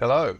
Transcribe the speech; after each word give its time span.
Hello, 0.00 0.38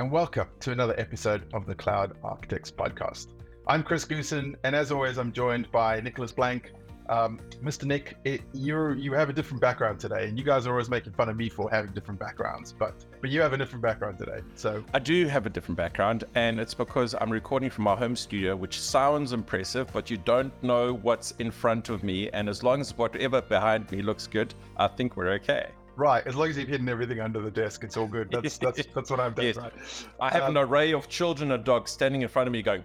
and 0.00 0.10
welcome 0.10 0.48
to 0.58 0.72
another 0.72 0.98
episode 0.98 1.44
of 1.54 1.66
the 1.66 1.74
Cloud 1.76 2.16
Architects 2.24 2.72
Podcast. 2.72 3.28
I'm 3.68 3.84
Chris 3.84 4.04
Goosen, 4.04 4.56
and 4.64 4.74
as 4.74 4.90
always, 4.90 5.18
I'm 5.18 5.30
joined 5.30 5.70
by 5.70 6.00
Nicolas 6.00 6.32
Blank. 6.32 6.72
Um, 7.08 7.38
Mr. 7.62 7.84
Nick, 7.84 8.16
it, 8.24 8.40
you 8.52 8.94
you 8.94 9.12
have 9.12 9.28
a 9.28 9.32
different 9.32 9.60
background 9.60 10.00
today, 10.00 10.26
and 10.26 10.36
you 10.36 10.44
guys 10.44 10.66
are 10.66 10.72
always 10.72 10.90
making 10.90 11.12
fun 11.12 11.28
of 11.28 11.36
me 11.36 11.48
for 11.48 11.70
having 11.70 11.92
different 11.92 12.18
backgrounds, 12.18 12.72
but 12.72 13.04
but 13.20 13.30
you 13.30 13.40
have 13.40 13.52
a 13.52 13.56
different 13.56 13.84
background 13.84 14.18
today. 14.18 14.40
So 14.56 14.82
I 14.92 14.98
do 14.98 15.28
have 15.28 15.46
a 15.46 15.50
different 15.50 15.76
background, 15.76 16.24
and 16.34 16.58
it's 16.58 16.74
because 16.74 17.14
I'm 17.20 17.30
recording 17.30 17.70
from 17.70 17.84
my 17.84 17.94
home 17.94 18.16
studio, 18.16 18.56
which 18.56 18.80
sounds 18.80 19.32
impressive, 19.32 19.92
but 19.92 20.10
you 20.10 20.16
don't 20.16 20.52
know 20.64 20.94
what's 20.94 21.34
in 21.38 21.52
front 21.52 21.88
of 21.88 22.02
me, 22.02 22.30
and 22.30 22.48
as 22.48 22.64
long 22.64 22.80
as 22.80 22.98
whatever 22.98 23.42
behind 23.42 23.92
me 23.92 24.02
looks 24.02 24.26
good, 24.26 24.54
I 24.76 24.88
think 24.88 25.16
we're 25.16 25.34
okay. 25.34 25.68
Right, 25.98 26.24
as 26.28 26.36
long 26.36 26.48
as 26.48 26.56
you've 26.56 26.68
hidden 26.68 26.88
everything 26.88 27.18
under 27.20 27.40
the 27.40 27.50
desk, 27.50 27.82
it's 27.82 27.96
all 27.96 28.06
good. 28.06 28.30
That's 28.30 28.56
that's 28.56 28.86
that's 28.94 29.10
what 29.10 29.18
I've 29.18 29.34
done. 29.34 29.46
Yes. 29.46 29.56
Right. 29.56 29.72
I 30.20 30.30
have 30.30 30.44
Um, 30.44 30.56
an 30.56 30.62
array 30.62 30.92
of 30.92 31.08
children 31.08 31.50
and 31.50 31.64
dogs 31.64 31.90
standing 31.90 32.22
in 32.22 32.28
front 32.28 32.46
of 32.46 32.52
me 32.52 32.62
going 32.62 32.84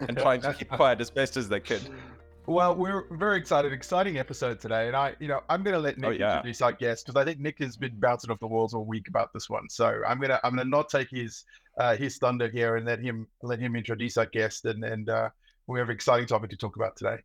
and 0.00 0.16
trying 0.18 0.42
to 0.42 0.52
keep 0.52 0.68
quiet 0.68 1.00
as 1.00 1.08
best 1.10 1.38
as 1.38 1.48
they 1.48 1.60
could. 1.60 1.80
Well, 2.46 2.74
we're 2.74 3.04
very 3.16 3.38
excited, 3.38 3.72
exciting 3.72 4.18
episode 4.18 4.60
today, 4.60 4.86
and 4.86 4.94
I, 4.94 5.14
you 5.18 5.28
know, 5.28 5.40
I'm 5.48 5.62
going 5.62 5.72
to 5.72 5.80
let 5.80 5.96
Nick 5.96 6.08
Oh, 6.08 6.12
yeah. 6.12 6.36
introduce 6.36 6.60
our 6.60 6.72
guest 6.72 7.06
because 7.06 7.18
I 7.18 7.24
think 7.24 7.40
Nick 7.40 7.58
has 7.60 7.74
been 7.78 7.98
bouncing 7.98 8.30
off 8.30 8.38
the 8.38 8.46
walls 8.46 8.74
all 8.74 8.84
week 8.84 9.08
about 9.08 9.32
this 9.32 9.48
one. 9.48 9.66
So 9.70 10.02
I'm 10.06 10.20
gonna, 10.20 10.38
I'm 10.44 10.54
gonna 10.54 10.68
not 10.68 10.90
take 10.90 11.08
his, 11.08 11.44
uh, 11.80 11.96
his 11.96 12.18
thunder 12.18 12.48
here 12.50 12.76
and 12.76 12.84
let 12.84 13.00
him, 13.00 13.26
let 13.42 13.58
him 13.60 13.74
introduce 13.76 14.18
our 14.18 14.26
guest, 14.26 14.66
and 14.66 14.84
and 14.84 15.08
uh, 15.08 15.30
we 15.68 15.78
have 15.78 15.88
an 15.88 15.94
exciting 15.94 16.26
topic 16.26 16.50
to 16.50 16.56
talk 16.58 16.76
about 16.76 16.96
today. 16.98 17.16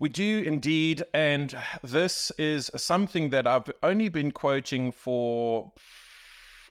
We 0.00 0.08
do 0.08 0.42
indeed. 0.46 1.02
And 1.12 1.56
this 1.82 2.30
is 2.38 2.70
something 2.76 3.30
that 3.30 3.48
I've 3.48 3.70
only 3.82 4.08
been 4.08 4.30
quoting 4.30 4.92
for 4.92 5.72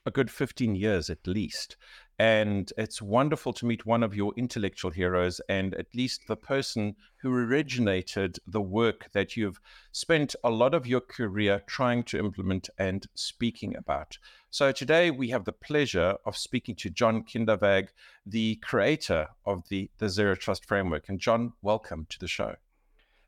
a 0.06 0.12
good 0.12 0.32
15 0.32 0.76
years 0.76 1.10
at 1.10 1.28
least. 1.28 1.76
And 2.18 2.72
it's 2.78 3.02
wonderful 3.02 3.52
to 3.54 3.66
meet 3.66 3.86
one 3.86 4.02
of 4.02 4.16
your 4.16 4.34
intellectual 4.38 4.92
heroes 4.92 5.42
and 5.50 5.76
at 5.76 5.94
least 5.94 6.22
the 6.28 6.38
person 6.38 6.96
who 7.18 7.32
originated 7.32 8.40
the 8.48 8.62
work 8.62 9.12
that 9.12 9.36
you've 9.36 9.60
spent 9.92 10.34
a 10.44 10.50
lot 10.50 10.74
of 10.74 10.88
your 10.88 11.02
career 11.02 11.62
trying 11.68 12.04
to 12.04 12.18
implement 12.18 12.70
and 12.80 13.06
speaking 13.14 13.76
about. 13.76 14.18
So 14.50 14.72
today 14.72 15.12
we 15.12 15.30
have 15.30 15.44
the 15.44 15.52
pleasure 15.52 16.16
of 16.26 16.38
speaking 16.38 16.76
to 16.76 16.90
John 16.90 17.24
Kindervag, 17.24 17.90
the 18.26 18.56
creator 18.64 19.28
of 19.46 19.68
the, 19.68 19.92
the 19.98 20.08
Zero 20.08 20.34
Trust 20.34 20.66
Framework. 20.66 21.10
And 21.10 21.20
John, 21.20 21.54
welcome 21.62 22.08
to 22.10 22.20
the 22.20 22.28
show. 22.28 22.56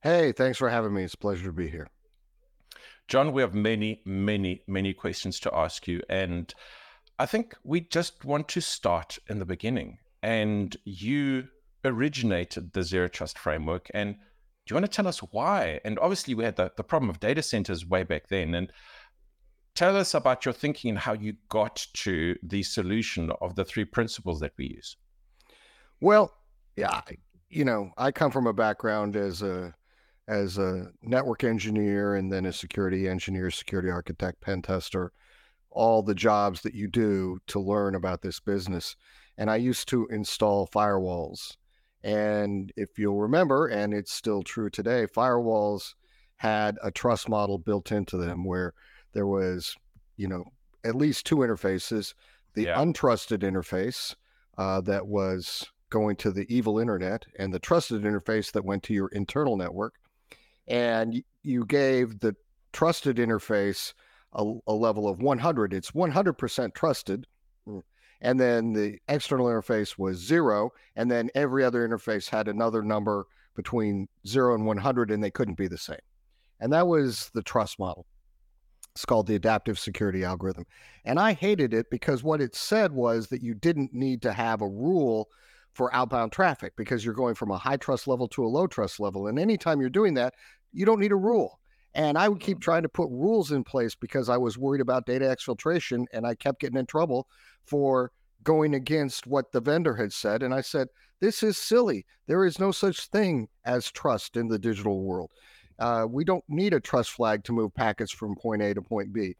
Hey, 0.01 0.31
thanks 0.31 0.57
for 0.57 0.69
having 0.69 0.93
me. 0.93 1.03
It's 1.03 1.13
a 1.13 1.17
pleasure 1.17 1.45
to 1.45 1.51
be 1.51 1.69
here. 1.69 1.89
John, 3.09 3.33
we 3.33 3.41
have 3.41 3.53
many, 3.53 4.01
many, 4.05 4.61
many 4.65 4.93
questions 4.93 5.41
to 5.41 5.53
ask 5.53 5.89
you. 5.89 6.01
And 6.07 6.53
I 7.17 7.25
think 7.25 7.53
we 7.65 7.81
just 7.81 8.23
want 8.23 8.47
to 8.49 8.61
start 8.61 9.19
in 9.27 9.39
the 9.39 9.45
beginning. 9.45 9.97
And 10.23 10.75
you 10.85 11.49
originated 11.83 12.71
the 12.71 12.83
Zero 12.83 13.09
Trust 13.09 13.37
framework. 13.37 13.91
And 13.93 14.13
do 14.15 14.19
you 14.69 14.75
want 14.75 14.85
to 14.85 14.95
tell 14.95 15.07
us 15.07 15.19
why? 15.19 15.81
And 15.83 15.99
obviously, 15.99 16.33
we 16.33 16.45
had 16.45 16.55
the, 16.55 16.71
the 16.77 16.83
problem 16.83 17.09
of 17.09 17.19
data 17.19 17.41
centers 17.41 17.85
way 17.85 18.03
back 18.03 18.29
then. 18.29 18.55
And 18.55 18.71
tell 19.75 19.97
us 19.97 20.13
about 20.13 20.45
your 20.45 20.53
thinking 20.53 20.91
and 20.91 20.99
how 20.99 21.11
you 21.11 21.33
got 21.49 21.85
to 21.95 22.37
the 22.41 22.63
solution 22.63 23.33
of 23.41 23.55
the 23.55 23.65
three 23.65 23.85
principles 23.85 24.39
that 24.39 24.53
we 24.57 24.67
use. 24.67 24.95
Well, 25.99 26.37
yeah, 26.77 27.01
you 27.49 27.65
know, 27.65 27.91
I 27.97 28.11
come 28.11 28.31
from 28.31 28.47
a 28.47 28.53
background 28.53 29.17
as 29.17 29.41
a 29.41 29.73
as 30.29 30.57
a 30.59 30.91
network 31.01 31.43
engineer 31.43 32.15
and 32.15 32.31
then 32.31 32.45
a 32.45 32.53
security 32.53 33.07
engineer, 33.09 33.49
security 33.49 33.89
architect, 33.89 34.39
pen 34.41 34.61
tester, 34.61 35.11
all 35.71 36.03
the 36.03 36.15
jobs 36.15 36.61
that 36.61 36.75
you 36.75 36.87
do 36.87 37.39
to 37.47 37.59
learn 37.59 37.95
about 37.95 38.21
this 38.21 38.39
business. 38.39 38.95
And 39.37 39.49
I 39.49 39.55
used 39.55 39.87
to 39.89 40.07
install 40.07 40.67
firewalls. 40.67 41.57
And 42.03 42.71
if 42.77 42.97
you'll 42.99 43.19
remember, 43.19 43.67
and 43.67 43.93
it's 43.93 44.13
still 44.13 44.43
true 44.43 44.69
today, 44.69 45.07
firewalls 45.07 45.95
had 46.37 46.77
a 46.83 46.91
trust 46.91 47.27
model 47.27 47.57
built 47.57 47.91
into 47.91 48.15
them 48.15 48.45
where 48.45 48.73
there 49.13 49.27
was, 49.27 49.75
you 50.15 50.27
know, 50.27 50.43
at 50.85 50.95
least 50.95 51.25
two 51.25 51.37
interfaces 51.37 52.13
the 52.53 52.63
Yeah. 52.63 52.77
untrusted 52.77 53.39
interface 53.39 54.15
uh, 54.57 54.81
that 54.81 55.07
was 55.07 55.65
going 55.89 56.15
to 56.17 56.31
the 56.31 56.45
evil 56.53 56.77
internet 56.79 57.25
and 57.37 57.53
the 57.53 57.59
trusted 57.59 58.03
interface 58.03 58.51
that 58.51 58.63
went 58.63 58.83
to 58.83 58.93
your 58.93 59.07
internal 59.09 59.57
network. 59.57 59.95
And 60.69 61.23
you 61.43 61.65
gave 61.65 62.19
the 62.19 62.35
trusted 62.71 63.17
interface 63.17 63.93
a, 64.33 64.53
a 64.67 64.73
level 64.73 65.07
of 65.07 65.19
100. 65.21 65.73
It's 65.73 65.91
100% 65.91 66.73
trusted. 66.73 67.25
Mm. 67.67 67.81
And 68.21 68.39
then 68.39 68.73
the 68.73 68.99
external 69.07 69.47
interface 69.47 69.97
was 69.97 70.17
zero. 70.17 70.71
And 70.95 71.09
then 71.09 71.29
every 71.35 71.63
other 71.63 71.87
interface 71.87 72.29
had 72.29 72.47
another 72.47 72.83
number 72.83 73.25
between 73.55 74.07
zero 74.27 74.55
and 74.55 74.65
100, 74.65 75.11
and 75.11 75.23
they 75.23 75.31
couldn't 75.31 75.57
be 75.57 75.67
the 75.67 75.77
same. 75.77 75.97
And 76.59 76.71
that 76.73 76.87
was 76.87 77.29
the 77.33 77.43
trust 77.43 77.79
model. 77.79 78.05
It's 78.95 79.05
called 79.05 79.27
the 79.27 79.35
adaptive 79.35 79.79
security 79.79 80.23
algorithm. 80.23 80.65
And 81.05 81.19
I 81.19 81.33
hated 81.33 81.73
it 81.73 81.89
because 81.89 82.23
what 82.23 82.41
it 82.41 82.55
said 82.55 82.91
was 82.91 83.27
that 83.27 83.41
you 83.41 83.53
didn't 83.53 83.93
need 83.93 84.21
to 84.23 84.33
have 84.33 84.61
a 84.61 84.67
rule 84.67 85.29
for 85.73 85.93
outbound 85.93 86.31
traffic 86.31 86.73
because 86.75 87.05
you're 87.05 87.13
going 87.13 87.35
from 87.35 87.51
a 87.51 87.57
high 87.57 87.77
trust 87.77 88.07
level 88.07 88.27
to 88.29 88.43
a 88.43 88.47
low 88.47 88.67
trust 88.67 88.99
level. 88.99 89.27
And 89.27 89.39
anytime 89.39 89.79
you're 89.79 89.89
doing 89.89 90.13
that, 90.15 90.33
you 90.73 90.85
don't 90.85 90.99
need 90.99 91.11
a 91.11 91.17
rule. 91.17 91.59
And 91.95 92.17
I 92.17 92.29
would 92.29 92.39
keep 92.39 92.59
trying 92.59 92.83
to 92.83 92.89
put 92.89 93.09
rules 93.09 93.51
in 93.51 93.63
place 93.63 93.95
because 93.95 94.29
I 94.29 94.37
was 94.37 94.57
worried 94.57 94.81
about 94.81 95.05
data 95.05 95.25
exfiltration 95.25 96.05
and 96.13 96.25
I 96.25 96.35
kept 96.35 96.61
getting 96.61 96.77
in 96.77 96.85
trouble 96.85 97.27
for 97.65 98.11
going 98.43 98.75
against 98.75 99.27
what 99.27 99.51
the 99.51 99.61
vendor 99.61 99.95
had 99.95 100.13
said. 100.13 100.43
And 100.43 100.53
I 100.53 100.61
said, 100.61 100.87
this 101.19 101.43
is 101.43 101.57
silly. 101.57 102.05
There 102.27 102.45
is 102.45 102.59
no 102.59 102.71
such 102.71 103.07
thing 103.07 103.47
as 103.65 103.91
trust 103.91 104.37
in 104.37 104.47
the 104.47 104.59
digital 104.59 105.01
world. 105.01 105.31
Uh, 105.79 106.05
we 106.09 106.23
don't 106.23 106.43
need 106.47 106.73
a 106.73 106.79
trust 106.79 107.11
flag 107.11 107.43
to 107.45 107.53
move 107.53 107.73
packets 107.73 108.11
from 108.11 108.35
point 108.35 108.61
A 108.61 108.73
to 108.73 108.81
point 108.81 109.13
B. 109.13 109.35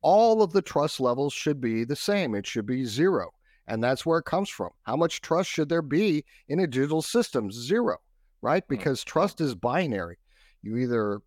All 0.00 0.42
of 0.42 0.52
the 0.52 0.62
trust 0.62 1.00
levels 1.00 1.32
should 1.32 1.60
be 1.60 1.84
the 1.84 1.96
same. 1.96 2.34
It 2.34 2.46
should 2.46 2.66
be 2.66 2.84
zero. 2.84 3.30
And 3.68 3.84
that's 3.84 4.06
where 4.06 4.18
it 4.18 4.24
comes 4.24 4.48
from. 4.48 4.70
How 4.84 4.96
much 4.96 5.20
trust 5.20 5.50
should 5.50 5.68
there 5.68 5.82
be 5.82 6.24
in 6.48 6.58
a 6.58 6.66
digital 6.66 7.02
system? 7.02 7.52
Zero, 7.52 7.98
right? 8.42 8.64
Hmm. 8.66 8.74
Because 8.74 9.04
trust 9.04 9.40
is 9.40 9.54
binary. 9.54 10.18
You 10.62 10.78
either 10.78 11.20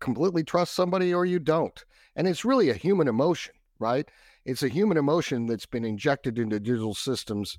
completely 0.00 0.44
trust 0.44 0.74
somebody 0.74 1.14
or 1.14 1.24
you 1.24 1.38
don't. 1.38 1.82
And 2.16 2.26
it's 2.26 2.44
really 2.44 2.68
a 2.68 2.74
human 2.74 3.08
emotion, 3.08 3.54
right? 3.78 4.06
It's 4.44 4.64
a 4.64 4.68
human 4.68 4.98
emotion 4.98 5.46
that's 5.46 5.66
been 5.66 5.84
injected 5.84 6.38
into 6.38 6.60
digital 6.60 6.94
systems 6.94 7.56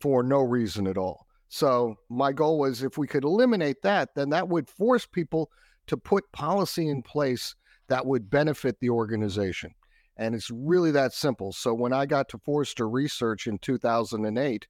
for 0.00 0.22
no 0.22 0.40
reason 0.40 0.86
at 0.86 0.98
all. 0.98 1.26
So, 1.50 1.96
my 2.10 2.32
goal 2.32 2.58
was 2.58 2.82
if 2.82 2.98
we 2.98 3.06
could 3.06 3.24
eliminate 3.24 3.80
that, 3.82 4.14
then 4.14 4.30
that 4.30 4.48
would 4.48 4.68
force 4.68 5.06
people 5.06 5.50
to 5.86 5.96
put 5.96 6.30
policy 6.32 6.88
in 6.88 7.02
place 7.02 7.54
that 7.88 8.04
would 8.04 8.28
benefit 8.28 8.78
the 8.80 8.90
organization. 8.90 9.74
And 10.18 10.34
it's 10.34 10.50
really 10.50 10.90
that 10.90 11.12
simple. 11.12 11.52
So, 11.52 11.72
when 11.72 11.92
I 11.92 12.06
got 12.06 12.28
to 12.30 12.38
Forrester 12.38 12.88
Research 12.88 13.46
in 13.46 13.58
2008, 13.58 14.66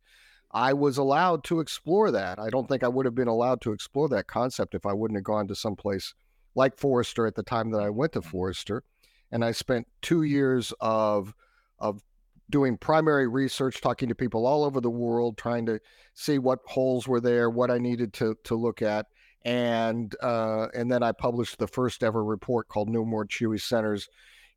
I 0.53 0.73
was 0.73 0.99
allowed 0.99 1.45
to 1.45 1.61
explore 1.61 2.11
that. 2.11 2.39
I 2.39 2.51
don't 2.51 2.69
think 2.69 2.83
I 2.83 2.89
would 2.89 3.07
have 3.07 3.15
been 3.15 3.29
allowed 3.29 3.61
to 3.63 3.73
explore 3.73 4.09
that 4.11 4.27
concept 4.27 4.75
if 4.75 4.87
I 4.87 4.93
wouldn't 4.93 5.19
have 5.19 5.25
gone 5.25 5.49
to 5.49 5.55
some 5.55 5.77
place 5.77 6.15
like 6.55 6.79
Forrester 6.79 7.27
at 7.27 7.35
the 7.35 7.43
time 7.43 7.71
that 7.71 7.83
I 7.83 7.91
went 7.91 8.13
to 8.13 8.23
Forrester. 8.23 8.83
And 9.31 9.45
I 9.45 9.53
spent 9.53 9.87
two 10.01 10.23
years 10.23 10.73
of 10.81 11.35
of 11.79 12.03
doing 12.51 12.79
primary 12.79 13.29
research, 13.29 13.81
talking 13.81 14.09
to 14.09 14.15
people 14.15 14.47
all 14.47 14.65
over 14.65 14.81
the 14.81 14.91
world, 14.91 15.37
trying 15.37 15.67
to 15.67 15.81
see 16.15 16.39
what 16.39 16.61
holes 16.67 17.07
were 17.07 17.21
there, 17.21 17.51
what 17.51 17.71
I 17.71 17.79
needed 17.79 18.13
to 18.15 18.37
to 18.45 18.55
look 18.55 18.81
at, 18.81 19.07
and 19.45 20.15
uh, 20.23 20.69
and 20.75 20.91
then 20.91 21.03
I 21.03 21.13
published 21.13 21.59
the 21.59 21.67
first 21.67 22.03
ever 22.03 22.25
report 22.25 22.69
called 22.69 22.89
No 22.89 23.05
More 23.05 23.27
Chewy 23.27 23.61
Centers 23.61 24.09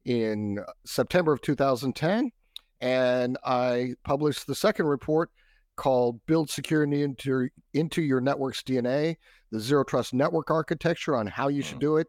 in 0.05 0.59
September 0.85 1.33
of 1.33 1.41
2010, 1.41 2.31
and 2.79 3.37
I 3.43 3.95
published 4.03 4.47
the 4.47 4.55
second 4.55 4.87
report 4.87 5.29
called 5.75 6.19
Build 6.25 6.49
Security 6.49 7.03
into 7.03 7.49
into 7.73 8.01
Your 8.01 8.21
Network's 8.21 8.63
DNA: 8.63 9.17
The 9.51 9.59
Zero 9.59 9.83
Trust 9.83 10.13
Network 10.13 10.51
Architecture 10.51 11.15
on 11.15 11.27
how 11.27 11.47
you 11.47 11.61
should 11.61 11.79
do 11.79 11.97
it. 11.97 12.07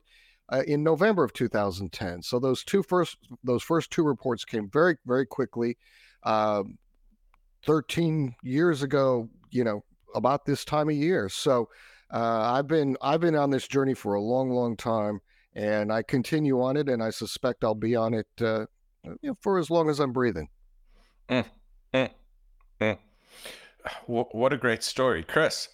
Uh, 0.48 0.62
in 0.66 0.82
November 0.82 1.24
of 1.24 1.32
2010. 1.32 2.20
So 2.20 2.38
those 2.38 2.62
two 2.62 2.82
first 2.82 3.16
those 3.42 3.62
first 3.62 3.90
two 3.90 4.02
reports 4.02 4.44
came 4.44 4.68
very 4.70 4.96
very 5.06 5.24
quickly. 5.24 5.78
Um, 6.24 6.78
13 7.64 8.34
years 8.42 8.82
ago, 8.82 9.28
you 9.50 9.64
know, 9.64 9.84
about 10.14 10.44
this 10.44 10.64
time 10.64 10.88
of 10.88 10.94
year. 10.94 11.28
So 11.28 11.68
uh, 12.12 12.52
I've 12.54 12.66
been 12.66 12.96
I've 13.00 13.20
been 13.20 13.36
on 13.36 13.50
this 13.50 13.66
journey 13.66 13.94
for 13.94 14.14
a 14.14 14.20
long, 14.20 14.50
long 14.50 14.76
time, 14.76 15.20
and 15.54 15.92
I 15.92 16.02
continue 16.02 16.60
on 16.62 16.76
it, 16.76 16.88
and 16.88 17.02
I 17.02 17.10
suspect 17.10 17.64
I'll 17.64 17.74
be 17.74 17.96
on 17.96 18.14
it 18.14 18.26
uh, 18.40 18.66
you 19.04 19.30
know, 19.30 19.36
for 19.40 19.58
as 19.58 19.70
long 19.70 19.90
as 19.90 20.00
I'm 20.00 20.12
breathing. 20.12 20.48
Wh- 24.06 24.34
What 24.34 24.52
a 24.52 24.56
great 24.56 24.82
story, 24.82 25.22
Chris. 25.24 25.68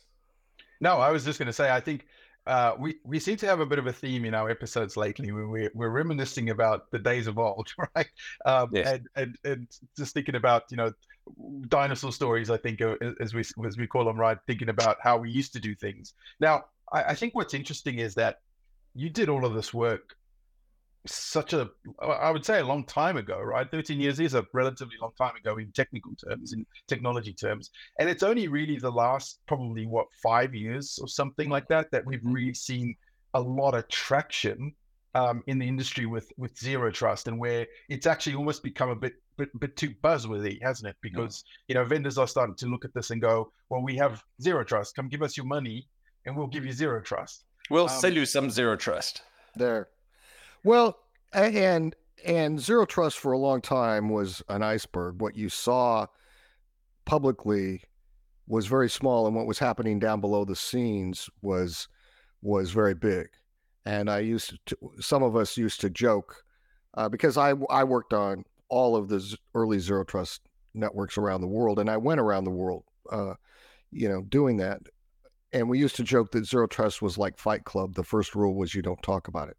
No, 0.80 0.94
I 0.98 1.10
was 1.10 1.24
just 1.24 1.38
going 1.38 1.46
to 1.46 1.52
say, 1.52 1.70
I 1.70 1.80
think 1.80 2.06
uh, 2.46 2.74
we 2.78 2.96
we 3.04 3.18
seem 3.18 3.36
to 3.36 3.46
have 3.46 3.60
a 3.60 3.66
bit 3.66 3.78
of 3.78 3.86
a 3.86 3.92
theme 3.92 4.24
in 4.24 4.34
our 4.34 4.48
episodes 4.48 4.96
lately. 4.96 5.32
Where 5.32 5.46
we're 5.48 5.70
we're 5.74 5.90
reminiscing 5.90 6.50
about 6.50 6.90
the 6.90 6.98
days 6.98 7.26
of 7.26 7.38
old, 7.38 7.68
right? 7.96 8.08
Um, 8.46 8.70
yes. 8.72 8.86
and, 8.92 9.08
and 9.16 9.36
and 9.44 9.68
just 9.96 10.14
thinking 10.14 10.34
about 10.36 10.64
you 10.70 10.76
know 10.76 10.92
dinosaur 11.68 12.12
stories. 12.12 12.48
I 12.50 12.56
think 12.56 12.80
uh, 12.80 12.94
as 13.20 13.34
we 13.34 13.42
as 13.66 13.76
we 13.76 13.86
call 13.86 14.04
them, 14.04 14.18
right? 14.18 14.38
Thinking 14.46 14.68
about 14.70 14.96
how 15.02 15.18
we 15.18 15.30
used 15.30 15.52
to 15.54 15.60
do 15.60 15.74
things. 15.74 16.14
Now, 16.40 16.64
I, 16.92 17.02
I 17.04 17.14
think 17.14 17.34
what's 17.34 17.54
interesting 17.54 17.98
is 17.98 18.14
that 18.14 18.38
you 18.98 19.08
did 19.08 19.28
all 19.28 19.44
of 19.44 19.54
this 19.54 19.72
work 19.72 20.16
such 21.06 21.52
a 21.52 21.70
i 22.02 22.30
would 22.30 22.44
say 22.44 22.58
a 22.60 22.64
long 22.64 22.84
time 22.84 23.16
ago 23.16 23.40
right? 23.40 23.70
13 23.70 24.00
years 24.00 24.20
is 24.20 24.34
a 24.34 24.46
relatively 24.52 24.96
long 25.00 25.12
time 25.16 25.34
ago 25.36 25.56
in 25.56 25.70
technical 25.72 26.12
terms 26.16 26.52
in 26.52 26.66
technology 26.86 27.32
terms. 27.32 27.70
And 27.98 28.08
it's 28.08 28.22
only 28.22 28.48
really 28.48 28.78
the 28.78 28.90
last 28.90 29.40
probably 29.46 29.86
what 29.86 30.06
five 30.22 30.54
years 30.54 30.98
or 31.00 31.08
something 31.08 31.48
like 31.48 31.68
that 31.68 31.90
that 31.92 32.04
we've 32.04 32.24
really 32.24 32.54
seen 32.54 32.96
a 33.34 33.40
lot 33.40 33.74
of 33.74 33.88
traction 33.88 34.74
um, 35.14 35.42
in 35.46 35.58
the 35.58 35.66
industry 35.66 36.06
with 36.06 36.30
with 36.36 36.56
zero 36.58 36.90
trust 36.90 37.28
and 37.28 37.38
where 37.38 37.66
it's 37.88 38.06
actually 38.06 38.34
almost 38.34 38.62
become 38.62 38.90
a 38.90 38.96
bit 38.96 39.14
bit, 39.36 39.48
bit 39.60 39.76
too 39.76 39.94
buzzworthy 40.02 40.60
hasn't 40.62 40.88
it? 40.88 40.96
Because 41.00 41.44
yeah. 41.46 41.64
you 41.68 41.74
know 41.76 41.88
vendors 41.88 42.18
are 42.18 42.28
starting 42.28 42.56
to 42.56 42.66
look 42.66 42.84
at 42.84 42.92
this 42.92 43.10
and 43.10 43.20
go 43.20 43.52
well 43.70 43.82
we 43.82 43.96
have 43.96 44.22
zero 44.42 44.64
trust. 44.64 44.94
Come 44.96 45.08
give 45.08 45.22
us 45.22 45.36
your 45.36 45.46
money 45.46 45.86
and 46.26 46.36
we'll 46.36 46.48
give 46.48 46.66
you 46.66 46.72
zero 46.72 47.00
trust 47.00 47.44
we'll 47.70 47.88
um, 47.88 48.00
sell 48.00 48.12
you 48.12 48.26
some 48.26 48.50
zero 48.50 48.76
trust 48.76 49.22
there 49.56 49.88
well, 50.64 50.98
and 51.32 51.94
and 52.24 52.60
zero 52.60 52.84
trust 52.84 53.18
for 53.18 53.32
a 53.32 53.38
long 53.38 53.60
time 53.60 54.08
was 54.08 54.42
an 54.48 54.62
iceberg. 54.62 55.20
What 55.20 55.36
you 55.36 55.48
saw 55.48 56.06
publicly 57.04 57.82
was 58.46 58.66
very 58.66 58.90
small, 58.90 59.26
and 59.26 59.36
what 59.36 59.46
was 59.46 59.58
happening 59.58 59.98
down 59.98 60.20
below 60.20 60.44
the 60.44 60.56
scenes 60.56 61.30
was 61.42 61.88
was 62.42 62.70
very 62.70 62.94
big. 62.94 63.28
And 63.84 64.10
I 64.10 64.18
used 64.18 64.58
to, 64.66 64.76
some 65.00 65.22
of 65.22 65.36
us 65.36 65.56
used 65.56 65.80
to 65.80 65.90
joke 65.90 66.44
uh, 66.94 67.08
because 67.08 67.38
I 67.38 67.54
I 67.70 67.84
worked 67.84 68.12
on 68.12 68.44
all 68.68 68.96
of 68.96 69.08
the 69.08 69.36
early 69.54 69.78
zero 69.78 70.04
trust 70.04 70.42
networks 70.74 71.16
around 71.16 71.40
the 71.40 71.46
world, 71.46 71.78
and 71.78 71.88
I 71.88 71.96
went 71.96 72.20
around 72.20 72.44
the 72.44 72.50
world, 72.50 72.84
uh, 73.10 73.34
you 73.90 74.08
know, 74.08 74.22
doing 74.22 74.56
that. 74.58 74.82
And 75.52 75.68
we 75.68 75.78
used 75.78 75.96
to 75.96 76.04
joke 76.04 76.30
that 76.32 76.46
zero 76.46 76.66
trust 76.66 77.00
was 77.00 77.16
like 77.16 77.38
Fight 77.38 77.64
Club. 77.64 77.94
The 77.94 78.04
first 78.04 78.34
rule 78.34 78.54
was 78.54 78.74
you 78.74 78.82
don't 78.82 79.02
talk 79.02 79.28
about 79.28 79.48
it. 79.48 79.56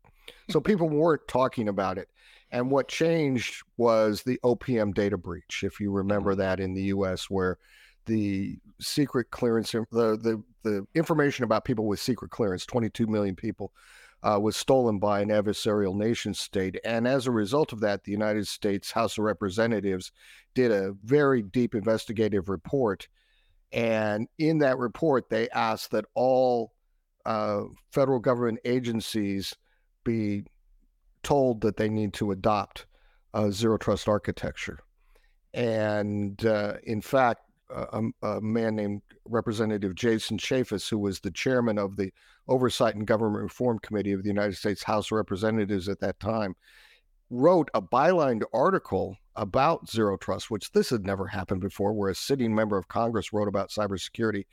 So 0.49 0.59
people 0.61 0.89
weren't 0.89 1.27
talking 1.27 1.67
about 1.67 1.97
it. 1.97 2.09
And 2.51 2.71
what 2.71 2.87
changed 2.87 3.63
was 3.77 4.23
the 4.23 4.39
OPM 4.43 4.93
data 4.93 5.17
breach, 5.17 5.63
if 5.63 5.79
you 5.79 5.91
remember 5.91 6.31
mm-hmm. 6.31 6.41
that 6.41 6.59
in 6.59 6.73
the 6.73 6.83
US, 6.83 7.29
where 7.29 7.57
the 8.05 8.57
secret 8.81 9.29
clearance, 9.29 9.71
the, 9.71 9.85
the, 9.91 10.43
the 10.63 10.85
information 10.95 11.43
about 11.43 11.65
people 11.65 11.85
with 11.85 11.99
secret 11.99 12.31
clearance, 12.31 12.65
22 12.65 13.07
million 13.07 13.35
people, 13.35 13.71
uh, 14.23 14.39
was 14.41 14.57
stolen 14.57 14.99
by 14.99 15.21
an 15.21 15.29
adversarial 15.29 15.95
nation 15.95 16.33
state. 16.33 16.77
And 16.83 17.07
as 17.07 17.27
a 17.27 17.31
result 17.31 17.71
of 17.71 17.79
that, 17.81 18.03
the 18.03 18.11
United 18.11 18.47
States 18.47 18.91
House 18.91 19.17
of 19.17 19.23
Representatives 19.23 20.11
did 20.55 20.71
a 20.71 20.93
very 21.03 21.41
deep 21.41 21.75
investigative 21.75 22.49
report. 22.49 23.07
And 23.71 24.27
in 24.37 24.59
that 24.59 24.77
report, 24.77 25.29
they 25.29 25.49
asked 25.49 25.91
that 25.91 26.05
all 26.15 26.73
uh, 27.25 27.63
federal 27.91 28.19
government 28.19 28.59
agencies 28.65 29.55
be 30.03 30.43
told 31.23 31.61
that 31.61 31.77
they 31.77 31.89
need 31.89 32.13
to 32.13 32.31
adopt 32.31 32.85
a 33.33 33.51
zero 33.51 33.77
trust 33.77 34.07
architecture. 34.07 34.79
And 35.53 36.43
uh, 36.45 36.75
in 36.83 37.01
fact, 37.01 37.41
a, 37.69 38.01
a, 38.23 38.41
man 38.41 38.75
named 38.75 39.01
Representative 39.25 39.93
Jason 39.93 40.37
Chaffetz, 40.37 40.89
who 40.89 40.97
was 40.97 41.19
the 41.19 41.31
chairman 41.31 41.77
of 41.77 41.95
the 41.95 42.11
Oversight 42.47 42.95
and 42.95 43.05
Government 43.05 43.43
Reform 43.43 43.77
Committee 43.79 44.11
of 44.11 44.23
the 44.23 44.29
United 44.29 44.55
States 44.55 44.83
House 44.83 45.07
of 45.07 45.17
Representatives 45.17 45.87
at 45.87 45.99
that 45.99 46.19
time, 46.19 46.55
wrote 47.29 47.69
a 47.73 47.81
bylined 47.81 48.43
article 48.53 49.17
about 49.35 49.89
zero 49.89 50.17
trust, 50.17 50.51
which 50.51 50.71
this 50.71 50.89
had 50.89 51.05
never 51.05 51.27
happened 51.27 51.61
before, 51.61 51.93
where 51.93 52.09
a 52.09 52.15
sitting 52.15 52.53
member 52.53 52.77
of 52.77 52.87
Congress 52.87 53.31
wrote 53.31 53.47
about 53.47 53.69
cybersecurity. 53.69 54.45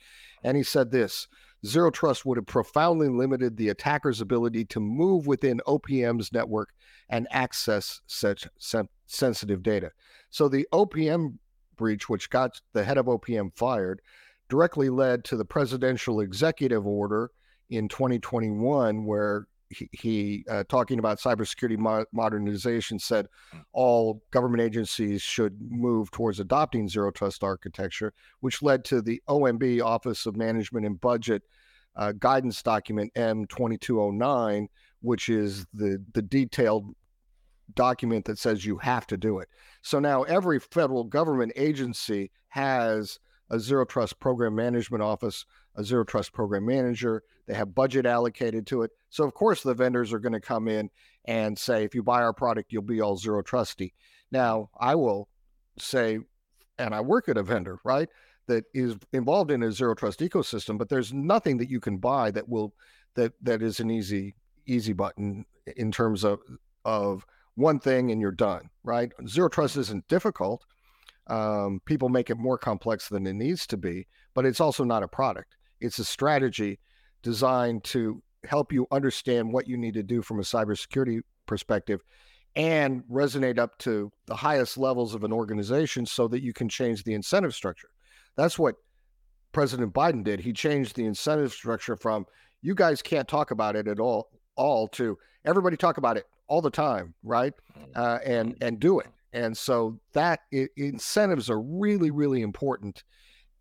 And 0.43 0.55
he 0.55 0.63
said 0.63 0.91
this 0.91 1.27
Zero 1.65 1.89
Trust 1.89 2.25
would 2.25 2.37
have 2.37 2.45
profoundly 2.45 3.09
limited 3.09 3.57
the 3.57 3.69
attacker's 3.69 4.21
ability 4.21 4.65
to 4.65 4.79
move 4.79 5.25
within 5.25 5.59
OPM's 5.67 6.31
network 6.31 6.69
and 7.09 7.27
access 7.31 8.01
such 8.05 8.47
sen- 8.59 8.89
sensitive 9.07 9.63
data. 9.63 9.91
So 10.29 10.47
the 10.47 10.67
OPM 10.71 11.37
breach, 11.75 12.09
which 12.09 12.29
got 12.29 12.61
the 12.73 12.83
head 12.83 12.97
of 12.97 13.07
OPM 13.07 13.55
fired, 13.55 14.01
directly 14.49 14.89
led 14.89 15.23
to 15.25 15.35
the 15.35 15.45
presidential 15.45 16.21
executive 16.21 16.85
order 16.85 17.31
in 17.69 17.87
2021, 17.89 19.05
where 19.05 19.47
he, 19.69 19.89
he 19.91 20.45
uh, 20.49 20.63
talking 20.69 20.99
about 20.99 21.19
cybersecurity 21.19 21.77
mo- 21.77 22.05
modernization, 22.11 22.99
said 22.99 23.27
hmm. 23.51 23.59
all 23.73 24.21
government 24.31 24.61
agencies 24.61 25.21
should 25.21 25.57
move 25.61 26.11
towards 26.11 26.39
adopting 26.39 26.87
zero 26.87 27.11
trust 27.11 27.43
architecture, 27.43 28.13
which 28.39 28.61
led 28.61 28.83
to 28.85 29.01
the 29.01 29.21
OMB 29.27 29.81
Office 29.83 30.25
of 30.25 30.35
Management 30.35 30.85
and 30.85 30.99
Budget 30.99 31.43
uh, 31.95 32.13
guidance 32.13 32.61
document 32.61 33.11
M2209, 33.15 34.67
which 35.01 35.29
is 35.29 35.65
the 35.73 36.03
the 36.13 36.21
detailed 36.21 36.93
document 37.73 38.25
that 38.25 38.37
says 38.37 38.65
you 38.65 38.77
have 38.77 39.07
to 39.07 39.17
do 39.17 39.39
it. 39.39 39.49
So 39.81 39.99
now 39.99 40.23
every 40.23 40.59
federal 40.59 41.03
government 41.03 41.51
agency 41.55 42.31
has 42.49 43.19
a 43.49 43.59
zero 43.59 43.85
trust 43.85 44.19
program 44.19 44.55
management 44.55 45.03
office, 45.03 45.45
a 45.75 45.83
zero 45.83 46.03
trust 46.03 46.33
program 46.33 46.65
manager. 46.65 47.23
They 47.47 47.53
have 47.53 47.75
budget 47.75 48.05
allocated 48.05 48.67
to 48.67 48.81
it. 48.81 48.91
So, 49.09 49.23
of 49.23 49.33
course, 49.33 49.63
the 49.63 49.73
vendors 49.73 50.11
are 50.13 50.19
going 50.19 50.33
to 50.33 50.41
come 50.41 50.67
in 50.67 50.89
and 51.25 51.57
say, 51.57 51.83
if 51.83 51.95
you 51.95 52.03
buy 52.03 52.21
our 52.21 52.33
product, 52.33 52.71
you'll 52.71 52.81
be 52.81 53.01
all 53.01 53.17
zero 53.17 53.41
trusty. 53.41 53.93
Now, 54.31 54.69
I 54.79 54.95
will 54.95 55.29
say, 55.79 56.19
and 56.77 56.93
I 56.93 57.01
work 57.01 57.29
at 57.29 57.37
a 57.37 57.43
vendor, 57.43 57.79
right, 57.83 58.09
that 58.47 58.65
is 58.73 58.95
involved 59.13 59.51
in 59.51 59.63
a 59.63 59.71
zero 59.71 59.93
trust 59.93 60.19
ecosystem, 60.19 60.77
but 60.77 60.89
there's 60.89 61.13
nothing 61.13 61.57
that 61.57 61.69
you 61.69 61.79
can 61.79 61.97
buy 61.97 62.31
that 62.31 62.47
will 62.49 62.73
that 63.15 63.33
that 63.41 63.61
is 63.61 63.79
an 63.79 63.89
easy 63.91 64.35
easy 64.65 64.93
button 64.93 65.45
in 65.75 65.91
terms 65.91 66.23
of 66.23 66.39
of 66.85 67.25
one 67.55 67.79
thing 67.79 68.11
and 68.11 68.21
you're 68.21 68.31
done, 68.31 68.69
right? 68.83 69.11
Zero 69.27 69.49
trust 69.49 69.77
isn't 69.77 70.07
difficult. 70.07 70.65
Um, 71.29 71.81
people 71.85 72.09
make 72.09 72.29
it 72.29 72.37
more 72.37 72.57
complex 72.57 73.09
than 73.09 73.27
it 73.27 73.33
needs 73.33 73.67
to 73.67 73.77
be, 73.77 74.07
but 74.33 74.45
it's 74.45 74.61
also 74.61 74.83
not 74.83 75.03
a 75.03 75.07
product. 75.07 75.55
It's 75.81 75.99
a 75.99 76.05
strategy 76.05 76.79
designed 77.21 77.83
to 77.85 78.21
help 78.45 78.71
you 78.71 78.87
understand 78.91 79.51
what 79.51 79.67
you 79.67 79.77
need 79.77 79.93
to 79.95 80.03
do 80.03 80.21
from 80.21 80.39
a 80.39 80.43
cybersecurity 80.43 81.21
perspective 81.45 82.01
and 82.55 83.03
resonate 83.11 83.59
up 83.59 83.77
to 83.77 84.11
the 84.25 84.35
highest 84.35 84.77
levels 84.77 85.13
of 85.13 85.23
an 85.23 85.31
organization 85.31 86.05
so 86.05 86.27
that 86.27 86.41
you 86.41 86.53
can 86.53 86.69
change 86.69 87.03
the 87.03 87.13
incentive 87.13 87.53
structure. 87.53 87.89
That's 88.35 88.57
what 88.57 88.75
President 89.51 89.93
Biden 89.93 90.23
did. 90.23 90.39
He 90.39 90.53
changed 90.53 90.95
the 90.95 91.05
incentive 91.05 91.51
structure 91.51 91.95
from 91.95 92.25
you 92.61 92.73
guys 92.73 93.01
can't 93.01 93.27
talk 93.27 93.51
about 93.51 93.75
it 93.75 93.87
at 93.87 93.99
all 93.99 94.29
all 94.55 94.87
to 94.87 95.17
everybody 95.45 95.77
talk 95.77 95.97
about 95.97 96.17
it 96.17 96.25
all 96.47 96.61
the 96.61 96.71
time, 96.71 97.13
right? 97.23 97.53
Mm. 97.77 97.85
Uh, 97.95 98.19
and 98.25 98.55
and 98.61 98.79
do 98.79 98.99
it. 98.99 99.07
And 99.37 99.55
so 99.55 99.99
that 100.13 100.39
it, 100.51 100.71
incentives 100.75 101.49
are 101.49 101.61
really 101.61 102.11
really 102.11 102.41
important 102.41 103.03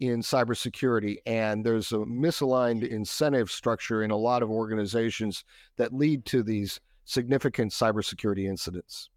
in 0.00 0.20
cybersecurity, 0.20 1.16
and 1.26 1.64
there's 1.64 1.92
a 1.92 1.96
misaligned 1.96 2.86
incentive 2.86 3.50
structure 3.50 4.02
in 4.02 4.10
a 4.10 4.16
lot 4.16 4.42
of 4.42 4.50
organizations 4.50 5.44
that 5.76 5.92
lead 5.92 6.24
to 6.26 6.42
these 6.42 6.80
significant 7.04 7.72
cybersecurity 7.72 8.46
incidents. 8.46 9.08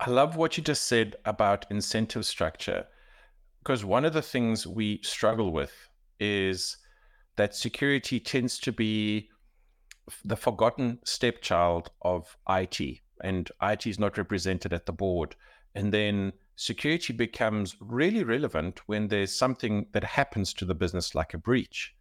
I 0.00 0.10
love 0.10 0.36
what 0.36 0.56
you 0.56 0.64
just 0.64 0.84
said 0.86 1.16
about 1.24 1.66
incentive 1.70 2.26
structure, 2.26 2.86
because 3.60 3.84
one 3.84 4.04
of 4.04 4.12
the 4.12 4.22
things 4.22 4.66
we 4.66 5.00
struggle 5.02 5.52
with 5.52 5.72
is 6.18 6.76
that 7.36 7.54
security 7.54 8.18
tends 8.18 8.58
to 8.60 8.72
be 8.72 9.28
the 10.24 10.36
forgotten 10.36 10.98
stepchild 11.04 11.90
of 12.02 12.36
IT, 12.48 13.00
and 13.22 13.50
IT 13.62 13.86
is 13.86 13.98
not 13.98 14.18
represented 14.18 14.72
at 14.72 14.86
the 14.86 14.92
board. 14.92 15.36
And 15.74 15.92
then 15.92 16.32
security 16.56 17.12
becomes 17.12 17.76
really 17.80 18.22
relevant 18.22 18.80
when 18.86 19.08
there's 19.08 19.34
something 19.34 19.86
that 19.92 20.04
happens 20.04 20.52
to 20.54 20.64
the 20.64 20.74
business, 20.74 21.14
like 21.14 21.34
a 21.34 21.38
breach. 21.38 21.94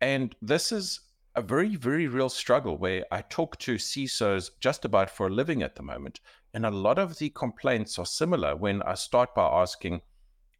And 0.00 0.34
this 0.40 0.72
is 0.72 1.00
a 1.34 1.42
very, 1.42 1.76
very 1.76 2.08
real 2.08 2.28
struggle 2.28 2.78
where 2.78 3.04
I 3.10 3.20
talk 3.22 3.58
to 3.58 3.74
CISOs 3.74 4.50
just 4.60 4.84
about 4.84 5.10
for 5.10 5.26
a 5.26 5.30
living 5.30 5.62
at 5.62 5.76
the 5.76 5.82
moment. 5.82 6.20
And 6.54 6.64
a 6.64 6.70
lot 6.70 6.98
of 6.98 7.18
the 7.18 7.30
complaints 7.30 7.98
are 7.98 8.06
similar 8.06 8.56
when 8.56 8.82
I 8.82 8.94
start 8.94 9.34
by 9.34 9.46
asking, 9.46 10.00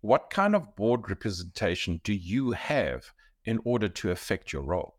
what 0.03 0.31
kind 0.31 0.55
of 0.55 0.77
board 0.77 1.09
representation 1.09 2.01
do 2.05 2.13
you 2.13 2.53
have 2.53 3.13
in 3.45 3.61
order 3.65 3.89
to 3.89 4.11
affect 4.11 4.53
your 4.53 4.63
role? 4.63 4.96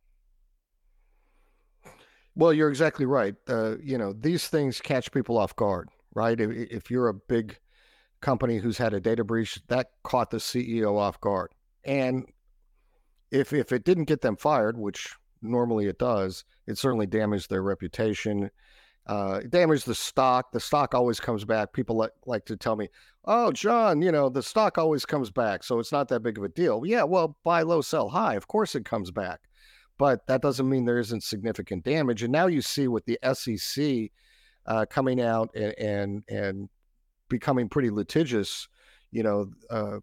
Well, 2.37 2.53
you're 2.53 2.69
exactly 2.69 3.07
right. 3.07 3.33
Uh, 3.49 3.77
you 3.79 3.97
know, 3.97 4.13
these 4.13 4.47
things 4.47 4.79
catch 4.79 5.11
people 5.11 5.39
off 5.39 5.55
guard, 5.55 5.89
right? 6.13 6.39
If, 6.39 6.51
if 6.51 6.91
you're 6.91 7.07
a 7.07 7.13
big 7.15 7.57
company 8.21 8.59
who's 8.59 8.77
had 8.77 8.93
a 8.93 8.99
data 8.99 9.23
breach, 9.23 9.59
that 9.69 9.87
caught 10.03 10.29
the 10.29 10.37
CEO 10.37 10.99
off 10.99 11.19
guard. 11.19 11.51
And 11.83 12.27
if 13.31 13.53
if 13.53 13.71
it 13.71 13.83
didn't 13.83 14.03
get 14.05 14.21
them 14.21 14.37
fired, 14.37 14.77
which 14.77 15.15
normally 15.41 15.87
it 15.87 15.97
does, 15.97 16.45
it 16.67 16.77
certainly 16.77 17.07
damaged 17.07 17.49
their 17.49 17.63
reputation. 17.63 18.51
Uh, 19.07 19.39
damaged 19.49 19.87
the 19.87 19.95
stock. 19.95 20.51
The 20.51 20.59
stock 20.59 20.93
always 20.93 21.19
comes 21.19 21.43
back. 21.43 21.73
People 21.73 21.95
like, 21.95 22.11
like 22.27 22.45
to 22.45 22.57
tell 22.57 22.75
me, 22.75 22.89
oh, 23.25 23.51
John, 23.51 24.01
you 24.01 24.11
know, 24.11 24.29
the 24.29 24.43
stock 24.43 24.77
always 24.77 25.07
comes 25.07 25.31
back. 25.31 25.63
So 25.63 25.79
it's 25.79 25.93
not 25.93 26.07
that 26.09 26.19
big 26.19 26.37
of 26.37 26.43
a 26.43 26.49
deal. 26.49 26.83
Yeah, 26.85 27.03
well, 27.03 27.37
buy 27.43 27.63
low, 27.63 27.81
sell 27.81 28.09
high. 28.09 28.35
Of 28.35 28.47
course 28.47 28.75
it 28.75 28.85
comes 28.85 29.09
back. 29.09 29.46
But 29.97 30.27
that 30.27 30.41
doesn't 30.41 30.69
mean 30.69 30.85
there 30.85 30.99
isn't 30.99 31.23
significant 31.23 31.83
damage. 31.83 32.23
And 32.23 32.31
now 32.31 32.47
you 32.47 32.61
see 32.61 32.87
with 32.87 33.05
the 33.05 33.17
SEC 33.33 34.11
uh, 34.65 34.85
coming 34.89 35.21
out 35.21 35.49
and, 35.55 35.73
and, 35.79 36.23
and 36.29 36.69
becoming 37.29 37.67
pretty 37.67 37.89
litigious, 37.89 38.67
you 39.11 39.23
know, 39.23 39.49
uh, 39.69 39.99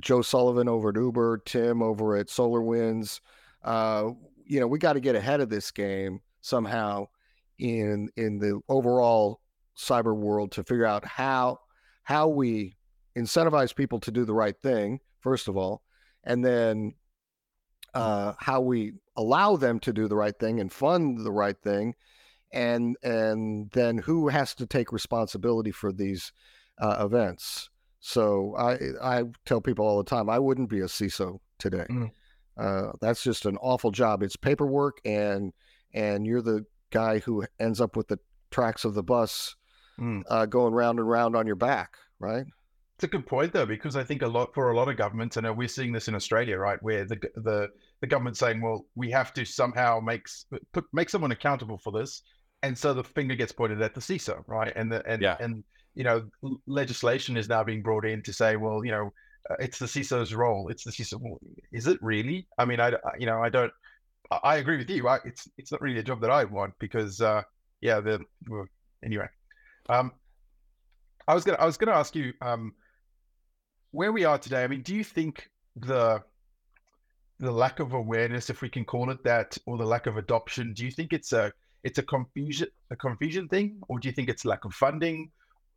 Joe 0.00 0.22
Sullivan 0.22 0.68
over 0.68 0.88
at 0.88 0.96
Uber, 0.96 1.42
Tim 1.44 1.82
over 1.82 2.16
at 2.16 2.26
SolarWinds. 2.26 3.20
Uh, 3.62 4.10
you 4.44 4.60
know, 4.60 4.66
we 4.66 4.78
got 4.78 4.94
to 4.94 5.00
get 5.00 5.14
ahead 5.14 5.40
of 5.40 5.48
this 5.48 5.70
game 5.70 6.20
somehow 6.40 7.06
in 7.58 8.08
in 8.16 8.38
the 8.38 8.60
overall 8.68 9.40
cyber 9.76 10.14
world 10.14 10.52
to 10.52 10.64
figure 10.64 10.84
out 10.84 11.04
how 11.04 11.58
how 12.02 12.28
we 12.28 12.76
incentivize 13.16 13.74
people 13.74 14.00
to 14.00 14.10
do 14.10 14.24
the 14.24 14.34
right 14.34 14.60
thing 14.60 14.98
first 15.20 15.48
of 15.48 15.56
all, 15.56 15.82
and 16.24 16.44
then 16.44 16.94
uh, 17.94 18.34
how 18.38 18.60
we 18.60 18.92
allow 19.16 19.56
them 19.56 19.78
to 19.80 19.92
do 19.92 20.08
the 20.08 20.16
right 20.16 20.38
thing 20.38 20.60
and 20.60 20.72
fund 20.72 21.24
the 21.24 21.32
right 21.32 21.56
thing, 21.62 21.94
and 22.52 22.96
and 23.02 23.70
then 23.72 23.98
who 23.98 24.28
has 24.28 24.54
to 24.56 24.66
take 24.66 24.92
responsibility 24.92 25.70
for 25.70 25.92
these 25.92 26.32
uh, 26.78 26.96
events. 27.00 27.70
So 28.00 28.54
I 28.56 28.78
I 29.02 29.24
tell 29.46 29.60
people 29.60 29.86
all 29.86 29.98
the 29.98 30.04
time 30.04 30.28
I 30.28 30.38
wouldn't 30.38 30.68
be 30.68 30.80
a 30.80 30.84
CISO 30.84 31.38
today. 31.58 31.86
Mm. 31.90 32.10
Uh, 32.56 32.92
that's 33.00 33.22
just 33.22 33.46
an 33.46 33.56
awful 33.58 33.90
job. 33.90 34.22
It's 34.22 34.36
paperwork, 34.36 35.00
and 35.04 35.52
and 35.92 36.26
you're 36.26 36.42
the 36.42 36.64
guy 36.90 37.18
who 37.18 37.44
ends 37.58 37.80
up 37.80 37.96
with 37.96 38.08
the 38.08 38.18
tracks 38.50 38.84
of 38.84 38.94
the 38.94 39.02
bus 39.02 39.56
mm. 39.98 40.22
uh, 40.28 40.46
going 40.46 40.74
round 40.74 40.98
and 40.98 41.08
round 41.08 41.34
on 41.34 41.46
your 41.46 41.56
back, 41.56 41.96
right? 42.18 42.46
It's 42.96 43.04
a 43.04 43.08
good 43.08 43.26
point 43.26 43.52
though, 43.52 43.66
because 43.66 43.96
I 43.96 44.04
think 44.04 44.22
a 44.22 44.28
lot 44.28 44.54
for 44.54 44.70
a 44.70 44.76
lot 44.76 44.88
of 44.88 44.96
governments, 44.96 45.36
and 45.36 45.56
we're 45.56 45.66
seeing 45.66 45.92
this 45.92 46.06
in 46.06 46.14
Australia, 46.14 46.58
right, 46.58 46.80
where 46.82 47.04
the 47.04 47.16
the 47.34 47.70
the 48.00 48.06
government 48.06 48.36
saying, 48.36 48.60
well, 48.60 48.86
we 48.94 49.10
have 49.10 49.32
to 49.34 49.44
somehow 49.44 50.00
make 50.00 50.26
put, 50.72 50.84
make 50.92 51.10
someone 51.10 51.32
accountable 51.32 51.78
for 51.78 51.92
this, 51.92 52.22
and 52.62 52.76
so 52.76 52.94
the 52.94 53.04
finger 53.04 53.34
gets 53.34 53.52
pointed 53.52 53.80
at 53.82 53.94
the 53.94 54.00
CISO, 54.00 54.42
right, 54.46 54.72
and 54.76 54.90
the 54.90 55.06
and 55.06 55.22
yeah. 55.22 55.36
and 55.40 55.64
you 55.94 56.04
know 56.04 56.24
legislation 56.66 57.36
is 57.36 57.48
now 57.48 57.62
being 57.64 57.82
brought 57.82 58.04
in 58.04 58.22
to 58.22 58.32
say, 58.32 58.56
well, 58.56 58.84
you 58.84 58.90
know, 58.90 59.12
uh, 59.50 59.56
it's 59.58 59.78
the 59.78 59.86
CISO's 59.86 60.34
role. 60.34 60.68
It's 60.68 60.84
the 60.84 60.90
CISO. 60.90 61.20
Well, 61.20 61.38
is 61.72 61.86
it 61.86 61.98
really? 62.02 62.46
I 62.58 62.64
mean, 62.64 62.80
I 62.80 62.92
you 63.18 63.26
know 63.26 63.42
I 63.42 63.48
don't 63.48 63.72
I 64.30 64.56
agree 64.56 64.76
with 64.76 64.90
you. 64.90 65.02
Right? 65.02 65.20
It's 65.24 65.48
it's 65.58 65.72
not 65.72 65.80
really 65.80 65.98
a 65.98 66.02
job 66.02 66.20
that 66.22 66.30
I 66.30 66.44
want 66.44 66.74
because 66.78 67.20
uh, 67.20 67.42
yeah, 67.80 68.00
the 68.00 68.20
well, 68.48 68.66
anyway. 69.04 69.28
Um, 69.88 70.12
I 71.28 71.34
was 71.34 71.44
gonna 71.44 71.58
I 71.58 71.66
was 71.66 71.76
gonna 71.76 71.92
ask 71.92 72.14
you 72.14 72.32
um, 72.40 72.74
where 73.90 74.12
we 74.12 74.24
are 74.24 74.38
today. 74.38 74.64
I 74.64 74.66
mean, 74.66 74.82
do 74.82 74.94
you 74.94 75.04
think 75.04 75.48
the 75.76 76.22
the 77.44 77.52
lack 77.52 77.80
of 77.80 77.92
awareness, 77.92 78.50
if 78.50 78.62
we 78.62 78.68
can 78.68 78.84
call 78.84 79.10
it 79.10 79.22
that, 79.24 79.56
or 79.66 79.78
the 79.78 79.84
lack 79.84 80.06
of 80.06 80.16
adoption, 80.16 80.72
do 80.72 80.84
you 80.84 80.90
think 80.90 81.12
it's 81.12 81.32
a 81.32 81.52
it's 81.82 81.98
a 81.98 82.02
confusion 82.02 82.68
a 82.90 82.96
confusion 82.96 83.48
thing, 83.48 83.78
or 83.88 83.98
do 83.98 84.08
you 84.08 84.12
think 84.12 84.28
it's 84.28 84.44
lack 84.44 84.64
of 84.64 84.74
funding? 84.74 85.30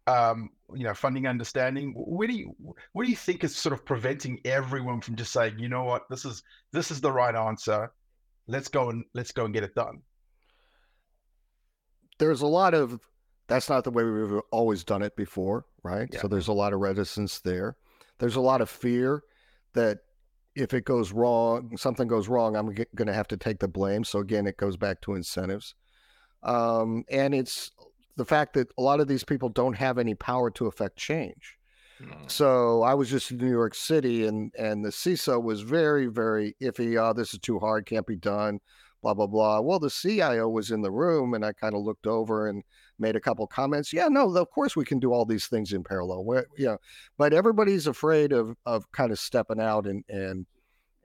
Um, 0.08 0.52
you 0.74 0.86
know, 0.86 0.94
funding 0.94 1.28
understanding. 1.28 1.94
Where 1.96 2.28
do 2.28 2.34
you 2.34 2.56
what 2.94 3.04
do 3.04 3.10
you 3.10 3.18
think 3.18 3.44
is 3.44 3.56
sort 3.56 3.74
of 3.74 3.86
preventing 3.86 4.40
everyone 4.46 5.02
from 5.02 5.16
just 5.16 5.34
saying, 5.34 5.60
you 5.60 5.70
know 5.70 5.84
what, 5.84 6.04
this 6.10 6.26
is 6.26 6.44
this 6.72 6.92
is 6.92 7.02
the 7.02 7.12
right 7.12 7.36
answer 7.36 7.92
let's 8.48 8.68
go 8.68 8.90
and 8.90 9.04
let's 9.14 9.32
go 9.32 9.46
and 9.46 9.54
get 9.54 9.64
it 9.64 9.76
done. 9.76 10.02
There's 12.18 12.42
a 12.42 12.48
lot 12.48 12.74
of 12.74 13.00
that's 13.48 13.70
not 13.70 13.84
the 13.84 13.92
way 13.92 14.04
we've 14.04 14.42
always 14.52 14.84
done 14.84 15.02
it 15.02 15.16
before, 15.16 15.66
right? 15.84 16.10
Yeah. 16.12 16.22
So 16.22 16.28
there's 16.28 16.48
a 16.48 16.54
lot 16.54 16.74
of 16.74 16.80
reticence 16.80 17.40
there. 17.40 17.78
There's 18.20 18.36
a 18.36 18.42
lot 18.42 18.62
of 18.62 18.70
fear 18.70 19.24
that 19.74 20.00
if 20.58 20.74
it 20.74 20.86
goes 20.86 21.12
wrong, 21.12 21.78
something 21.78 22.08
goes 22.08 22.28
wrong, 22.28 22.56
I'm 22.56 22.74
going 22.96 23.08
to 23.08 23.14
have 23.14 23.28
to 23.30 23.38
take 23.38 23.60
the 23.60 23.68
blame. 23.68 24.04
So 24.04 24.20
again, 24.20 24.48
it 24.48 24.58
goes 24.58 24.76
back 24.76 25.02
to 25.02 25.14
incentives. 25.14 25.76
Um, 26.42 27.04
and 27.10 27.36
it's 27.36 27.72
the 28.16 28.26
fact 28.26 28.54
that 28.56 28.68
a 28.78 28.82
lot 28.82 29.00
of 29.00 29.08
these 29.08 29.24
people 29.24 29.50
don't 29.50 29.76
have 29.76 29.98
any 30.00 30.16
power 30.16 30.50
to 30.52 30.66
affect 30.66 30.98
change. 30.98 31.58
Mm. 32.02 32.30
So 32.30 32.82
I 32.82 32.96
was 32.96 33.10
just 33.10 33.32
in 33.32 33.38
New 33.38 33.50
York 33.50 33.74
City, 33.74 34.28
and 34.28 34.52
and 34.58 34.86
the 34.86 34.90
CISO 34.90 35.42
was 35.42 35.62
very 35.62 36.06
very 36.06 36.56
iffy. 36.62 36.96
Oh, 37.02 37.14
this 37.14 37.34
is 37.34 37.40
too 37.40 37.58
hard, 37.58 37.88
can't 37.88 38.06
be 38.06 38.16
done. 38.16 38.60
Blah 39.02 39.16
blah 39.16 39.26
blah. 39.28 39.62
Well, 39.62 39.80
the 39.80 39.90
CIO 39.90 40.48
was 40.48 40.70
in 40.70 40.82
the 40.82 40.92
room, 40.92 41.34
and 41.34 41.44
I 41.44 41.54
kind 41.54 41.76
of 41.76 41.82
looked 41.82 42.06
over 42.06 42.48
and 42.50 42.64
made 43.00 43.16
a 43.16 43.20
couple 43.20 43.46
comments. 43.48 43.94
Yeah, 43.94 44.08
no, 44.10 44.36
of 44.36 44.50
course 44.51 44.75
we 44.75 44.86
can 44.86 45.00
do 45.00 45.12
all 45.12 45.25
these 45.25 45.48
things 45.48 45.74
in 45.74 45.84
parallel. 45.84 46.24
We're, 46.24 46.46
you 46.58 46.66
know, 46.66 46.77
but 47.18 47.34
everybody's 47.34 47.88
afraid 47.88 48.32
of 48.34 48.56
of 48.66 48.92
kind 48.92 49.12
of 49.12 49.20
stepping 49.20 49.60
out 49.60 49.88
and 49.88 50.04
and 50.10 50.46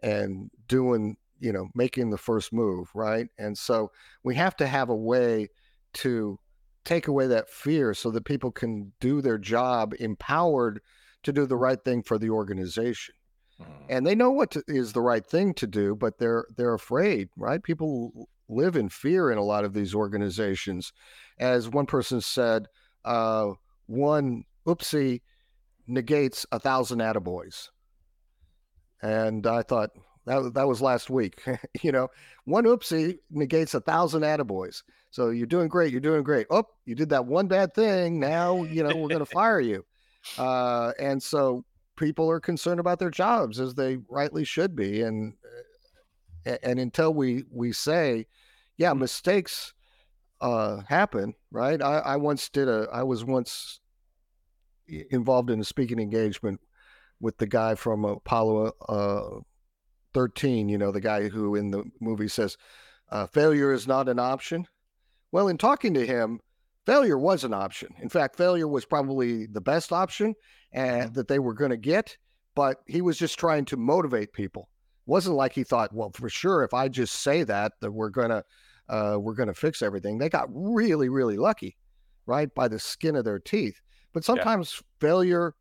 and 0.02 0.50
doing 0.68 1.16
you 1.40 1.52
know 1.52 1.68
making 1.75 2.11
the 2.11 2.18
first 2.18 2.52
move, 2.52 2.88
right? 2.94 3.28
And 3.38 3.56
so 3.56 3.90
we 4.22 4.34
have 4.37 4.56
to 4.56 4.66
have 4.66 4.88
a 4.88 4.96
way 4.96 5.49
to 5.94 6.38
take 6.84 7.08
away 7.08 7.26
that 7.28 7.49
fear 7.49 7.94
so 7.94 8.11
that 8.11 8.25
people 8.25 8.50
can 8.50 8.92
do 9.00 9.20
their 9.20 9.38
job 9.38 9.94
empowered 10.00 10.80
to 11.22 11.32
do 11.32 11.46
the 11.46 11.56
right 11.56 11.82
thing 11.84 12.02
for 12.02 12.18
the 12.18 12.30
organization. 12.30 13.14
Mm-hmm. 13.61 13.84
And 13.88 14.06
they 14.06 14.14
know 14.14 14.30
what 14.30 14.50
to, 14.52 14.62
is 14.66 14.92
the 14.92 15.00
right 15.00 15.25
thing 15.25 15.54
to 15.54 15.66
do, 15.66 15.94
but 15.94 16.18
they're 16.18 16.46
they're 16.56 16.75
afraid, 16.75 17.28
right? 17.37 17.62
People 17.62 18.28
live 18.49 18.76
in 18.76 18.88
fear 18.88 19.30
in 19.30 19.38
a 19.38 19.44
lot 19.44 19.64
of 19.64 19.72
these 19.72 19.94
organizations. 19.94 20.92
As 21.42 21.68
one 21.68 21.87
person 21.87 22.20
said, 22.20 22.68
uh, 23.04 23.50
one 23.87 24.44
oopsie 24.64 25.22
negates 25.88 26.46
a 26.52 26.61
thousand 26.61 27.00
attaboys. 27.00 27.68
And 29.02 29.44
I 29.44 29.62
thought 29.62 29.90
that 30.25 30.54
that 30.54 30.68
was 30.68 30.80
last 30.80 31.11
week. 31.11 31.42
you 31.82 31.90
know, 31.90 32.06
one 32.44 32.62
oopsie 32.64 33.18
negates 33.28 33.75
a 33.75 33.80
thousand 33.80 34.22
attaboys. 34.22 34.84
So 35.11 35.30
you're 35.30 35.49
doing 35.49 35.66
great. 35.66 35.90
You're 35.90 36.00
doing 36.00 36.22
great. 36.22 36.46
Oh, 36.49 36.62
you 36.84 36.94
did 36.94 37.08
that 37.08 37.26
one 37.26 37.49
bad 37.49 37.75
thing. 37.75 38.20
Now, 38.20 38.62
you 38.62 38.84
know, 38.84 38.96
we're 38.96 39.08
going 39.08 39.18
to 39.18 39.26
fire 39.26 39.61
you. 39.61 39.84
Uh, 40.38 40.92
and 41.00 41.20
so 41.20 41.64
people 41.96 42.30
are 42.30 42.38
concerned 42.38 42.78
about 42.78 43.00
their 43.00 43.11
jobs 43.11 43.58
as 43.58 43.75
they 43.75 43.99
rightly 44.08 44.44
should 44.44 44.76
be. 44.76 45.02
And, 45.02 45.34
uh, 46.46 46.56
and 46.62 46.78
until 46.78 47.12
we, 47.12 47.42
we 47.50 47.72
say, 47.72 48.26
yeah, 48.76 48.92
mistakes 48.92 49.75
uh, 50.42 50.82
happen, 50.88 51.34
right? 51.50 51.80
I, 51.80 51.99
I 51.99 52.16
once 52.16 52.49
did 52.49 52.68
a, 52.68 52.88
I 52.92 53.04
was 53.04 53.25
once 53.25 53.80
involved 55.11 55.49
in 55.49 55.61
a 55.61 55.64
speaking 55.64 56.00
engagement 56.00 56.61
with 57.20 57.38
the 57.38 57.46
guy 57.46 57.76
from 57.76 58.04
Apollo 58.04 58.72
uh, 58.88 59.40
13, 60.12 60.68
you 60.68 60.76
know, 60.76 60.90
the 60.90 61.00
guy 61.00 61.28
who 61.28 61.54
in 61.54 61.70
the 61.70 61.84
movie 62.00 62.28
says, 62.28 62.58
uh, 63.11 63.26
failure 63.28 63.72
is 63.72 63.87
not 63.87 64.08
an 64.08 64.18
option. 64.18 64.66
Well, 65.30 65.46
in 65.46 65.56
talking 65.56 65.94
to 65.94 66.04
him, 66.04 66.40
failure 66.84 67.16
was 67.16 67.44
an 67.44 67.54
option. 67.54 67.94
In 68.02 68.08
fact, 68.08 68.37
failure 68.37 68.66
was 68.66 68.84
probably 68.84 69.46
the 69.46 69.61
best 69.61 69.92
option 69.92 70.34
and 70.72 71.04
mm-hmm. 71.04 71.14
that 71.14 71.28
they 71.28 71.38
were 71.38 71.54
going 71.54 71.70
to 71.70 71.76
get, 71.76 72.16
but 72.56 72.78
he 72.87 73.00
was 73.00 73.16
just 73.16 73.38
trying 73.38 73.64
to 73.66 73.76
motivate 73.76 74.32
people. 74.32 74.68
It 75.06 75.11
wasn't 75.11 75.37
like 75.37 75.52
he 75.52 75.62
thought, 75.62 75.94
well, 75.94 76.11
for 76.12 76.28
sure, 76.28 76.64
if 76.64 76.75
I 76.75 76.88
just 76.88 77.14
say 77.22 77.44
that, 77.44 77.75
that 77.80 77.92
we're 77.92 78.11
going 78.11 78.30
to 78.30 78.42
uh, 78.92 79.16
we're 79.18 79.34
going 79.34 79.49
to 79.49 79.54
fix 79.54 79.80
everything. 79.80 80.18
They 80.18 80.28
got 80.28 80.49
really, 80.52 81.08
really 81.08 81.38
lucky, 81.38 81.76
right, 82.26 82.54
by 82.54 82.68
the 82.68 82.78
skin 82.78 83.16
of 83.16 83.25
their 83.25 83.38
teeth. 83.38 83.80
But 84.12 84.22
sometimes 84.22 84.75
yeah. 84.76 85.08
failure 85.08 85.54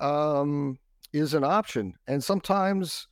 um, 0.00 0.76
is 1.12 1.32
an 1.32 1.44
option, 1.44 1.94
and 2.08 2.22
sometimes 2.22 3.06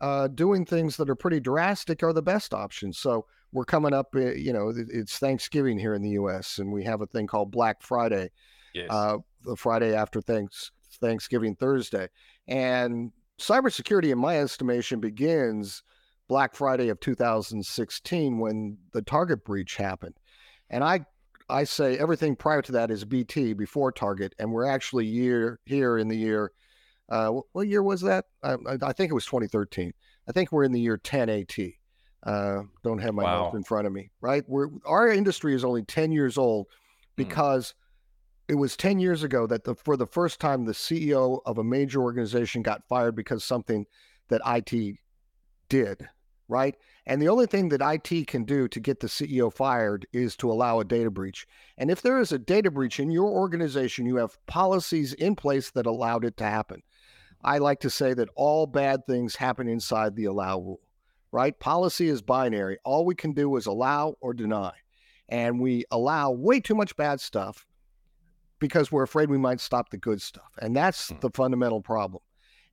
uh, 0.00 0.28
doing 0.28 0.64
things 0.64 0.96
that 0.96 1.10
are 1.10 1.16
pretty 1.16 1.40
drastic 1.40 2.04
are 2.04 2.12
the 2.12 2.22
best 2.22 2.54
options. 2.54 2.98
So 2.98 3.26
we're 3.52 3.64
coming 3.64 3.92
up, 3.92 4.14
eh, 4.14 4.34
you 4.34 4.52
know, 4.52 4.72
it's 4.76 5.18
Thanksgiving 5.18 5.78
here 5.78 5.94
in 5.94 6.02
the 6.02 6.10
U.S. 6.10 6.58
and 6.58 6.72
we 6.72 6.84
have 6.84 7.00
a 7.00 7.06
thing 7.06 7.26
called 7.26 7.50
Black 7.50 7.82
Friday, 7.82 8.30
yes. 8.74 8.86
uh, 8.90 9.16
the 9.44 9.56
Friday 9.56 9.94
after 9.94 10.20
thanks, 10.20 10.70
Thanksgiving 11.00 11.56
Thursday, 11.56 12.08
and 12.46 13.10
cybersecurity, 13.40 14.12
in 14.12 14.18
my 14.18 14.38
estimation, 14.38 15.00
begins 15.00 15.82
Black 16.28 16.54
Friday 16.54 16.88
of 16.88 17.00
2016 17.00 18.38
when 18.38 18.78
the 18.92 19.02
Target 19.02 19.44
breach 19.44 19.76
happened, 19.76 20.14
and 20.70 20.82
I 20.82 21.06
I 21.48 21.64
say 21.64 21.98
everything 21.98 22.34
prior 22.34 22.62
to 22.62 22.72
that 22.72 22.90
is 22.90 23.04
BT 23.04 23.52
before 23.52 23.92
Target, 23.92 24.34
and 24.38 24.50
we're 24.50 24.66
actually 24.66 25.06
year 25.06 25.60
here 25.64 25.98
in 25.98 26.08
the 26.08 26.16
year. 26.16 26.52
Uh, 27.08 27.40
what 27.52 27.68
year 27.68 27.82
was 27.82 28.00
that? 28.00 28.24
I, 28.42 28.56
I 28.82 28.92
think 28.92 29.10
it 29.10 29.14
was 29.14 29.26
2013. 29.26 29.92
I 30.28 30.32
think 30.32 30.50
we're 30.50 30.64
in 30.64 30.72
the 30.72 30.80
year 30.80 30.96
10 30.96 31.28
AT. 31.28 31.56
Uh, 32.24 32.62
don't 32.82 32.98
have 32.98 33.14
my 33.14 33.22
wow. 33.22 33.44
notes 33.44 33.54
in 33.54 33.62
front 33.62 33.86
of 33.86 33.92
me, 33.92 34.10
right? 34.20 34.42
We're, 34.48 34.68
our 34.84 35.08
industry 35.08 35.54
is 35.54 35.64
only 35.64 35.84
10 35.84 36.10
years 36.10 36.36
old 36.36 36.66
hmm. 36.66 37.22
because 37.22 37.68
mm. 37.68 37.74
it 38.48 38.54
was 38.56 38.76
10 38.76 38.98
years 38.98 39.22
ago 39.22 39.46
that 39.46 39.62
the, 39.62 39.76
for 39.76 39.96
the 39.96 40.06
first 40.06 40.40
time 40.40 40.64
the 40.64 40.72
CEO 40.72 41.40
of 41.46 41.58
a 41.58 41.64
major 41.64 42.02
organization 42.02 42.62
got 42.62 42.82
fired 42.88 43.14
because 43.14 43.44
something 43.44 43.86
that 44.28 44.40
IT 44.44 44.96
did, 45.68 46.08
right? 46.48 46.76
And 47.06 47.20
the 47.20 47.28
only 47.28 47.46
thing 47.46 47.68
that 47.70 47.82
IT 47.82 48.26
can 48.26 48.44
do 48.44 48.68
to 48.68 48.80
get 48.80 49.00
the 49.00 49.06
CEO 49.06 49.52
fired 49.52 50.06
is 50.12 50.36
to 50.36 50.50
allow 50.50 50.80
a 50.80 50.84
data 50.84 51.10
breach. 51.10 51.46
And 51.78 51.90
if 51.90 52.02
there 52.02 52.20
is 52.20 52.32
a 52.32 52.38
data 52.38 52.70
breach 52.70 52.98
in 53.00 53.10
your 53.10 53.30
organization, 53.30 54.06
you 54.06 54.16
have 54.16 54.44
policies 54.46 55.12
in 55.14 55.36
place 55.36 55.70
that 55.72 55.86
allowed 55.86 56.24
it 56.24 56.36
to 56.38 56.44
happen. 56.44 56.82
I 57.44 57.58
like 57.58 57.80
to 57.80 57.90
say 57.90 58.14
that 58.14 58.28
all 58.34 58.66
bad 58.66 59.06
things 59.06 59.36
happen 59.36 59.68
inside 59.68 60.16
the 60.16 60.24
allow 60.24 60.58
rule, 60.58 60.80
right? 61.30 61.58
Policy 61.58 62.08
is 62.08 62.22
binary. 62.22 62.78
All 62.84 63.04
we 63.04 63.14
can 63.14 63.32
do 63.32 63.54
is 63.56 63.66
allow 63.66 64.16
or 64.20 64.34
deny. 64.34 64.72
And 65.28 65.60
we 65.60 65.84
allow 65.90 66.30
way 66.30 66.60
too 66.60 66.74
much 66.74 66.96
bad 66.96 67.20
stuff 67.20 67.66
because 68.58 68.90
we're 68.90 69.02
afraid 69.02 69.30
we 69.30 69.38
might 69.38 69.60
stop 69.60 69.90
the 69.90 69.96
good 69.96 70.22
stuff. 70.22 70.50
And 70.60 70.74
that's 70.74 71.08
hmm. 71.08 71.18
the 71.20 71.30
fundamental 71.30 71.80
problem. 71.80 72.22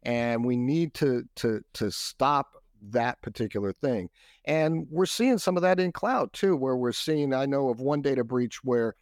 And 0.04 0.44
we 0.44 0.58
need 0.58 0.94
to 0.96 1.24
to 1.38 1.64
to 1.74 1.92
stop 1.92 2.63
that 2.90 3.22
particular 3.22 3.72
thing. 3.72 4.10
And 4.46 4.88
we're 4.90 5.06
seeing 5.06 5.38
some 5.38 5.56
of 5.56 5.64
that 5.64 5.80
in 5.80 5.92
cloud 5.92 6.34
too, 6.34 6.56
where 6.56 6.76
we're 6.76 6.92
seeing, 6.92 7.34
I 7.34 7.46
know 7.46 7.70
of 7.70 7.80
one 7.80 8.02
data 8.02 8.24
breach 8.24 8.64
where 8.64 8.96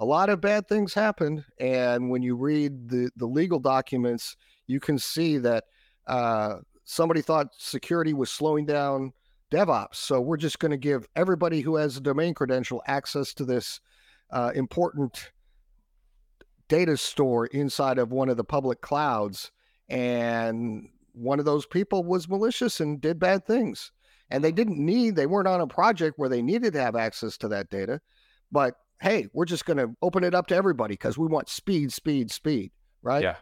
a 0.00 0.04
lot 0.04 0.30
of 0.30 0.40
bad 0.40 0.68
things 0.68 0.94
happened. 0.94 1.44
And 1.58 2.10
when 2.10 2.22
you 2.22 2.36
read 2.36 2.88
the, 2.88 3.10
the 3.16 3.26
legal 3.26 3.58
documents, 3.58 4.36
you 4.66 4.80
can 4.80 4.98
see 4.98 5.38
that 5.38 5.64
uh, 6.06 6.56
somebody 6.84 7.20
thought 7.20 7.48
security 7.58 8.14
was 8.14 8.30
slowing 8.30 8.64
down 8.64 9.12
DevOps. 9.50 9.96
So 9.96 10.20
we're 10.20 10.36
just 10.36 10.58
going 10.58 10.70
to 10.70 10.76
give 10.76 11.08
everybody 11.16 11.60
who 11.60 11.76
has 11.76 11.96
a 11.96 12.00
domain 12.00 12.34
credential 12.34 12.82
access 12.86 13.34
to 13.34 13.44
this 13.44 13.80
uh, 14.30 14.52
important 14.54 15.32
data 16.68 16.96
store 16.96 17.46
inside 17.46 17.98
of 17.98 18.12
one 18.12 18.28
of 18.28 18.36
the 18.36 18.44
public 18.44 18.80
clouds. 18.80 19.50
And 19.88 20.88
one 21.18 21.38
of 21.38 21.44
those 21.44 21.66
people 21.66 22.04
was 22.04 22.28
malicious 22.28 22.80
and 22.80 23.00
did 23.00 23.18
bad 23.18 23.46
things. 23.46 23.92
And 24.30 24.44
they 24.44 24.52
didn't 24.52 24.78
need, 24.78 25.16
they 25.16 25.26
weren't 25.26 25.48
on 25.48 25.60
a 25.60 25.66
project 25.66 26.18
where 26.18 26.28
they 26.28 26.42
needed 26.42 26.74
to 26.74 26.80
have 26.80 26.96
access 26.96 27.36
to 27.38 27.48
that 27.48 27.70
data. 27.70 28.00
But 28.52 28.74
hey, 29.00 29.28
we're 29.32 29.44
just 29.44 29.64
going 29.64 29.78
to 29.78 29.94
open 30.02 30.24
it 30.24 30.34
up 30.34 30.48
to 30.48 30.56
everybody 30.56 30.94
because 30.94 31.16
we 31.16 31.26
want 31.26 31.48
speed, 31.48 31.92
speed, 31.92 32.30
speed, 32.30 32.72
right? 33.02 33.22
Yeah. 33.22 33.36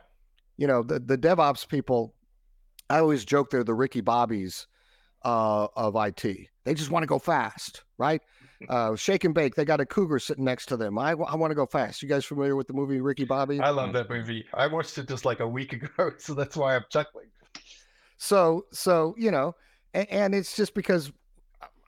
You 0.57 0.67
know, 0.67 0.83
the, 0.83 1.01
the 1.01 1.19
DevOps 1.19 1.69
people, 1.69 2.15
I 2.89 2.99
always 2.99 3.25
joke 3.25 3.51
they're 3.51 3.65
the 3.65 3.75
Ricky 3.75 4.01
Bobbies 4.01 4.67
uh, 5.25 5.67
of 5.77 5.97
IT. 5.97 6.23
They 6.65 6.75
just 6.75 6.91
want 6.91 7.03
to 7.03 7.09
go 7.09 7.19
fast, 7.19 7.85
right? 7.99 8.21
Uh, 8.71 8.97
shake 8.97 9.25
and 9.25 9.35
bake. 9.35 9.55
They 9.55 9.67
got 9.67 9.81
a 9.81 9.85
cougar 9.85 10.19
sitting 10.19 10.43
next 10.47 10.65
to 10.71 10.79
them. 10.79 10.99
I, 10.99 11.11
I 11.11 11.37
want 11.37 11.51
to 11.51 11.55
go 11.55 11.67
fast. 11.67 12.03
You 12.03 12.09
guys 12.09 12.25
familiar 12.25 12.57
with 12.57 12.67
the 12.67 12.73
movie 12.73 13.03
Ricky 13.03 13.27
Bobby? 13.27 13.61
I 13.61 13.69
love 13.69 13.93
that 13.93 14.09
movie. 14.09 14.47
I 14.55 14.67
watched 14.67 14.97
it 14.97 15.07
just 15.09 15.27
like 15.27 15.41
a 15.41 15.47
week 15.47 15.73
ago, 15.75 16.13
so 16.17 16.33
that's 16.33 16.57
why 16.57 16.75
I'm 16.75 16.87
chuckling. 16.89 17.27
So, 18.19 18.67
so 18.73 19.15
you 19.17 19.31
know, 19.31 19.55
and, 19.95 20.11
and 20.11 20.35
it's 20.35 20.57
just 20.57 20.75
because 20.75 21.13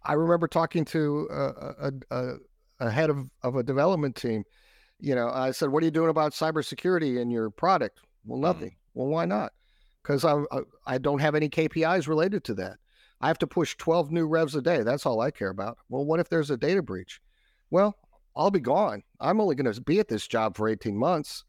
I 0.05 0.15
remember 0.15 0.49
talking 0.49 0.85
to 0.87 1.29
a, 1.31 1.91
a, 2.11 2.35
a, 2.81 2.91
head 2.91 3.11
of, 3.11 3.29
of 3.43 3.57
a 3.57 3.63
development 3.63 4.17
team. 4.17 4.45
You 5.01 5.15
know, 5.15 5.29
I 5.29 5.53
said, 5.53 5.69
"What 5.69 5.83
are 5.83 5.87
you 5.87 5.93
doing 5.93 6.11
about 6.11 6.33
cybersecurity 6.33 7.21
in 7.21 7.31
your 7.31 7.51
product?" 7.51 8.01
Well, 8.25 8.41
nothing. 8.41 8.71
Mm. 8.71 8.77
Well, 8.95 9.07
why 9.09 9.25
not? 9.27 9.53
Because 10.03 10.25
I, 10.25 10.43
I 10.51 10.61
I 10.87 10.99
don't 10.99 11.21
have 11.21 11.35
any 11.35 11.49
KPIs 11.49 12.09
related 12.09 12.45
to 12.45 12.55
that. 12.55 12.79
I 13.21 13.29
have 13.29 13.39
to 13.39 13.47
push 13.47 13.77
12 13.77 14.13
new 14.13 14.27
revs 14.27 14.55
a 14.55 14.63
day. 14.63 14.83
That's 14.83 15.07
all 15.07 15.21
I 15.21 15.31
care 15.31 15.51
about. 15.51 15.79
Well, 15.89 16.05
what 16.05 16.21
if 16.21 16.29
there's 16.29 16.51
a 16.51 16.57
data 16.57 16.83
breach? 16.83 17.21
Well, 17.71 17.97
I'll 18.37 18.51
be 18.51 18.61
gone. 18.61 19.03
I'm 19.21 19.41
only 19.41 19.57
going 19.57 19.73
to 19.73 19.81
be 19.81 19.99
at 19.99 20.09
this 20.09 20.27
job 20.27 20.57
for 20.57 20.69
18 20.69 20.97
months, 20.97 21.45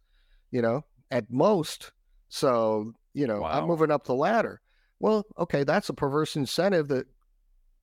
you 0.52 0.62
know, 0.62 0.84
at 1.12 1.32
most. 1.32 1.92
So, 2.30 2.94
you 3.14 3.28
know, 3.28 3.42
wow. 3.42 3.50
I'm 3.50 3.68
moving 3.68 3.92
up 3.92 4.06
the 4.06 4.16
ladder. 4.16 4.62
Well, 5.00 5.26
okay, 5.38 5.64
that's 5.64 5.90
a 5.90 5.94
perverse 5.94 6.36
incentive 6.36 6.88
that 6.90 7.08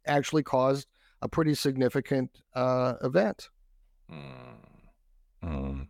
actually 0.07 0.43
caused 0.43 0.87
a 1.23 1.29
pretty 1.29 1.55
significant 1.55 2.31
uh, 2.55 2.95
event. 3.03 3.49
Mm. 4.11 4.57
Mm. 5.45 5.87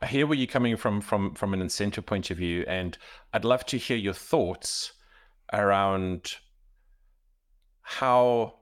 I 0.00 0.06
hear 0.06 0.26
where 0.26 0.38
you're 0.38 0.46
coming 0.46 0.76
from 0.76 1.00
from 1.00 1.34
from 1.34 1.54
an 1.54 1.60
incentive 1.60 2.06
point 2.06 2.30
of 2.30 2.36
view, 2.36 2.64
and 2.68 2.96
I'd 3.32 3.44
love 3.44 3.64
to 3.66 3.78
hear 3.78 3.96
your 3.96 4.14
thoughts 4.14 4.92
around 5.52 6.34
how 7.82 8.54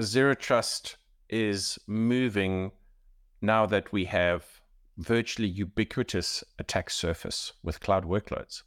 zero 0.00 0.34
trust 0.34 0.96
is 1.28 1.78
moving 1.86 2.70
now 3.42 3.66
that 3.66 3.92
we 3.92 4.04
have 4.04 4.44
virtually 4.96 5.48
ubiquitous 5.48 6.44
attack 6.58 6.88
surface 6.90 7.52
with 7.62 7.80
cloud 7.80 8.04
workloads. 8.04 8.62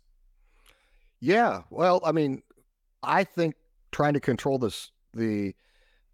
Yeah, 1.19 1.63
well, 1.69 2.01
I 2.03 2.11
mean, 2.11 2.43
I 3.03 3.23
think 3.23 3.55
trying 3.91 4.13
to 4.13 4.19
control 4.19 4.57
this 4.57 4.91
the 5.13 5.55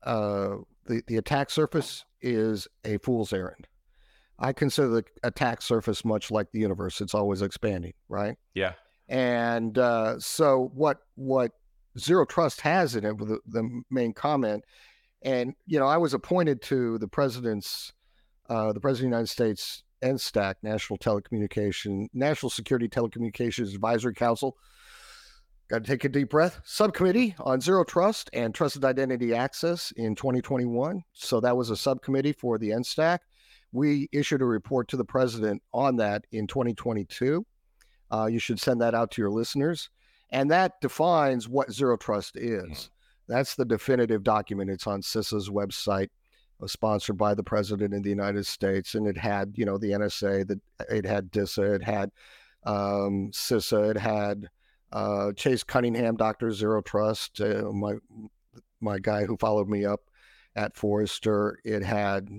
uh, 0.03 0.57
the 0.85 1.03
the 1.07 1.17
attack 1.17 1.49
surface 1.49 2.05
is 2.21 2.67
a 2.83 2.97
fool's 2.97 3.33
errand. 3.33 3.67
I 4.37 4.51
consider 4.51 4.89
the 4.89 5.05
attack 5.23 5.61
surface 5.61 6.03
much 6.03 6.31
like 6.31 6.51
the 6.51 6.59
universe; 6.59 7.01
it's 7.01 7.13
always 7.13 7.41
expanding, 7.41 7.93
right? 8.09 8.37
Yeah. 8.53 8.73
And 9.07 9.77
uh, 9.77 10.19
so, 10.19 10.71
what 10.73 10.99
what 11.15 11.51
zero 11.97 12.25
trust 12.25 12.61
has 12.61 12.95
in 12.95 13.05
it 13.05 13.17
with 13.17 13.29
the, 13.29 13.39
the 13.47 13.81
main 13.91 14.13
comment, 14.13 14.63
and 15.21 15.53
you 15.67 15.79
know, 15.79 15.87
I 15.87 15.97
was 15.97 16.13
appointed 16.13 16.61
to 16.63 16.97
the 16.97 17.07
president's 17.07 17.93
uh, 18.49 18.73
the 18.73 18.79
president 18.79 19.07
of 19.07 19.11
the 19.11 19.17
United 19.17 19.29
States 19.29 19.83
NSTAC, 20.03 20.55
National 20.63 20.97
Telecommunication 20.97 22.07
National 22.13 22.49
Security 22.49 22.87
Telecommunications 22.87 23.73
Advisory 23.73 24.13
Council 24.13 24.57
Got 25.67 25.83
to 25.83 25.89
take 25.89 26.03
a 26.03 26.09
deep 26.09 26.29
breath. 26.29 26.61
Subcommittee 26.63 27.35
on 27.39 27.59
Zero 27.59 27.83
Trust 27.83 28.29
and 28.33 28.53
Trusted 28.53 28.85
Identity 28.85 29.33
Access 29.33 29.91
in 29.97 30.15
2021. 30.15 31.03
So 31.13 31.39
that 31.39 31.57
was 31.57 31.71
a 31.71 31.77
subcommittee 31.77 32.33
for 32.33 32.59
the 32.59 32.69
NSTAC. 32.69 33.19
We 33.71 34.07
issued 34.11 34.43
a 34.43 34.45
report 34.45 34.87
to 34.89 34.97
the 34.97 35.03
president 35.03 35.63
on 35.73 35.95
that 35.97 36.25
in 36.31 36.45
2022. 36.45 37.43
Uh, 38.11 38.27
you 38.27 38.37
should 38.37 38.59
send 38.59 38.79
that 38.81 38.93
out 38.93 39.09
to 39.11 39.21
your 39.21 39.31
listeners. 39.31 39.89
And 40.29 40.51
that 40.51 40.79
defines 40.81 41.49
what 41.49 41.71
Zero 41.71 41.97
Trust 41.97 42.37
is. 42.37 42.63
Mm. 42.63 42.89
That's 43.27 43.55
the 43.55 43.65
definitive 43.65 44.23
document. 44.23 44.69
It's 44.69 44.85
on 44.85 45.01
CISA's 45.01 45.49
website, 45.49 46.09
was 46.59 46.71
sponsored 46.71 47.17
by 47.17 47.33
the 47.33 47.43
president 47.43 47.95
of 47.95 48.03
the 48.03 48.09
United 48.09 48.45
States. 48.45 48.93
And 48.93 49.07
it 49.07 49.17
had, 49.17 49.53
you 49.55 49.65
know, 49.65 49.79
the 49.79 49.91
NSA, 49.91 50.47
that 50.47 50.61
it 50.91 51.05
had 51.05 51.31
DISA, 51.31 51.73
it 51.73 51.83
had 51.83 52.11
um, 52.65 53.31
CISA, 53.33 53.95
it 53.95 53.97
had 53.97 54.49
uh, 54.91 55.31
Chase 55.33 55.63
Cunningham, 55.63 56.15
Doctor 56.15 56.51
Zero 56.51 56.81
Trust, 56.81 57.41
uh, 57.41 57.71
my 57.71 57.95
my 58.81 58.99
guy 58.99 59.25
who 59.25 59.37
followed 59.37 59.67
me 59.67 59.85
up 59.85 60.01
at 60.55 60.75
Forrester. 60.75 61.59
It 61.63 61.83
had 61.83 62.29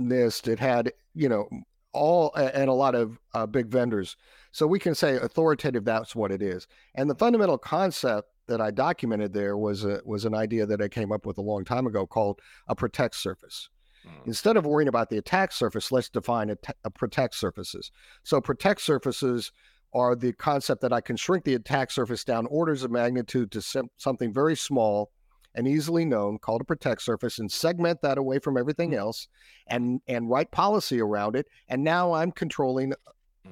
NIST. 0.00 0.48
It 0.48 0.58
had 0.58 0.92
you 1.14 1.28
know 1.28 1.48
all 1.92 2.34
and 2.34 2.68
a 2.68 2.74
lot 2.74 2.94
of 2.94 3.18
uh, 3.34 3.46
big 3.46 3.68
vendors. 3.68 4.16
So 4.52 4.66
we 4.66 4.78
can 4.78 4.94
say 4.94 5.16
authoritative. 5.16 5.84
That's 5.84 6.14
what 6.14 6.30
it 6.30 6.42
is. 6.42 6.66
And 6.94 7.08
the 7.08 7.14
fundamental 7.14 7.58
concept 7.58 8.28
that 8.48 8.60
I 8.60 8.70
documented 8.70 9.32
there 9.32 9.56
was 9.56 9.84
a, 9.84 10.00
was 10.04 10.24
an 10.24 10.34
idea 10.34 10.66
that 10.66 10.80
I 10.80 10.88
came 10.88 11.10
up 11.10 11.26
with 11.26 11.38
a 11.38 11.42
long 11.42 11.64
time 11.64 11.86
ago 11.86 12.06
called 12.06 12.40
a 12.68 12.74
protect 12.74 13.16
surface. 13.16 13.68
Mm. 14.06 14.26
Instead 14.26 14.56
of 14.56 14.66
worrying 14.66 14.88
about 14.88 15.10
the 15.10 15.18
attack 15.18 15.52
surface, 15.52 15.90
let's 15.90 16.08
define 16.08 16.50
a, 16.50 16.56
a 16.84 16.90
protect 16.90 17.34
surfaces. 17.34 17.90
So 18.22 18.40
protect 18.40 18.82
surfaces 18.82 19.50
are 19.94 20.14
the 20.14 20.32
concept 20.32 20.82
that 20.82 20.92
I 20.92 21.00
can 21.00 21.16
shrink 21.16 21.44
the 21.44 21.54
attack 21.54 21.90
surface 21.90 22.24
down 22.24 22.46
orders 22.46 22.82
of 22.82 22.90
magnitude 22.90 23.50
to 23.52 23.62
sem- 23.62 23.88
something 23.96 24.32
very 24.32 24.56
small 24.56 25.10
and 25.56 25.66
easily 25.66 26.04
known 26.04 26.38
called 26.38 26.60
a 26.60 26.64
protect 26.64 27.02
surface 27.02 27.38
and 27.38 27.50
segment 27.50 28.02
that 28.02 28.18
away 28.18 28.38
from 28.38 28.56
everything 28.56 28.90
mm. 28.90 28.98
else 28.98 29.26
and 29.66 30.00
and 30.06 30.30
write 30.30 30.50
policy 30.52 31.00
around 31.00 31.34
it 31.34 31.46
and 31.68 31.82
now 31.82 32.12
i'm 32.12 32.30
controlling 32.30 32.92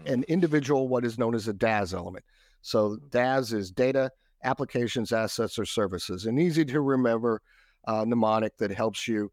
an 0.07 0.21
mm. 0.21 0.29
individual 0.29 0.87
what 0.87 1.05
is 1.05 1.19
known 1.19 1.35
as 1.35 1.49
a 1.49 1.55
DAAS 1.55 1.95
element 1.95 2.25
so 2.61 2.99
DAAS 3.09 3.53
is 3.53 3.71
data 3.71 4.11
applications 4.45 5.13
assets 5.13 5.59
or 5.59 5.65
services 5.65 6.27
an 6.27 6.39
easy 6.39 6.65
to 6.65 6.81
remember 6.81 7.41
uh, 7.87 8.05
mnemonic 8.05 8.57
that 8.59 8.71
helps 8.71 9.09
you 9.09 9.33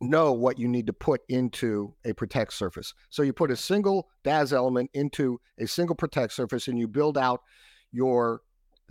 know 0.00 0.32
what 0.32 0.58
you 0.58 0.68
need 0.68 0.86
to 0.86 0.92
put 0.92 1.22
into 1.28 1.94
a 2.04 2.12
protect 2.12 2.52
surface. 2.52 2.94
So 3.10 3.22
you 3.22 3.32
put 3.32 3.50
a 3.50 3.56
single 3.56 4.08
DAAS 4.24 4.52
element 4.52 4.90
into 4.94 5.40
a 5.58 5.66
single 5.66 5.96
protect 5.96 6.32
surface 6.32 6.68
and 6.68 6.78
you 6.78 6.86
build 6.88 7.18
out 7.18 7.40
your 7.90 8.42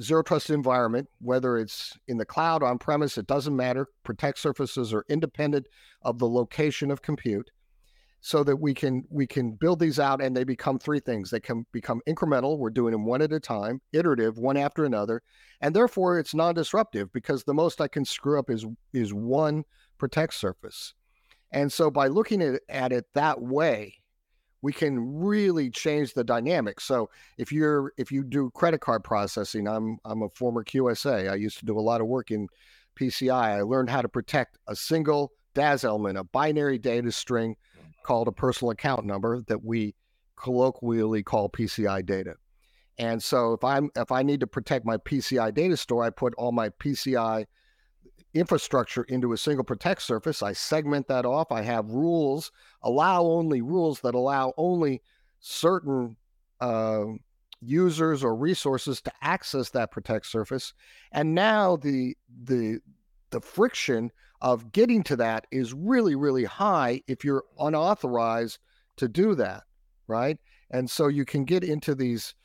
zero 0.02 0.24
trust 0.24 0.50
environment, 0.50 1.08
whether 1.20 1.58
it's 1.58 1.98
in 2.08 2.17
the 2.17 2.26
cloud, 2.26 2.63
on 2.63 2.78
premise, 2.78 3.17
it 3.17 3.28
doesn't 3.28 3.56
matter. 3.56 3.88
Protect 4.04 4.38
surfaces 4.38 4.93
are 4.93 5.06
independent 5.10 5.67
of 6.02 6.20
the 6.20 6.28
location 6.28 6.91
of 6.91 7.02
compute 7.02 7.52
so 8.22 8.43
that 8.43 8.58
we 8.58 8.74
can 8.74 9.04
we 9.10 9.28
can 9.28 9.52
build 9.52 9.80
these 9.80 10.00
out 10.00 10.22
and 10.22 10.36
they 10.36 10.43
become 10.43 10.80
three 10.80 11.00
things 11.00 11.30
they 11.30 11.39
can 11.39 11.65
become 11.72 12.02
incremental 12.08 12.58
we're 12.58 12.70
doing 12.70 12.91
them 12.91 13.06
one 13.06 13.22
at 13.22 13.32
a 13.32 13.39
time 13.39 13.80
iterative 13.93 14.38
one 14.38 14.58
after 14.58 14.86
another 14.86 15.22
and 15.62 15.76
therefore 15.76 16.17
it's 16.17 16.34
non-disruptive 16.34 17.12
because 17.13 17.43
the 17.43 17.54
most 17.54 17.80
i 17.80 17.88
can 17.88 18.04
screw 18.04 18.39
up 18.39 18.50
is 18.50 18.65
is 18.91 19.13
one 19.13 19.63
protect 19.98 20.34
surface 20.34 20.93
and 21.52 21.72
so 21.72 21.90
by 21.90 22.08
looking 22.08 22.42
at, 22.42 22.62
at 22.70 22.92
it 22.92 23.06
that 23.14 23.42
way, 23.42 23.96
we 24.62 24.74
can 24.74 25.20
really 25.20 25.70
change 25.70 26.14
the 26.14 26.24
dynamic. 26.24 26.80
So 26.80 27.10
if 27.38 27.52
you're 27.52 27.94
if 27.98 28.12
you 28.12 28.24
do 28.24 28.52
credit 28.52 28.82
card 28.82 29.04
processing, 29.04 29.68
I'm 29.68 29.98
I'm 30.04 30.24
a 30.24 30.30
former 30.30 30.64
QSA. 30.64 31.32
I 31.32 31.36
used 31.36 31.60
to 31.60 31.66
do 31.66 31.78
a 31.78 31.82
lot 31.82 32.02
of 32.02 32.08
work 32.08 32.32
in 32.32 32.48
PCI. 33.00 33.32
I 33.32 33.62
learned 33.62 33.90
how 33.90 34.02
to 34.02 34.10
protect 34.10 34.58
a 34.68 34.76
single 34.76 35.32
DAAS 35.54 35.84
element, 35.84 36.18
a 36.18 36.24
binary 36.24 36.78
data 36.78 37.12
string 37.12 37.56
mm-hmm. 37.56 37.90
called 38.04 38.28
a 38.28 38.32
personal 38.32 38.72
account 38.72 39.06
number 39.06 39.42
that 39.48 39.64
we 39.64 39.96
colloquially 40.36 41.24
call 41.24 41.50
PCI 41.50 42.06
data. 42.06 42.36
And 43.00 43.22
so 43.22 43.54
if 43.54 43.64
I'm 43.64 43.90
if 43.96 44.12
I 44.12 44.24
need 44.24 44.40
to 44.40 44.48
protect 44.48 44.86
my 44.86 44.98
PCI 44.98 45.54
data 45.54 45.78
store, 45.78 46.04
I 46.04 46.10
put 46.10 46.34
all 46.36 46.52
my 46.52 46.70
PCI 46.70 47.46
infrastructure 48.34 49.04
into 49.04 49.34
a 49.34 49.38
single 49.38 49.63
protect 49.63 50.02
surface. 50.02 50.44
I 50.44 50.54
segment 50.54 51.08
that 51.08 51.26
off. 51.26 51.52
I 51.52 51.62
have 51.62 51.90
rules, 51.90 52.52
allow 52.82 53.24
only 53.24 53.62
rules 53.62 54.02
that 54.02 54.16
allow 54.16 54.54
only 54.58 55.02
certain 55.40 56.18
uh, 56.60 57.06
users 57.62 58.24
or 58.24 58.36
resources 58.36 59.02
to 59.02 59.12
access 59.22 59.70
that 59.72 59.92
protect 59.92 60.26
surface. 60.26 60.74
And 61.12 61.34
now 61.34 61.78
the 61.78 62.16
the 62.44 62.80
the 63.30 63.42
friction 63.42 64.12
of 64.42 64.72
getting 64.72 65.04
to 65.04 65.16
that 65.16 65.48
is 65.52 65.74
really 65.74 66.16
really 66.16 66.46
high 66.46 67.02
if 67.08 67.24
you're 67.24 67.44
unauthorized 67.60 68.60
to 68.98 69.08
do 69.08 69.36
that, 69.36 69.63
right? 70.08 70.38
And 70.70 70.90
so 70.90 71.08
you 71.08 71.26
can 71.26 71.46
get 71.46 71.63
into 71.63 71.96
these 71.96 72.36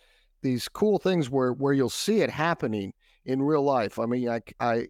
these 0.43 0.69
cool 0.69 0.99
things 0.99 1.31
where 1.31 1.53
where 1.53 1.73
you'll 1.73 1.91
see 1.91 2.21
it 2.21 2.31
happening 2.31 2.93
in 3.25 3.43
real 3.43 3.63
life. 3.63 3.99
I 3.99 4.07
mean, 4.07 4.29
I 4.29 4.41
I 4.61 4.89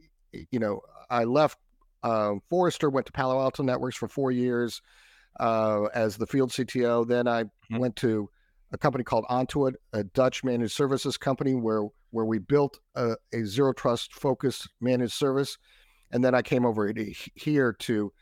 you 0.51 0.59
know 0.59 0.81
I 1.11 1.25
left 1.25 1.59
um, 2.03 2.43
Forrester, 2.49 2.91
went 2.91 3.07
to 3.07 3.13
Palo 3.13 3.41
Alto 3.41 3.63
Networks 3.63 3.97
for 3.97 4.09
four 4.09 4.31
years 4.31 4.83
uh, 5.39 5.85
as 5.95 6.17
the 6.17 6.27
field 6.27 6.51
CTO. 6.51 7.07
Then 7.07 7.29
I 7.29 7.45
mm-hmm. 7.45 7.79
went 7.79 7.97
to 7.97 8.29
a 8.73 8.79
company 8.79 9.05
called 9.05 9.25
ON2IT, 9.31 9.75
a 9.93 10.05
Dutch 10.05 10.43
managed 10.43 10.73
services 10.73 11.17
company 11.17 11.55
where 11.55 11.85
where 12.11 12.25
we 12.25 12.39
built 12.39 12.79
a, 12.95 13.17
a 13.33 13.45
zero 13.45 13.73
trust 13.73 14.13
focused 14.15 14.69
managed 14.81 15.15
service. 15.15 15.59
And 16.11 16.23
then 16.23 16.35
I 16.35 16.43
came 16.43 16.67
over 16.67 16.93
to, 16.93 17.15
here 17.35 17.73
to 17.73 18.13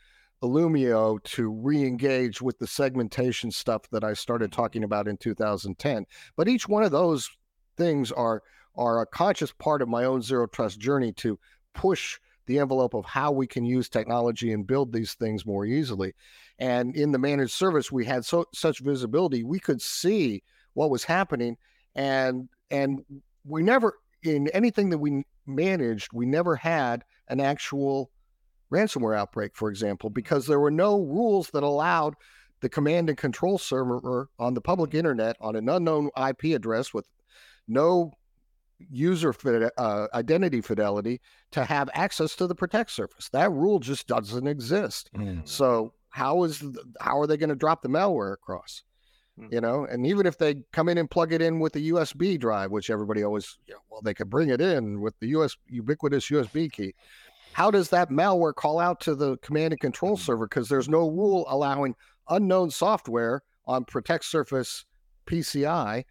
Illumio 0.41 1.21
to 1.23 1.49
re-engage 1.49 2.41
with 2.41 2.57
the 2.57 2.67
segmentation 2.67 3.51
stuff 3.51 3.81
that 3.91 4.05
I 4.05 4.13
started 4.13 4.51
talking 4.51 4.85
about 4.85 5.09
in 5.09 5.17
2010. 5.17 6.05
But 6.37 6.47
each 6.47 6.69
one 6.69 6.83
of 6.83 6.91
those 6.91 7.29
things 7.77 8.11
are 8.11 8.43
are 8.75 9.01
a 9.01 9.05
conscious 9.05 9.51
part 9.51 9.81
of 9.81 9.89
my 9.89 10.05
own 10.05 10.21
zero 10.21 10.47
trust 10.47 10.79
journey 10.79 11.11
to 11.11 11.37
push 11.73 12.19
the 12.47 12.59
envelope 12.59 12.93
of 12.93 13.05
how 13.05 13.31
we 13.31 13.47
can 13.47 13.63
use 13.63 13.87
technology 13.87 14.51
and 14.51 14.67
build 14.67 14.91
these 14.91 15.13
things 15.13 15.45
more 15.45 15.65
easily. 15.65 16.13
And 16.59 16.95
in 16.95 17.11
the 17.11 17.19
managed 17.19 17.53
service, 17.53 17.91
we 17.91 18.05
had 18.05 18.25
so 18.25 18.45
such 18.53 18.79
visibility, 18.79 19.43
we 19.43 19.59
could 19.59 19.81
see 19.81 20.43
what 20.73 20.89
was 20.89 21.03
happening, 21.03 21.57
and 21.95 22.49
and 22.69 23.03
we 23.45 23.63
never 23.63 23.97
in 24.23 24.47
anything 24.49 24.89
that 24.89 24.99
we 24.99 25.23
managed, 25.45 26.09
we 26.13 26.25
never 26.25 26.55
had 26.55 27.03
an 27.27 27.39
actual 27.39 28.11
ransomware 28.71 29.17
outbreak, 29.17 29.55
for 29.55 29.69
example, 29.69 30.09
because 30.09 30.47
there 30.47 30.59
were 30.59 30.71
no 30.71 30.99
rules 30.99 31.49
that 31.51 31.63
allowed 31.63 32.15
the 32.61 32.69
command 32.69 33.09
and 33.09 33.17
control 33.17 33.57
server 33.57 34.29
on 34.39 34.53
the 34.53 34.61
public 34.61 34.93
internet 34.93 35.35
on 35.41 35.55
an 35.55 35.67
unknown 35.67 36.09
IP 36.15 36.55
address 36.55 36.93
with 36.93 37.07
no 37.67 38.11
user 38.89 39.33
uh, 39.77 40.07
identity 40.13 40.61
fidelity 40.61 41.21
to 41.51 41.65
have 41.65 41.89
access 41.93 42.35
to 42.35 42.47
the 42.47 42.55
protect 42.55 42.91
surface. 42.91 43.29
That 43.29 43.51
rule 43.51 43.79
just 43.79 44.07
doesn't 44.07 44.47
exist. 44.47 45.09
Mm. 45.15 45.47
So 45.47 45.93
how 46.09 46.43
is 46.43 46.59
the, 46.59 46.83
how 46.99 47.19
are 47.19 47.27
they 47.27 47.37
going 47.37 47.49
to 47.49 47.55
drop 47.55 47.81
the 47.81 47.89
malware 47.89 48.33
across? 48.33 48.83
Mm. 49.39 49.53
You 49.53 49.61
know, 49.61 49.85
and 49.85 50.05
even 50.05 50.25
if 50.25 50.37
they 50.37 50.63
come 50.71 50.89
in 50.89 50.97
and 50.97 51.09
plug 51.09 51.33
it 51.33 51.41
in 51.41 51.59
with 51.59 51.73
the 51.73 51.91
USB 51.91 52.39
drive, 52.39 52.71
which 52.71 52.89
everybody 52.89 53.23
always, 53.23 53.57
you 53.67 53.73
know, 53.73 53.79
well, 53.89 54.01
they 54.01 54.13
could 54.13 54.29
bring 54.29 54.49
it 54.49 54.61
in 54.61 55.01
with 55.01 55.17
the 55.19 55.27
US 55.29 55.55
ubiquitous 55.67 56.29
USB 56.29 56.71
key. 56.71 56.93
How 57.53 57.69
does 57.69 57.89
that 57.89 58.09
malware 58.09 58.55
call 58.55 58.79
out 58.79 59.01
to 59.01 59.15
the 59.15 59.37
command 59.37 59.73
and 59.73 59.79
control 59.79 60.15
mm. 60.15 60.19
server? 60.19 60.47
Because 60.47 60.69
there's 60.69 60.89
no 60.89 61.09
rule 61.09 61.45
allowing 61.49 61.95
unknown 62.29 62.71
software 62.71 63.43
on 63.65 63.85
Protect 63.85 64.25
Surface 64.25 64.85
PCI 65.25 66.03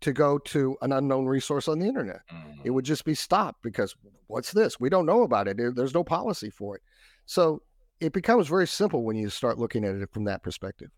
to 0.00 0.12
go 0.12 0.38
to 0.38 0.76
an 0.82 0.92
unknown 0.92 1.26
resource 1.26 1.68
on 1.68 1.78
the 1.78 1.86
internet. 1.86 2.20
Mm-hmm. 2.32 2.60
It 2.64 2.70
would 2.70 2.84
just 2.84 3.04
be 3.04 3.14
stopped 3.14 3.62
because 3.62 3.94
what's 4.28 4.52
this? 4.52 4.78
We 4.78 4.88
don't 4.88 5.06
know 5.06 5.22
about 5.22 5.48
it. 5.48 5.56
There's 5.56 5.94
no 5.94 6.04
policy 6.04 6.50
for 6.50 6.76
it. 6.76 6.82
So 7.26 7.62
it 8.00 8.12
becomes 8.12 8.48
very 8.48 8.66
simple 8.66 9.02
when 9.02 9.16
you 9.16 9.28
start 9.28 9.58
looking 9.58 9.84
at 9.84 9.96
it 9.96 10.12
from 10.12 10.24
that 10.24 10.42
perspective. 10.42 10.90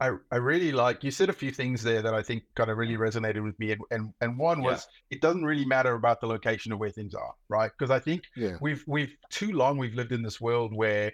I, 0.00 0.16
I 0.32 0.36
really 0.36 0.72
like 0.72 1.04
you 1.04 1.12
said 1.12 1.28
a 1.28 1.32
few 1.32 1.52
things 1.52 1.80
there 1.80 2.02
that 2.02 2.12
I 2.12 2.22
think 2.22 2.42
kind 2.56 2.70
of 2.70 2.76
really 2.76 2.96
resonated 2.96 3.44
with 3.44 3.56
me 3.60 3.70
and 3.70 3.80
and, 3.92 4.12
and 4.20 4.36
one 4.36 4.60
was 4.60 4.88
yeah. 5.10 5.16
it 5.16 5.20
doesn't 5.20 5.44
really 5.44 5.64
matter 5.64 5.94
about 5.94 6.20
the 6.20 6.26
location 6.26 6.72
of 6.72 6.80
where 6.80 6.90
things 6.90 7.14
are 7.14 7.34
right 7.48 7.70
because 7.78 7.92
I 7.92 8.00
think 8.00 8.24
yeah. 8.34 8.56
we've 8.60 8.82
we've 8.88 9.14
too 9.30 9.52
long 9.52 9.78
we've 9.78 9.94
lived 9.94 10.10
in 10.10 10.20
this 10.20 10.40
world 10.40 10.74
where 10.74 11.12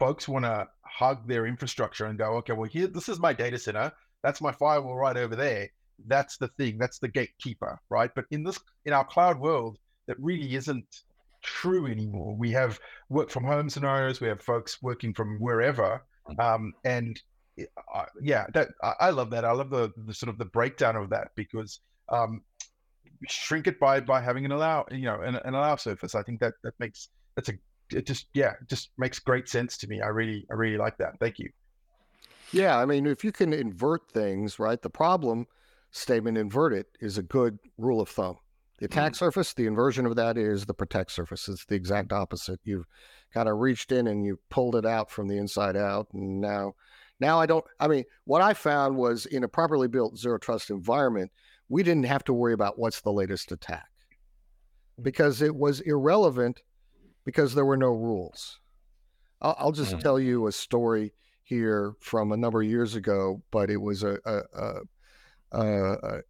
folks 0.00 0.26
want 0.26 0.44
to 0.46 0.66
hug 0.80 1.28
their 1.28 1.46
infrastructure 1.46 2.06
and 2.06 2.18
go 2.18 2.38
okay 2.38 2.54
well 2.54 2.68
here 2.68 2.88
this 2.88 3.08
is 3.08 3.20
my 3.20 3.32
data 3.32 3.56
center 3.56 3.92
that's 4.22 4.40
my 4.40 4.52
firewall 4.52 4.96
right 4.96 5.16
over 5.16 5.36
there. 5.36 5.68
That's 6.06 6.36
the 6.36 6.48
thing. 6.48 6.78
That's 6.78 6.98
the 6.98 7.08
gatekeeper, 7.08 7.80
right? 7.90 8.10
But 8.14 8.24
in 8.30 8.42
this, 8.42 8.58
in 8.84 8.92
our 8.92 9.04
cloud 9.04 9.38
world, 9.38 9.78
that 10.06 10.16
really 10.18 10.54
isn't 10.54 11.04
true 11.42 11.86
anymore. 11.86 12.34
We 12.36 12.50
have 12.52 12.80
work 13.08 13.30
from 13.30 13.44
home 13.44 13.68
scenarios. 13.68 14.20
We 14.20 14.28
have 14.28 14.40
folks 14.40 14.82
working 14.82 15.14
from 15.14 15.38
wherever, 15.38 16.02
um, 16.38 16.72
and 16.84 17.20
uh, 17.94 18.04
yeah, 18.20 18.46
that 18.54 18.68
I, 18.82 18.94
I, 19.00 19.10
love 19.10 19.30
that. 19.30 19.44
I 19.44 19.52
love 19.52 19.70
the, 19.70 19.92
the 20.06 20.14
sort 20.14 20.30
of 20.30 20.38
the 20.38 20.44
breakdown 20.46 20.96
of 20.96 21.10
that 21.10 21.28
because 21.36 21.80
um, 22.08 22.42
shrink 23.28 23.66
it 23.66 23.78
by 23.78 24.00
by 24.00 24.20
having 24.20 24.44
an 24.44 24.52
allow, 24.52 24.86
you 24.90 25.04
know, 25.04 25.20
an, 25.20 25.36
an 25.36 25.54
allow 25.54 25.76
surface. 25.76 26.14
I 26.14 26.22
think 26.22 26.40
that 26.40 26.54
that 26.62 26.74
makes 26.78 27.08
that's 27.36 27.48
a 27.48 27.54
it 27.90 28.06
just 28.06 28.26
yeah, 28.34 28.52
it 28.60 28.68
just 28.68 28.90
makes 28.98 29.18
great 29.18 29.48
sense 29.48 29.76
to 29.78 29.86
me. 29.86 30.00
I 30.00 30.08
really 30.08 30.46
I 30.50 30.54
really 30.54 30.78
like 30.78 30.96
that. 30.98 31.18
Thank 31.20 31.38
you. 31.38 31.50
Yeah, 32.52 32.78
I 32.78 32.84
mean, 32.84 33.06
if 33.06 33.24
you 33.24 33.32
can 33.32 33.52
invert 33.52 34.10
things, 34.10 34.58
right? 34.58 34.80
The 34.80 34.90
problem 34.90 35.46
statement 35.90 36.38
invert 36.38 36.72
it 36.72 36.86
is 37.00 37.18
a 37.18 37.22
good 37.22 37.58
rule 37.78 38.00
of 38.00 38.08
thumb. 38.08 38.38
The 38.78 38.86
attack 38.86 39.12
mm-hmm. 39.12 39.24
surface, 39.24 39.54
the 39.54 39.66
inversion 39.66 40.06
of 40.06 40.16
that 40.16 40.36
is 40.36 40.66
the 40.66 40.74
protect 40.74 41.12
surface. 41.12 41.48
It's 41.48 41.64
the 41.64 41.76
exact 41.76 42.12
opposite. 42.12 42.60
You've 42.64 42.86
kind 43.32 43.48
of 43.48 43.58
reached 43.58 43.92
in 43.92 44.06
and 44.06 44.24
you 44.24 44.38
pulled 44.50 44.74
it 44.76 44.84
out 44.84 45.10
from 45.10 45.28
the 45.28 45.38
inside 45.38 45.76
out, 45.76 46.08
and 46.12 46.40
now, 46.40 46.74
now 47.20 47.38
I 47.38 47.46
don't. 47.46 47.64
I 47.78 47.88
mean, 47.88 48.04
what 48.24 48.42
I 48.42 48.54
found 48.54 48.96
was 48.96 49.26
in 49.26 49.44
a 49.44 49.48
properly 49.48 49.88
built 49.88 50.18
zero 50.18 50.38
trust 50.38 50.70
environment, 50.70 51.30
we 51.68 51.82
didn't 51.82 52.06
have 52.06 52.24
to 52.24 52.32
worry 52.32 52.52
about 52.52 52.78
what's 52.78 53.00
the 53.00 53.12
latest 53.12 53.52
attack 53.52 53.88
because 55.00 55.40
it 55.40 55.54
was 55.54 55.80
irrelevant 55.80 56.62
because 57.24 57.54
there 57.54 57.64
were 57.64 57.76
no 57.76 57.92
rules. 57.92 58.58
I'll, 59.40 59.56
I'll 59.58 59.72
just 59.72 59.92
mm-hmm. 59.92 60.00
tell 60.00 60.18
you 60.18 60.46
a 60.46 60.52
story 60.52 61.12
here 61.44 61.94
from 62.00 62.32
a 62.32 62.36
number 62.36 62.62
of 62.62 62.68
years 62.68 62.94
ago, 62.94 63.42
but 63.50 63.70
it 63.70 63.78
was 63.78 64.02
a 64.02 64.18
a, 64.24 64.80
a, 65.52 66.20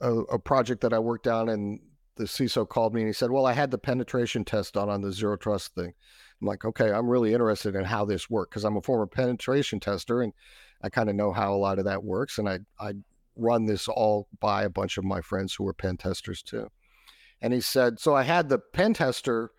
a, 0.00 0.10
a 0.10 0.38
project 0.38 0.80
that 0.82 0.92
I 0.92 0.98
worked 0.98 1.26
on, 1.26 1.48
and 1.48 1.80
the 2.16 2.24
CISO 2.24 2.68
called 2.68 2.94
me 2.94 3.02
and 3.02 3.08
he 3.08 3.12
said, 3.12 3.30
"Well, 3.30 3.46
I 3.46 3.52
had 3.52 3.70
the 3.70 3.78
penetration 3.78 4.44
test 4.44 4.74
done 4.74 4.88
on 4.88 5.02
the 5.02 5.12
zero 5.12 5.36
trust 5.36 5.74
thing." 5.74 5.92
I'm 6.40 6.46
like, 6.46 6.64
"Okay, 6.64 6.90
I'm 6.90 7.08
really 7.08 7.32
interested 7.32 7.74
in 7.74 7.84
how 7.84 8.04
this 8.04 8.30
works 8.30 8.50
because 8.50 8.64
I'm 8.64 8.76
a 8.76 8.82
former 8.82 9.06
penetration 9.06 9.80
tester 9.80 10.22
and 10.22 10.32
I 10.82 10.88
kind 10.90 11.08
of 11.08 11.16
know 11.16 11.32
how 11.32 11.54
a 11.54 11.56
lot 11.56 11.78
of 11.78 11.84
that 11.84 12.04
works, 12.04 12.38
and 12.38 12.48
I 12.48 12.60
I 12.78 12.94
run 13.36 13.66
this 13.66 13.88
all 13.88 14.28
by 14.40 14.64
a 14.64 14.70
bunch 14.70 14.96
of 14.96 15.04
my 15.04 15.20
friends 15.20 15.54
who 15.54 15.66
are 15.68 15.74
pen 15.74 15.96
testers 15.96 16.42
too." 16.42 16.68
And 17.40 17.52
he 17.52 17.60
said, 17.60 18.00
"So 18.00 18.14
I 18.14 18.22
had 18.22 18.48
the 18.48 18.58
pen 18.58 18.94
tester." 18.94 19.50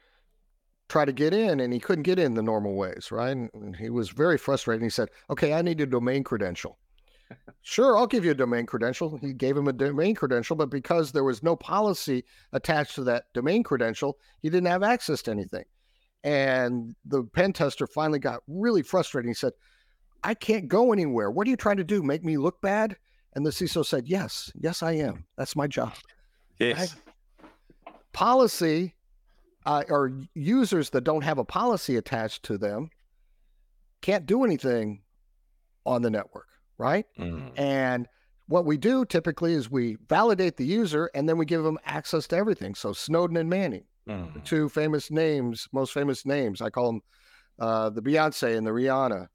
Try 0.90 1.06
to 1.06 1.12
get 1.12 1.34
in 1.34 1.60
and 1.60 1.74
he 1.74 1.80
couldn't 1.80 2.04
get 2.04 2.20
in 2.20 2.34
the 2.34 2.42
normal 2.42 2.76
ways, 2.76 3.10
right? 3.12 3.36
And 3.36 3.76
he 3.76 3.90
was 3.90 4.10
very 4.10 4.38
frustrated. 4.38 4.84
He 4.84 4.90
said, 4.90 5.10
Okay, 5.30 5.54
I 5.54 5.62
need 5.62 5.82
a 5.82 5.86
domain 5.86 6.24
credential. 6.24 6.78
sure, 7.62 7.98
I'll 7.98 8.08
give 8.08 8.24
you 8.24 8.32
a 8.32 8.36
domain 8.36 8.66
credential. 8.66 9.18
He 9.18 9.34
gave 9.34 9.58
him 9.58 9.68
a 9.68 9.74
domain 9.74 10.16
credential, 10.16 10.56
but 10.56 10.70
because 10.70 11.12
there 11.12 11.24
was 11.24 11.44
no 11.44 11.56
policy 11.56 12.24
attached 12.54 12.96
to 12.96 13.04
that 13.06 13.26
domain 13.34 13.64
credential, 13.64 14.18
he 14.42 14.50
didn't 14.50 14.68
have 14.68 14.84
access 14.84 15.22
to 15.24 15.32
anything. 15.32 15.66
And 16.24 16.96
the 17.06 17.24
pen 17.24 17.54
tester 17.54 17.88
finally 17.88 18.20
got 18.20 18.42
really 18.48 18.82
frustrated. 18.82 19.30
He 19.30 19.34
said, 19.34 19.54
I 20.24 20.34
can't 20.34 20.68
go 20.68 20.92
anywhere. 20.94 21.30
What 21.32 21.48
are 21.48 21.50
you 21.50 21.58
trying 21.58 21.78
to 21.78 21.84
do? 21.84 22.02
Make 22.02 22.24
me 22.24 22.38
look 22.38 22.60
bad? 22.62 22.98
And 23.36 23.46
the 23.46 23.52
CISO 23.52 23.86
said, 23.86 24.08
Yes, 24.08 24.52
yes, 24.60 24.82
I 24.82 24.94
am. 24.94 25.26
That's 25.38 25.56
my 25.56 25.68
job. 25.68 25.94
Yes. 26.60 26.80
Right? 26.80 27.94
Policy 28.14 28.96
uh, 29.68 29.84
or 29.90 30.14
users 30.34 30.90
that 30.92 31.04
don't 31.04 31.24
have 31.24 31.38
a 31.38 31.44
policy 31.44 31.98
attached 31.98 32.42
to 32.44 32.58
them 32.58 32.90
can't 34.02 34.26
do 34.26 34.46
anything 34.46 35.02
on 35.86 36.02
the 36.02 36.10
network, 36.10 36.48
right? 36.78 37.06
Mm. 37.20 37.52
And 37.58 38.08
what 38.48 38.64
we 38.64 38.78
do 38.78 39.04
typically 39.04 39.54
is 39.54 39.70
we 39.70 39.98
validate 40.08 40.56
the 40.56 40.66
user 40.66 41.12
and 41.14 41.28
then 41.28 41.38
we 41.38 41.46
give 41.46 41.64
them 41.64 41.78
access 41.86 42.28
to 42.28 42.38
everything. 42.38 42.76
So 42.76 42.94
Snowden 42.94 43.36
and 43.36 43.50
Manning, 43.50 43.84
mm. 44.08 44.34
the 44.34 44.40
two 44.40 44.70
famous 44.70 45.12
names, 45.12 45.68
most 45.74 45.94
famous 45.94 46.26
names. 46.26 46.62
I 46.62 46.70
call 46.70 46.88
them 46.88 47.02
uh, 47.60 47.90
the 47.90 48.02
Beyonce 48.02 48.58
and 48.58 48.66
the 48.66 48.72
Rihanna 48.72 49.28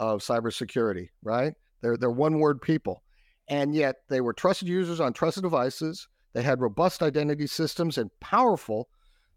of 0.00 0.20
cybersecurity, 0.20 1.10
right? 1.22 1.54
They're 1.80 1.96
they're 1.96 2.10
one 2.10 2.40
word 2.40 2.60
people, 2.60 3.04
and 3.48 3.72
yet 3.72 3.96
they 4.08 4.20
were 4.20 4.32
trusted 4.32 4.66
users 4.66 4.98
on 4.98 5.12
trusted 5.12 5.44
devices. 5.44 6.08
They 6.32 6.42
had 6.42 6.60
robust 6.60 7.02
identity 7.02 7.46
systems 7.46 7.98
and 7.98 8.10
powerful 8.18 8.88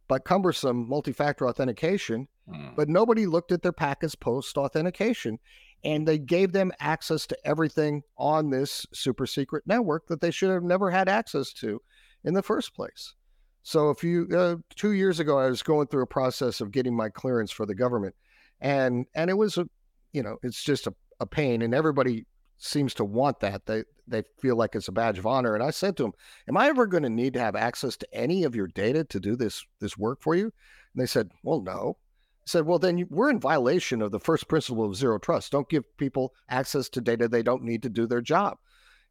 but 0.10 0.26
cumbersome 0.26 0.90
multi-factor 0.90 1.48
authentication. 1.48 2.28
Mm. 2.50 2.76
But 2.76 2.90
nobody 2.90 3.26
looked 3.26 3.54
at 3.54 3.62
their 3.62 3.72
packets 3.72 4.16
post 4.16 4.58
authentication, 4.58 5.40
and 5.86 6.06
they 6.06 6.18
gave 6.18 6.52
them 6.52 6.74
access 6.82 7.26
to 7.28 7.38
everything 7.46 8.02
on 8.18 8.50
this 8.50 8.86
super 8.92 9.26
secret 9.26 9.64
network 9.66 10.08
that 10.08 10.20
they 10.20 10.32
should 10.32 10.50
have 10.50 10.64
never 10.64 10.90
had 10.90 11.08
access 11.08 11.54
to 11.54 11.80
in 12.26 12.34
the 12.34 12.44
first 12.44 12.76
place. 12.76 13.14
So, 13.62 13.92
if 13.92 14.04
you 14.04 14.28
uh, 14.36 14.56
two 14.76 14.94
years 14.94 15.20
ago, 15.20 15.38
I 15.38 15.48
was 15.48 15.62
going 15.62 15.88
through 15.88 16.04
a 16.04 16.08
process 16.08 16.60
of 16.60 16.72
getting 16.72 16.96
my 16.96 17.10
clearance 17.10 17.52
for 17.52 17.66
the 17.66 17.76
government, 17.76 18.16
and 18.60 19.06
and 19.14 19.30
it 19.30 19.38
was 19.38 19.58
a, 19.58 19.68
you 20.12 20.24
know, 20.24 20.38
it's 20.42 20.64
just 20.64 20.88
a, 20.88 20.94
a 21.20 21.28
pain, 21.28 21.62
and 21.62 21.76
everybody 21.76 22.26
seems 22.60 22.94
to 22.96 23.04
want 23.04 23.40
that. 23.40 23.66
They 23.66 23.84
they 24.08 24.24
feel 24.42 24.56
like 24.56 24.76
it's 24.76 24.88
a 24.88 24.92
badge 24.92 25.18
of 25.18 25.26
honor. 25.26 25.56
And 25.56 25.64
I 25.64 25.72
said 25.72 25.98
to 25.98 26.04
them, 26.04 26.14
"Am 26.48 26.58
I 26.58 26.68
ever 26.68 26.86
going 26.86 27.04
to 27.04 27.10
need 27.10 27.34
to 27.34 27.40
have 27.40 27.56
access 27.56 27.98
to 27.98 28.14
any 28.14 28.44
of 28.44 28.56
your 28.56 28.68
data 28.68 29.04
to 29.06 29.20
do 29.20 29.36
this 29.36 29.66
this 29.80 29.98
work 29.98 30.22
for 30.22 30.36
you?" 30.36 30.46
And 30.46 31.02
they 31.02 31.08
said, 31.08 31.32
"Well, 31.44 31.62
no." 31.62 31.98
I 32.42 32.46
said, 32.46 32.66
"Well, 32.66 32.80
then 32.80 32.98
you, 32.98 33.08
we're 33.10 33.30
in 33.30 33.40
violation 33.40 34.02
of 34.02 34.12
the 34.12 34.20
first 34.20 34.48
principle 34.48 34.86
of 34.86 34.96
zero 34.96 35.18
trust. 35.18 35.52
Don't 35.52 35.70
give 35.70 35.98
people 35.98 36.34
access 36.50 36.90
to 36.90 37.02
data 37.02 37.28
they 37.28 37.44
don't 37.44 37.64
need 37.64 37.84
to 37.84 37.90
do 37.90 38.06
their 38.08 38.22
job." 38.22 38.58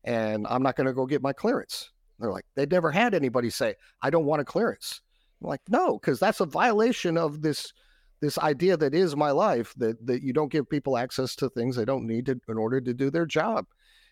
And 0.04 0.46
I'm 0.48 0.62
not 0.62 0.76
going 0.76 0.86
to 0.86 0.92
go 0.92 1.06
get 1.06 1.22
my 1.22 1.32
clearance. 1.32 1.90
They're 2.18 2.32
like, 2.32 2.46
they 2.54 2.66
never 2.66 2.90
had 2.90 3.14
anybody 3.14 3.50
say, 3.50 3.74
I 4.02 4.10
don't 4.10 4.24
want 4.24 4.40
a 4.40 4.44
clearance. 4.44 5.00
I'm 5.40 5.48
like, 5.48 5.60
no, 5.68 5.98
because 5.98 6.18
that's 6.18 6.40
a 6.40 6.46
violation 6.46 7.16
of 7.16 7.42
this 7.42 7.72
this 8.20 8.38
idea 8.38 8.76
that 8.76 8.94
is 8.94 9.16
my 9.16 9.30
life 9.30 9.74
that 9.76 10.04
that 10.06 10.22
you 10.22 10.32
don't 10.32 10.52
give 10.52 10.68
people 10.68 10.96
access 10.96 11.36
to 11.36 11.48
things 11.48 11.76
they 11.76 11.84
don't 11.84 12.06
need 12.06 12.26
to 12.26 12.40
in 12.48 12.58
order 12.58 12.80
to 12.80 12.94
do 12.94 13.10
their 13.10 13.26
job. 13.26 13.66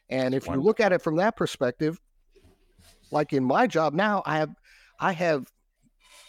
And 0.08 0.34
if 0.34 0.46
you 0.46 0.54
look 0.54 0.80
at 0.80 0.92
it 0.92 1.02
from 1.02 1.16
that 1.16 1.36
perspective, 1.36 2.00
like 3.10 3.32
in 3.32 3.44
my 3.44 3.66
job 3.66 3.94
now, 3.94 4.22
I 4.24 4.38
have 4.38 4.54
I 5.00 5.12
have 5.12 5.50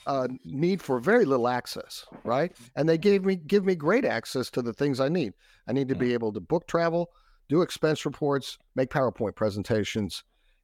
a 0.07 0.29
need 0.45 0.81
for 0.81 0.99
very 0.99 1.25
little 1.25 1.47
access, 1.47 2.05
right? 2.23 2.55
And 2.75 2.87
they 2.87 2.97
gave 2.97 3.25
me 3.25 3.35
give 3.35 3.65
me 3.65 3.75
great 3.75 4.05
access 4.05 4.49
to 4.51 4.61
the 4.61 4.73
things 4.73 4.99
I 4.99 5.09
need. 5.09 5.33
I 5.67 5.73
need 5.73 5.89
to 5.89 5.95
be 5.95 6.07
hmm. 6.07 6.13
able 6.13 6.33
to 6.33 6.39
book 6.39 6.67
travel, 6.67 7.09
do 7.49 7.61
expense 7.61 8.05
reports, 8.05 8.57
make 8.75 8.89
PowerPoint 8.89 9.35
presentations, 9.35 10.23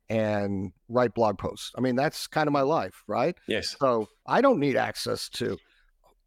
and 0.09 0.71
write 0.89 1.13
blog 1.13 1.37
posts. 1.37 1.71
I 1.77 1.81
mean, 1.81 1.95
that's 1.95 2.27
kind 2.27 2.47
of 2.47 2.53
my 2.53 2.61
life, 2.61 3.03
right? 3.07 3.35
Yes. 3.47 3.75
So 3.79 4.07
I 4.25 4.41
don't 4.41 4.59
need 4.59 4.75
access 4.75 5.29
to 5.29 5.57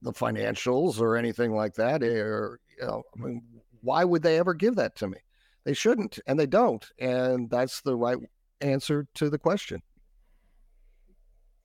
the 0.07 0.13
financials 0.13 1.01
or 1.01 1.17
anything 1.17 1.53
like 1.55 1.75
that. 1.75 2.03
Eh, 2.03 2.07
or, 2.07 2.61
you 2.79 2.87
know, 2.87 3.03
I 3.15 3.27
mean, 3.27 3.43
why 3.83 4.05
would 4.05 4.23
they 4.23 4.39
ever 4.39 4.55
give 4.55 4.77
that 4.77 4.97
to 4.97 5.09
me? 5.09 5.19
They 5.65 5.75
shouldn't, 5.75 6.19
and 6.27 6.39
they 6.39 6.47
don't. 6.47 6.85
And 6.99 7.51
that's 7.51 7.83
the 7.83 7.97
right 7.97 8.19
answer 8.61 9.07
to 9.15 9.29
the 9.29 9.39
question. 9.39 9.83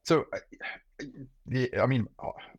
So, 0.04 0.26
yeah, 1.48 1.68
I 1.82 1.86
mean, 1.86 2.08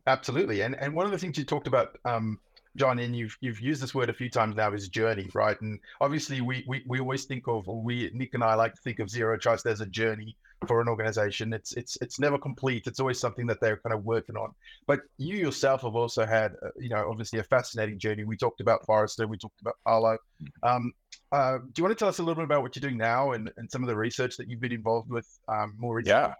absolutely. 0.07 0.61
And 0.61 0.75
and 0.75 0.93
one 0.93 1.05
of 1.05 1.11
the 1.11 1.17
things 1.17 1.37
you 1.37 1.43
talked 1.43 1.67
about 1.67 1.97
um, 2.05 2.39
John, 2.77 2.99
and 2.99 3.15
you've 3.15 3.37
you've 3.41 3.59
used 3.59 3.83
this 3.83 3.93
word 3.93 4.09
a 4.09 4.13
few 4.13 4.29
times 4.29 4.55
now 4.55 4.71
is 4.71 4.87
journey, 4.87 5.29
right? 5.33 5.59
And 5.59 5.79
obviously, 5.99 6.39
we 6.39 6.63
we, 6.65 6.83
we 6.87 6.99
always 7.01 7.25
think 7.25 7.47
of, 7.47 7.67
we 7.67 8.09
Nick 8.13 8.33
and 8.33 8.43
I 8.43 8.55
like 8.55 8.73
to 8.75 8.81
think 8.81 8.99
of 8.99 9.09
zero 9.09 9.37
trust 9.37 9.65
as 9.65 9.81
a 9.81 9.85
journey 9.85 10.37
for 10.67 10.81
an 10.81 10.87
organization. 10.87 11.53
It's 11.53 11.73
it's 11.73 11.97
it's 12.01 12.19
never 12.19 12.37
complete. 12.37 12.87
It's 12.87 12.99
always 12.99 13.19
something 13.19 13.45
that 13.47 13.59
they're 13.61 13.77
kind 13.77 13.93
of 13.93 14.03
working 14.05 14.35
on. 14.35 14.53
But 14.87 15.01
you 15.17 15.37
yourself 15.37 15.81
have 15.81 15.95
also 15.95 16.25
had, 16.25 16.53
uh, 16.63 16.69
you 16.77 16.89
know, 16.89 17.09
obviously 17.09 17.39
a 17.39 17.43
fascinating 17.43 17.99
journey. 17.99 18.23
We 18.23 18.37
talked 18.37 18.61
about 18.61 18.85
Forrester, 18.85 19.27
we 19.27 19.37
talked 19.37 19.61
about 19.61 19.75
Palo. 19.85 20.17
Um, 20.63 20.93
uh, 21.31 21.57
do 21.57 21.71
you 21.77 21.83
want 21.83 21.97
to 21.97 21.99
tell 21.99 22.09
us 22.09 22.19
a 22.19 22.23
little 22.23 22.35
bit 22.35 22.45
about 22.45 22.61
what 22.61 22.75
you're 22.75 22.81
doing 22.81 22.97
now 22.97 23.31
and, 23.31 23.51
and 23.57 23.69
some 23.69 23.81
of 23.81 23.87
the 23.87 23.95
research 23.95 24.37
that 24.37 24.47
you've 24.49 24.59
been 24.59 24.71
involved 24.71 25.09
with 25.09 25.27
um, 25.47 25.73
more 25.77 25.95
recently? 25.95 26.19
Yeah. 26.19 26.33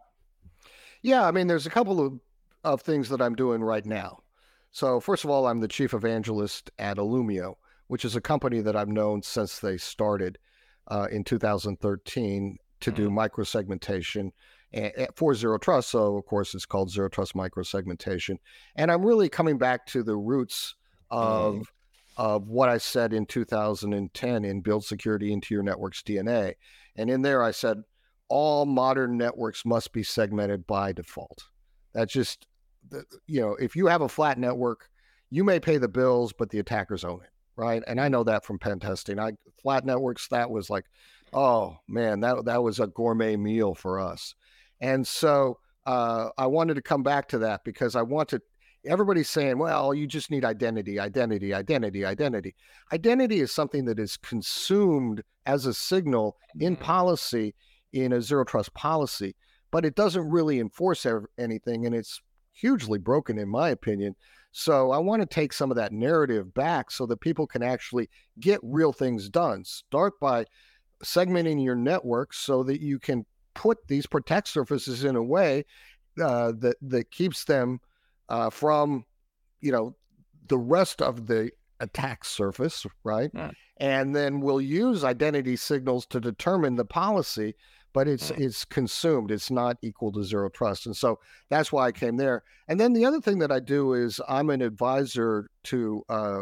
Yeah, 1.01 1.27
I 1.27 1.31
mean, 1.31 1.47
there's 1.47 1.65
a 1.65 1.71
couple 1.71 1.99
of, 1.99 2.19
of 2.63 2.81
things 2.81 3.09
that 3.09 3.21
I'm 3.21 3.35
doing 3.35 3.61
right 3.61 3.85
now. 3.85 4.23
So, 4.71 4.99
first 4.99 5.23
of 5.23 5.29
all, 5.29 5.45
I'm 5.45 5.59
the 5.59 5.67
chief 5.67 5.93
evangelist 5.93 6.71
at 6.79 6.97
Illumio, 6.97 7.55
which 7.87 8.05
is 8.05 8.15
a 8.15 8.21
company 8.21 8.61
that 8.61 8.75
I've 8.75 8.87
known 8.87 9.21
since 9.21 9.59
they 9.59 9.77
started 9.77 10.39
uh, 10.87 11.07
in 11.11 11.23
2013 11.23 12.57
to 12.83 12.91
do 12.91 13.09
mm-hmm. 13.09 13.19
microsegmentation 13.19 14.31
for 15.15 15.35
zero 15.35 15.57
trust. 15.57 15.89
So, 15.89 16.17
of 16.17 16.25
course, 16.25 16.55
it's 16.55 16.65
called 16.65 16.91
zero 16.91 17.09
trust 17.09 17.35
microsegmentation. 17.35 18.37
And 18.75 18.91
I'm 18.91 19.05
really 19.05 19.29
coming 19.29 19.57
back 19.57 19.85
to 19.87 20.03
the 20.03 20.15
roots 20.15 20.75
of 21.11 21.55
mm. 21.55 21.63
of 22.17 22.47
what 22.47 22.69
I 22.69 22.77
said 22.77 23.13
in 23.13 23.25
2010 23.25 24.45
in 24.45 24.61
Build 24.61 24.85
Security 24.85 25.31
into 25.31 25.53
Your 25.53 25.63
Network's 25.63 26.01
DNA. 26.01 26.53
And 26.95 27.09
in 27.09 27.21
there, 27.21 27.43
I 27.43 27.51
said 27.51 27.77
all 28.29 28.65
modern 28.65 29.17
networks 29.17 29.65
must 29.65 29.93
be 29.93 30.03
segmented 30.03 30.65
by 30.65 30.91
default. 30.91 31.43
That's 31.93 32.13
just 32.13 32.47
you 33.27 33.41
know, 33.41 33.55
if 33.55 33.75
you 33.75 33.87
have 33.87 34.01
a 34.01 34.09
flat 34.09 34.37
network, 34.37 34.89
you 35.29 35.43
may 35.43 35.59
pay 35.59 35.77
the 35.77 35.87
bills, 35.87 36.33
but 36.33 36.49
the 36.49 36.59
attackers 36.59 37.03
own 37.03 37.21
it, 37.23 37.29
right? 37.55 37.81
And 37.87 37.99
I 37.99 38.09
know 38.09 38.23
that 38.23 38.45
from 38.45 38.59
pen 38.59 38.79
testing. 38.79 39.19
I 39.19 39.31
flat 39.61 39.85
networks 39.85 40.27
that 40.29 40.49
was 40.49 40.69
like, 40.69 40.85
oh 41.33 41.77
man, 41.87 42.19
that 42.21 42.45
that 42.45 42.63
was 42.63 42.79
a 42.79 42.87
gourmet 42.87 43.35
meal 43.35 43.73
for 43.73 43.99
us. 43.99 44.35
And 44.81 45.07
so 45.07 45.59
uh, 45.85 46.29
I 46.37 46.47
wanted 46.47 46.75
to 46.75 46.81
come 46.81 47.03
back 47.03 47.27
to 47.29 47.39
that 47.39 47.63
because 47.63 47.95
I 47.95 48.01
want 48.01 48.29
to. 48.29 48.41
Everybody's 48.85 49.29
saying, 49.29 49.59
well, 49.59 49.93
you 49.93 50.05
just 50.07 50.29
need 50.29 50.43
identity, 50.43 50.99
identity, 50.99 51.53
identity, 51.53 52.03
identity. 52.03 52.53
Identity 52.91 53.39
is 53.39 53.53
something 53.53 53.85
that 53.85 53.97
is 53.97 54.17
consumed 54.17 55.23
as 55.45 55.65
a 55.65 55.73
signal 55.73 56.35
in 56.59 56.75
mm-hmm. 56.75 56.83
policy 56.83 57.55
in 57.93 58.11
a 58.11 58.21
zero 58.21 58.43
trust 58.43 58.73
policy, 58.73 59.35
but 59.71 59.85
it 59.85 59.95
doesn't 59.95 60.29
really 60.29 60.59
enforce 60.59 61.05
anything, 61.37 61.85
and 61.85 61.95
it's 61.95 62.21
hugely 62.51 62.99
broken, 62.99 63.37
in 63.37 63.47
my 63.47 63.69
opinion. 63.69 64.15
So 64.51 64.91
I 64.91 64.99
want 64.99 65.21
to 65.21 65.25
take 65.25 65.53
some 65.53 65.71
of 65.71 65.77
that 65.77 65.91
narrative 65.91 66.53
back 66.53 66.91
so 66.91 67.05
that 67.07 67.21
people 67.21 67.47
can 67.47 67.63
actually 67.63 68.09
get 68.39 68.59
real 68.61 68.93
things 68.93 69.29
done. 69.29 69.63
Start 69.65 70.19
by 70.19 70.45
segmenting 71.03 71.63
your 71.63 71.75
network 71.75 72.33
so 72.33 72.63
that 72.63 72.81
you 72.81 72.99
can 72.99 73.25
put 73.53 73.87
these 73.87 74.05
protect 74.05 74.47
surfaces 74.47 75.03
in 75.03 75.15
a 75.15 75.23
way 75.23 75.65
uh, 76.21 76.51
that 76.59 76.75
that 76.81 77.11
keeps 77.11 77.45
them 77.45 77.79
uh, 78.29 78.49
from, 78.49 79.05
you 79.61 79.71
know, 79.71 79.95
the 80.47 80.57
rest 80.57 81.01
of 81.01 81.27
the 81.27 81.51
attack 81.79 82.25
surface, 82.25 82.85
right? 83.03 83.31
Yeah. 83.33 83.51
And 83.77 84.15
then 84.15 84.39
we'll 84.39 84.61
use 84.61 85.03
identity 85.03 85.55
signals 85.55 86.05
to 86.07 86.19
determine 86.19 86.75
the 86.75 86.85
policy 86.85 87.55
but 87.93 88.07
it's 88.07 88.31
mm. 88.31 88.39
it's 88.39 88.65
consumed. 88.65 89.31
It's 89.31 89.51
not 89.51 89.77
equal 89.81 90.11
to 90.13 90.23
zero 90.23 90.49
trust, 90.49 90.85
and 90.85 90.97
so 90.97 91.19
that's 91.49 91.71
why 91.71 91.87
I 91.87 91.91
came 91.91 92.17
there. 92.17 92.43
And 92.67 92.79
then 92.79 92.93
the 92.93 93.05
other 93.05 93.21
thing 93.21 93.39
that 93.39 93.51
I 93.51 93.59
do 93.59 93.93
is 93.93 94.19
I'm 94.27 94.49
an 94.49 94.61
advisor 94.61 95.49
to 95.65 96.03
uh, 96.09 96.41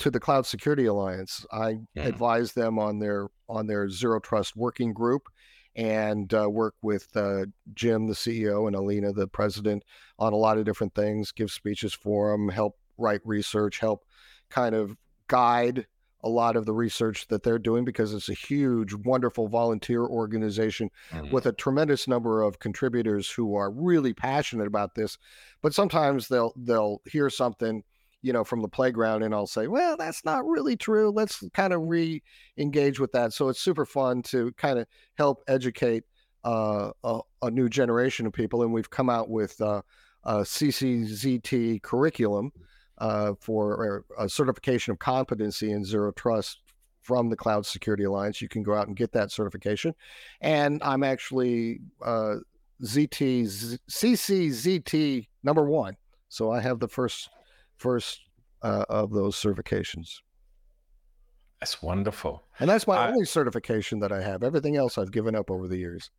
to 0.00 0.10
the 0.10 0.20
Cloud 0.20 0.46
Security 0.46 0.86
Alliance. 0.86 1.46
I 1.52 1.78
yeah. 1.94 2.04
advise 2.04 2.52
them 2.52 2.78
on 2.78 2.98
their 2.98 3.28
on 3.48 3.66
their 3.66 3.88
zero 3.88 4.18
trust 4.18 4.56
working 4.56 4.92
group, 4.92 5.28
and 5.76 6.32
uh, 6.34 6.50
work 6.50 6.74
with 6.82 7.08
uh, 7.14 7.46
Jim, 7.74 8.06
the 8.06 8.14
CEO, 8.14 8.66
and 8.66 8.74
Alina, 8.74 9.12
the 9.12 9.28
president, 9.28 9.84
on 10.18 10.32
a 10.32 10.36
lot 10.36 10.58
of 10.58 10.64
different 10.64 10.94
things. 10.94 11.32
Give 11.32 11.50
speeches 11.50 11.94
for 11.94 12.32
them, 12.32 12.48
help 12.48 12.76
write 12.98 13.20
research, 13.24 13.78
help 13.78 14.04
kind 14.48 14.74
of 14.74 14.96
guide 15.28 15.86
a 16.22 16.28
lot 16.28 16.56
of 16.56 16.66
the 16.66 16.72
research 16.72 17.26
that 17.28 17.42
they're 17.42 17.58
doing 17.58 17.84
because 17.84 18.12
it's 18.12 18.28
a 18.28 18.34
huge, 18.34 18.94
wonderful 18.94 19.48
volunteer 19.48 20.04
organization 20.04 20.90
mm-hmm. 21.10 21.30
with 21.30 21.46
a 21.46 21.52
tremendous 21.52 22.06
number 22.06 22.42
of 22.42 22.58
contributors 22.58 23.30
who 23.30 23.54
are 23.54 23.70
really 23.70 24.12
passionate 24.12 24.66
about 24.66 24.94
this. 24.94 25.16
But 25.62 25.74
sometimes 25.74 26.28
they'll 26.28 26.52
they'll 26.56 27.00
hear 27.06 27.30
something, 27.30 27.82
you 28.22 28.32
know, 28.32 28.44
from 28.44 28.62
the 28.62 28.68
playground, 28.68 29.22
and 29.22 29.34
I'll 29.34 29.46
say, 29.46 29.66
"Well, 29.66 29.96
that's 29.96 30.24
not 30.24 30.46
really 30.46 30.76
true. 30.76 31.10
Let's 31.10 31.42
kind 31.54 31.72
of 31.72 31.82
re-engage 31.84 33.00
with 33.00 33.12
that." 33.12 33.32
So 33.32 33.48
it's 33.48 33.60
super 33.60 33.86
fun 33.86 34.22
to 34.24 34.52
kind 34.52 34.78
of 34.78 34.86
help 35.16 35.42
educate 35.48 36.04
uh, 36.44 36.90
a, 37.04 37.20
a, 37.42 37.50
new 37.50 37.68
generation 37.68 38.26
of 38.26 38.32
people, 38.32 38.62
and 38.62 38.72
we've 38.72 38.90
come 38.90 39.10
out 39.10 39.28
with 39.28 39.60
uh, 39.60 39.82
a 40.24 40.38
CCZT 40.38 41.82
curriculum 41.82 42.52
uh, 42.98 43.34
for 43.40 44.04
a 44.18 44.28
certification 44.28 44.92
of 44.92 44.98
competency 44.98 45.70
in 45.72 45.84
zero 45.84 46.12
trust 46.12 46.60
from 47.02 47.28
the 47.28 47.36
Cloud 47.36 47.66
Security 47.66 48.04
Alliance. 48.04 48.40
You 48.42 48.48
can 48.48 48.62
go 48.62 48.74
out 48.74 48.86
and 48.86 48.96
get 48.96 49.12
that 49.12 49.32
certification. 49.32 49.94
And 50.40 50.82
I'm 50.82 51.02
actually 51.02 51.80
uh, 52.04 52.36
ZT 52.82 53.78
CCZT 53.90 55.26
number 55.42 55.64
one, 55.64 55.96
so 56.28 56.50
I 56.50 56.60
have 56.60 56.78
the 56.78 56.88
first 56.88 57.30
first 57.80 58.20
uh, 58.62 58.84
of 58.88 59.10
those 59.10 59.36
certifications. 59.36 60.20
That's 61.60 61.82
wonderful. 61.82 62.44
And 62.58 62.70
that's 62.70 62.86
my 62.86 62.96
I, 62.96 63.08
only 63.08 63.24
certification 63.24 64.00
that 64.00 64.12
I 64.12 64.22
have. 64.22 64.42
Everything 64.42 64.76
else 64.76 64.96
I've 64.96 65.12
given 65.12 65.34
up 65.34 65.50
over 65.50 65.66
the 65.66 65.76
years. 65.76 66.10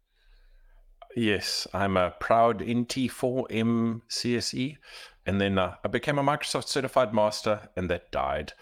Yes, 1.15 1.67
I'm 1.73 1.97
a 1.97 2.11
proud 2.19 2.59
NT4 2.59 3.49
MCSE. 3.49 4.77
And 5.25 5.39
then 5.39 5.57
uh, 5.57 5.75
I 5.83 5.87
became 5.87 6.17
a 6.17 6.23
Microsoft 6.23 6.67
certified 6.67 7.13
master, 7.13 7.69
and 7.75 7.89
that 7.89 8.11
died. 8.11 8.53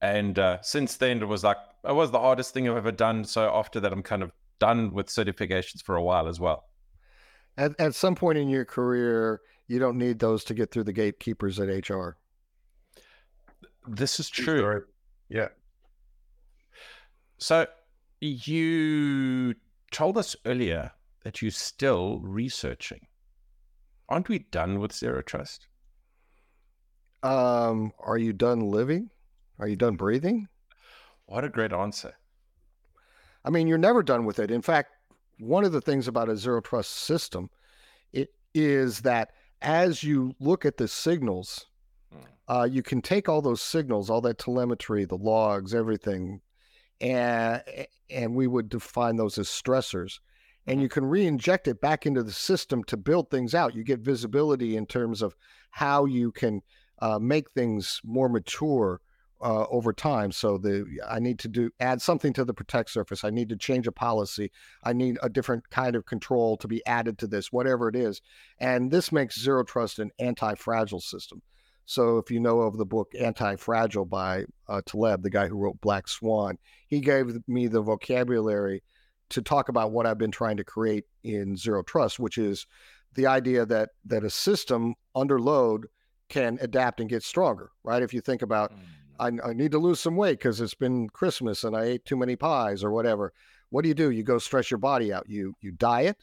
And 0.00 0.38
uh, 0.38 0.58
since 0.62 0.96
then, 0.96 1.22
it 1.22 1.28
was 1.28 1.44
like 1.44 1.58
it 1.86 1.94
was 1.94 2.10
the 2.10 2.20
hardest 2.20 2.52
thing 2.52 2.68
I've 2.68 2.76
ever 2.76 2.92
done. 2.92 3.24
So 3.24 3.50
after 3.54 3.80
that, 3.80 3.92
I'm 3.92 4.02
kind 4.02 4.22
of 4.22 4.32
done 4.58 4.92
with 4.92 5.06
certifications 5.06 5.82
for 5.82 5.96
a 5.96 6.02
while 6.02 6.28
as 6.28 6.40
well. 6.40 6.64
At, 7.58 7.72
at 7.78 7.94
some 7.94 8.14
point 8.14 8.38
in 8.38 8.48
your 8.48 8.64
career, 8.64 9.40
you 9.68 9.78
don't 9.78 9.98
need 9.98 10.18
those 10.18 10.44
to 10.44 10.54
get 10.54 10.70
through 10.70 10.84
the 10.84 10.92
gatekeepers 10.92 11.58
at 11.58 11.88
HR. 11.88 12.16
This 13.86 14.20
is 14.20 14.28
true. 14.28 14.84
Yeah. 15.28 15.48
So 17.38 17.66
you 18.20 19.54
told 19.90 20.18
us 20.18 20.34
earlier 20.44 20.92
that 21.24 21.42
you're 21.42 21.50
still 21.50 22.20
researching. 22.20 23.06
Aren't 24.08 24.28
we 24.28 24.38
done 24.38 24.78
with 24.78 24.92
zero 24.92 25.22
trust? 25.22 25.66
Um, 27.22 27.92
are 27.98 28.18
you 28.18 28.32
done 28.32 28.60
living? 28.60 29.10
Are 29.58 29.66
you 29.66 29.76
done 29.76 29.96
breathing? 29.96 30.48
What 31.26 31.44
a 31.44 31.48
great 31.48 31.72
answer. 31.72 32.14
I 33.44 33.50
mean, 33.50 33.66
you're 33.66 33.78
never 33.78 34.02
done 34.02 34.24
with 34.24 34.38
it. 34.38 34.50
In 34.50 34.62
fact, 34.62 34.90
one 35.38 35.64
of 35.64 35.72
the 35.72 35.80
things 35.80 36.08
about 36.08 36.28
a 36.28 36.36
zero 36.36 36.60
trust 36.60 36.92
system 36.92 37.50
it 38.12 38.30
is 38.54 39.00
that 39.00 39.30
as 39.62 40.02
you 40.02 40.34
look 40.40 40.64
at 40.64 40.76
the 40.76 40.88
signals. 40.88 41.66
Uh, 42.48 42.68
you 42.70 42.82
can 42.82 43.02
take 43.02 43.28
all 43.28 43.42
those 43.42 43.62
signals, 43.62 44.08
all 44.08 44.20
that 44.22 44.38
telemetry, 44.38 45.04
the 45.04 45.16
logs, 45.16 45.74
everything, 45.74 46.40
and 47.00 47.62
and 48.08 48.34
we 48.34 48.46
would 48.46 48.68
define 48.68 49.16
those 49.16 49.38
as 49.38 49.48
stressors. 49.48 50.20
And 50.68 50.80
you 50.80 50.88
mm-hmm. 50.88 50.94
can 50.94 51.06
re-inject 51.06 51.68
it 51.68 51.80
back 51.80 52.06
into 52.06 52.22
the 52.22 52.32
system 52.32 52.84
to 52.84 52.96
build 52.96 53.30
things 53.30 53.54
out. 53.54 53.74
You 53.74 53.84
get 53.84 54.00
visibility 54.00 54.76
in 54.76 54.86
terms 54.86 55.22
of 55.22 55.34
how 55.70 56.04
you 56.04 56.32
can 56.32 56.62
uh, 57.00 57.18
make 57.18 57.50
things 57.50 58.00
more 58.04 58.28
mature 58.28 59.00
uh, 59.42 59.66
over 59.68 59.92
time. 59.92 60.32
So 60.32 60.56
the 60.56 60.86
i 61.08 61.18
need 61.18 61.38
to 61.40 61.48
do 61.48 61.70
add 61.80 62.00
something 62.00 62.32
to 62.34 62.44
the 62.44 62.54
protect 62.54 62.90
surface. 62.90 63.24
I 63.24 63.30
need 63.30 63.48
to 63.50 63.56
change 63.56 63.86
a 63.86 63.92
policy. 63.92 64.50
I 64.82 64.92
need 64.92 65.18
a 65.22 65.28
different 65.28 65.68
kind 65.70 65.94
of 65.94 66.06
control 66.06 66.56
to 66.58 66.68
be 66.68 66.84
added 66.86 67.18
to 67.18 67.26
this 67.26 67.52
whatever 67.52 67.88
it 67.88 67.96
is. 67.96 68.22
And 68.58 68.90
this 68.90 69.12
makes 69.12 69.40
zero 69.40 69.64
trust 69.64 69.98
an 69.98 70.10
anti-fragile 70.18 71.00
system 71.00 71.42
so 71.86 72.18
if 72.18 72.30
you 72.30 72.40
know 72.40 72.60
of 72.60 72.76
the 72.76 72.84
book 72.84 73.12
Anti-Fragile 73.18 74.04
by 74.04 74.44
uh, 74.68 74.82
Taleb, 74.84 75.22
the 75.22 75.30
guy 75.30 75.46
who 75.46 75.56
wrote 75.56 75.80
Black 75.80 76.08
Swan, 76.08 76.58
he 76.88 77.00
gave 77.00 77.36
me 77.46 77.68
the 77.68 77.80
vocabulary 77.80 78.82
to 79.30 79.40
talk 79.40 79.68
about 79.68 79.92
what 79.92 80.04
I've 80.04 80.18
been 80.18 80.32
trying 80.32 80.56
to 80.56 80.64
create 80.64 81.04
in 81.22 81.56
Zero 81.56 81.82
Trust, 81.82 82.18
which 82.18 82.38
is 82.38 82.66
the 83.14 83.26
idea 83.26 83.64
that 83.66 83.90
that 84.04 84.24
a 84.24 84.30
system 84.30 84.94
under 85.14 85.40
load 85.40 85.86
can 86.28 86.58
adapt 86.60 87.00
and 87.00 87.08
get 87.08 87.22
stronger, 87.22 87.70
right? 87.84 88.02
If 88.02 88.12
you 88.12 88.20
think 88.20 88.42
about, 88.42 88.72
mm. 88.72 89.40
I, 89.44 89.50
I 89.50 89.52
need 89.52 89.70
to 89.70 89.78
lose 89.78 90.00
some 90.00 90.16
weight 90.16 90.38
because 90.38 90.60
it's 90.60 90.74
been 90.74 91.08
Christmas 91.08 91.64
and 91.64 91.76
I 91.76 91.84
ate 91.84 92.04
too 92.04 92.16
many 92.16 92.34
pies 92.36 92.82
or 92.82 92.90
whatever. 92.90 93.32
What 93.70 93.82
do 93.82 93.88
you 93.88 93.94
do? 93.94 94.10
You 94.10 94.24
go 94.24 94.38
stress 94.38 94.70
your 94.70 94.78
body 94.78 95.12
out. 95.12 95.28
You 95.28 95.54
you 95.60 95.72
diet, 95.72 96.18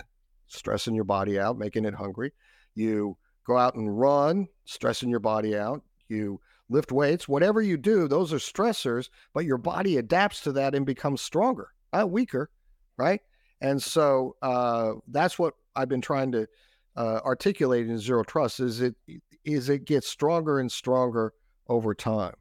stressing 0.48 0.94
your 0.94 1.04
body 1.06 1.40
out, 1.40 1.58
making 1.58 1.86
it 1.86 1.94
hungry. 1.94 2.34
You 2.76 3.18
go 3.46 3.58
out 3.58 3.76
and 3.76 3.98
run, 3.98 4.48
stressing 4.66 5.10
your 5.10 5.20
body 5.20 5.58
out. 5.58 5.84
You 6.08 6.40
lift 6.70 6.92
weights, 6.92 7.28
whatever 7.28 7.62
you 7.62 7.78
do, 7.78 8.08
those 8.08 8.34
are 8.34 8.38
stressors, 8.38 9.10
but 9.34 9.46
your 9.46 9.58
body 9.58 9.98
adapts 9.98 10.42
to 10.42 10.52
that 10.54 10.76
and 10.76 10.86
becomes 10.86 11.22
stronger, 11.22 11.70
not 11.92 12.12
weaker, 12.12 12.50
right? 12.98 13.22
And 13.62 13.82
so 13.82 14.36
uh, 14.42 14.94
that's 15.08 15.38
what 15.40 15.54
I've 15.76 15.90
been 15.90 16.02
trying 16.02 16.32
to 16.34 16.48
uh, 16.96 17.20
articulate 17.26 17.88
in 17.88 17.98
zero 17.98 18.24
trust 18.24 18.60
is 18.60 18.82
it 18.82 18.96
is 19.44 19.70
it 19.70 19.86
gets 19.86 20.08
stronger 20.08 20.60
and 20.60 20.72
stronger 20.72 21.34
over 21.68 21.94
time. 21.94 22.36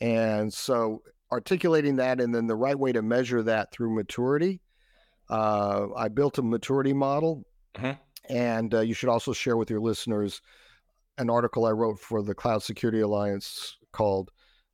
And 0.00 0.52
so 0.52 1.02
articulating 1.30 1.96
that 1.96 2.20
and 2.20 2.34
then 2.34 2.46
the 2.46 2.56
right 2.56 2.78
way 2.78 2.92
to 2.92 3.02
measure 3.02 3.42
that 3.42 3.72
through 3.72 3.94
maturity. 3.94 4.60
Uh, 5.30 5.88
I 5.96 6.08
built 6.08 6.38
a 6.38 6.42
maturity 6.42 6.92
model. 6.92 7.44
Mm-hmm 7.74 7.92
and 8.28 8.74
uh, 8.74 8.80
you 8.80 8.94
should 8.94 9.08
also 9.08 9.32
share 9.32 9.56
with 9.56 9.70
your 9.70 9.80
listeners 9.80 10.42
an 11.18 11.30
article 11.30 11.66
I 11.66 11.70
wrote 11.70 11.98
for 11.98 12.22
the 12.22 12.34
Cloud 12.34 12.62
Security 12.62 13.00
Alliance 13.00 13.76
called 13.92 14.30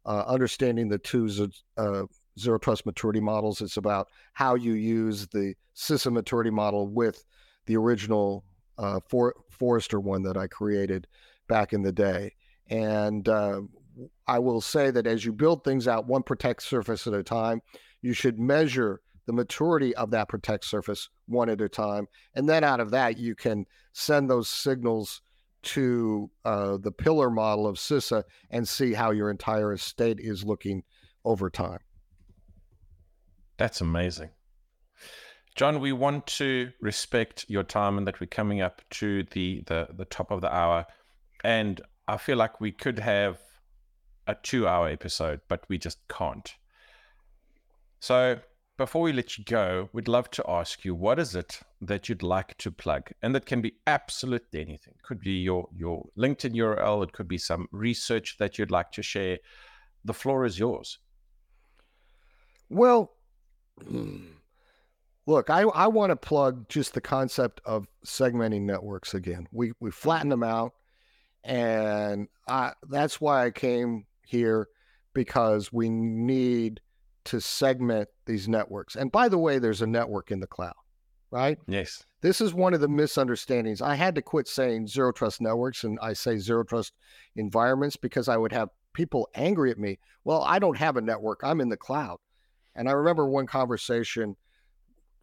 uh, 0.06 0.24
Understanding 0.26 0.88
the 0.88 0.98
Two 0.98 1.28
Z- 1.28 1.50
uh, 1.76 2.04
Zero 2.38 2.58
Trust 2.58 2.86
Maturity 2.86 3.20
Models. 3.20 3.60
It's 3.60 3.76
about 3.76 4.08
how 4.32 4.54
you 4.54 4.74
use 4.74 5.26
the 5.28 5.54
CISA 5.76 6.12
maturity 6.12 6.50
model 6.50 6.88
with 6.88 7.24
the 7.66 7.76
original 7.76 8.44
uh, 8.78 9.00
For- 9.08 9.34
Forrester 9.50 10.00
one 10.00 10.22
that 10.22 10.36
I 10.36 10.46
created 10.46 11.06
back 11.48 11.72
in 11.72 11.82
the 11.82 11.92
day. 11.92 12.34
And 12.70 13.28
uh, 13.28 13.62
I 14.26 14.38
will 14.38 14.60
say 14.60 14.90
that 14.90 15.06
as 15.06 15.24
you 15.24 15.32
build 15.32 15.64
things 15.64 15.88
out 15.88 16.06
one 16.06 16.22
protect 16.22 16.62
surface 16.62 17.06
at 17.06 17.14
a 17.14 17.22
time, 17.22 17.60
you 18.02 18.12
should 18.12 18.38
measure 18.38 19.00
the 19.26 19.32
maturity 19.32 19.94
of 19.96 20.10
that 20.12 20.28
protect 20.28 20.64
surface 20.64 21.08
one 21.26 21.50
at 21.50 21.60
a 21.60 21.68
time. 21.68 22.06
And 22.34 22.48
then 22.48 22.64
out 22.64 22.80
of 22.80 22.90
that, 22.92 23.18
you 23.18 23.34
can 23.34 23.66
send 23.92 24.30
those 24.30 24.48
signals 24.48 25.20
to 25.68 26.30
uh, 26.44 26.76
the 26.78 26.92
pillar 26.92 27.30
model 27.30 27.66
of 27.66 27.76
CISA 27.76 28.24
and 28.50 28.66
see 28.66 28.92
how 28.92 29.10
your 29.10 29.30
entire 29.30 29.72
estate 29.72 30.18
is 30.20 30.44
looking 30.44 30.82
over 31.24 31.50
time. 31.50 31.80
That's 33.58 33.80
amazing. 33.80 34.30
John, 35.56 35.80
we 35.80 35.92
want 35.92 36.26
to 36.38 36.70
respect 36.80 37.44
your 37.48 37.64
time 37.64 37.98
and 37.98 38.06
that 38.06 38.20
we're 38.20 38.28
coming 38.28 38.60
up 38.60 38.80
to 38.90 39.24
the, 39.32 39.62
the, 39.66 39.88
the 39.96 40.04
top 40.04 40.30
of 40.30 40.40
the 40.40 40.54
hour. 40.54 40.86
And 41.42 41.80
I 42.06 42.16
feel 42.16 42.36
like 42.36 42.60
we 42.60 42.70
could 42.70 42.98
have 43.00 43.38
a 44.26 44.36
two 44.42 44.68
hour 44.68 44.88
episode, 44.88 45.40
but 45.48 45.64
we 45.68 45.76
just 45.76 45.98
can't. 46.08 46.54
So 48.00 48.38
before 48.78 49.02
we 49.02 49.12
let 49.12 49.36
you 49.36 49.44
go, 49.44 49.90
we'd 49.92 50.08
love 50.08 50.30
to 50.30 50.44
ask 50.48 50.84
you 50.84 50.94
what 50.94 51.18
is 51.18 51.34
it 51.34 51.60
that 51.82 52.08
you'd 52.08 52.22
like 52.22 52.56
to 52.58 52.70
plug? 52.70 53.10
And 53.22 53.34
that 53.34 53.44
can 53.44 53.60
be 53.60 53.74
absolutely 53.86 54.60
anything. 54.60 54.94
It 54.96 55.02
could 55.02 55.20
be 55.20 55.32
your 55.32 55.68
your 55.76 56.06
LinkedIn 56.16 56.54
URL, 56.54 57.02
it 57.02 57.12
could 57.12 57.28
be 57.28 57.38
some 57.38 57.66
research 57.72 58.36
that 58.38 58.56
you'd 58.56 58.70
like 58.70 58.92
to 58.92 59.02
share. 59.02 59.38
The 60.04 60.14
floor 60.14 60.46
is 60.46 60.58
yours. 60.58 60.98
Well, 62.70 63.14
look, 65.26 65.50
I, 65.50 65.62
I 65.62 65.88
want 65.88 66.10
to 66.10 66.16
plug 66.16 66.68
just 66.68 66.94
the 66.94 67.00
concept 67.00 67.60
of 67.64 67.88
segmenting 68.06 68.62
networks 68.62 69.12
again. 69.12 69.48
We 69.50 69.72
we 69.80 69.90
flatten 69.90 70.28
them 70.28 70.44
out, 70.44 70.72
and 71.42 72.28
I, 72.46 72.74
that's 72.88 73.20
why 73.20 73.44
I 73.44 73.50
came 73.50 74.06
here 74.24 74.68
because 75.14 75.72
we 75.72 75.88
need 75.90 76.80
to 77.28 77.40
segment 77.40 78.08
these 78.26 78.48
networks. 78.48 78.96
And 78.96 79.12
by 79.12 79.28
the 79.28 79.38
way, 79.38 79.58
there's 79.58 79.82
a 79.82 79.86
network 79.86 80.30
in 80.30 80.40
the 80.40 80.46
cloud, 80.46 80.74
right? 81.30 81.58
Yes. 81.66 82.04
This 82.20 82.40
is 82.40 82.54
one 82.54 82.74
of 82.74 82.80
the 82.80 82.88
misunderstandings. 82.88 83.82
I 83.82 83.94
had 83.94 84.14
to 84.14 84.22
quit 84.22 84.48
saying 84.48 84.88
zero 84.88 85.12
trust 85.12 85.40
networks 85.40 85.84
and 85.84 85.98
I 86.00 86.14
say 86.14 86.38
zero 86.38 86.64
trust 86.64 86.94
environments 87.36 87.96
because 87.96 88.28
I 88.28 88.36
would 88.36 88.52
have 88.52 88.70
people 88.94 89.28
angry 89.34 89.70
at 89.70 89.78
me. 89.78 89.98
Well, 90.24 90.42
I 90.42 90.58
don't 90.58 90.76
have 90.76 90.96
a 90.96 91.02
network, 91.02 91.40
I'm 91.42 91.60
in 91.60 91.68
the 91.68 91.76
cloud. 91.76 92.18
And 92.74 92.88
I 92.88 92.92
remember 92.92 93.28
one 93.28 93.46
conversation 93.46 94.36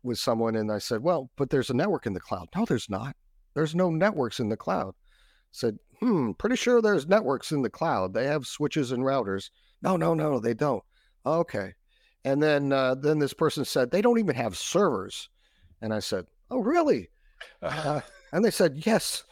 with 0.04 0.20
someone 0.20 0.56
and 0.56 0.72
I 0.72 0.78
said, 0.78 1.02
Well, 1.02 1.32
but 1.36 1.50
there's 1.50 1.70
a 1.70 1.76
network 1.76 2.06
in 2.06 2.14
the 2.14 2.20
cloud. 2.20 2.50
No, 2.56 2.66
there's 2.66 2.90
not. 2.90 3.16
There's 3.56 3.74
no 3.74 3.90
networks 3.90 4.40
in 4.40 4.50
the 4.50 4.58
cloud. 4.58 4.90
I 4.90 5.52
said, 5.52 5.80
hmm, 6.00 6.32
pretty 6.34 6.58
sure 6.58 6.82
there's 6.82 7.08
networks 7.08 7.52
in 7.52 7.62
the 7.62 7.70
cloud. 7.70 8.14
They 8.14 8.26
have 8.26 8.46
switches 8.46 8.92
and 8.92 9.04
routers. 9.04 9.50
No, 9.82 9.98
no, 9.98 10.14
no, 10.14 10.40
they 10.40 10.54
don't. 10.54 10.84
Okay. 11.26 11.74
And 12.26 12.42
then 12.42 12.74
uh, 12.74 12.96
then 12.96 13.20
this 13.20 13.34
person 13.34 13.64
said 13.64 13.92
they 13.92 14.02
don't 14.02 14.20
even 14.20 14.36
have 14.36 14.58
servers, 14.58 15.30
and 15.82 15.94
I 15.94 16.00
said, 16.00 16.26
"Oh, 16.52 16.60
really?" 16.60 17.10
Uh, 17.62 18.02
and 18.32 18.44
they 18.44 18.52
said, 18.52 18.86
"Yes." 18.86 19.24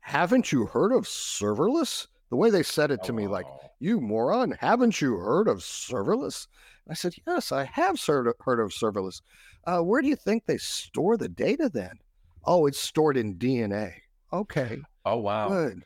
Haven't 0.00 0.52
you 0.52 0.66
heard 0.66 0.92
of 0.92 1.04
serverless? 1.04 2.06
The 2.30 2.36
way 2.36 2.48
they 2.48 2.62
said 2.62 2.92
it 2.92 3.02
to 3.04 3.12
oh, 3.12 3.14
me, 3.14 3.26
like, 3.26 3.46
"You 3.80 4.00
moron, 4.00 4.52
haven't 4.52 5.00
you 5.00 5.16
heard 5.16 5.48
of 5.48 5.58
serverless?" 5.58 6.46
I 6.88 6.94
said, 6.94 7.14
"Yes, 7.26 7.50
I 7.50 7.64
have 7.64 8.00
heard 8.00 8.28
of 8.28 8.72
serverless." 8.72 9.20
Uh, 9.64 9.80
where 9.80 10.00
do 10.00 10.06
you 10.06 10.16
think 10.16 10.46
they 10.46 10.58
store 10.58 11.16
the 11.16 11.28
data 11.28 11.68
then? 11.68 11.98
Oh, 12.44 12.66
it's 12.66 12.78
stored 12.78 13.16
in 13.16 13.34
DNA. 13.34 13.94
Okay. 14.32 14.78
Oh 15.04 15.16
wow. 15.16 15.48
Good 15.48 15.82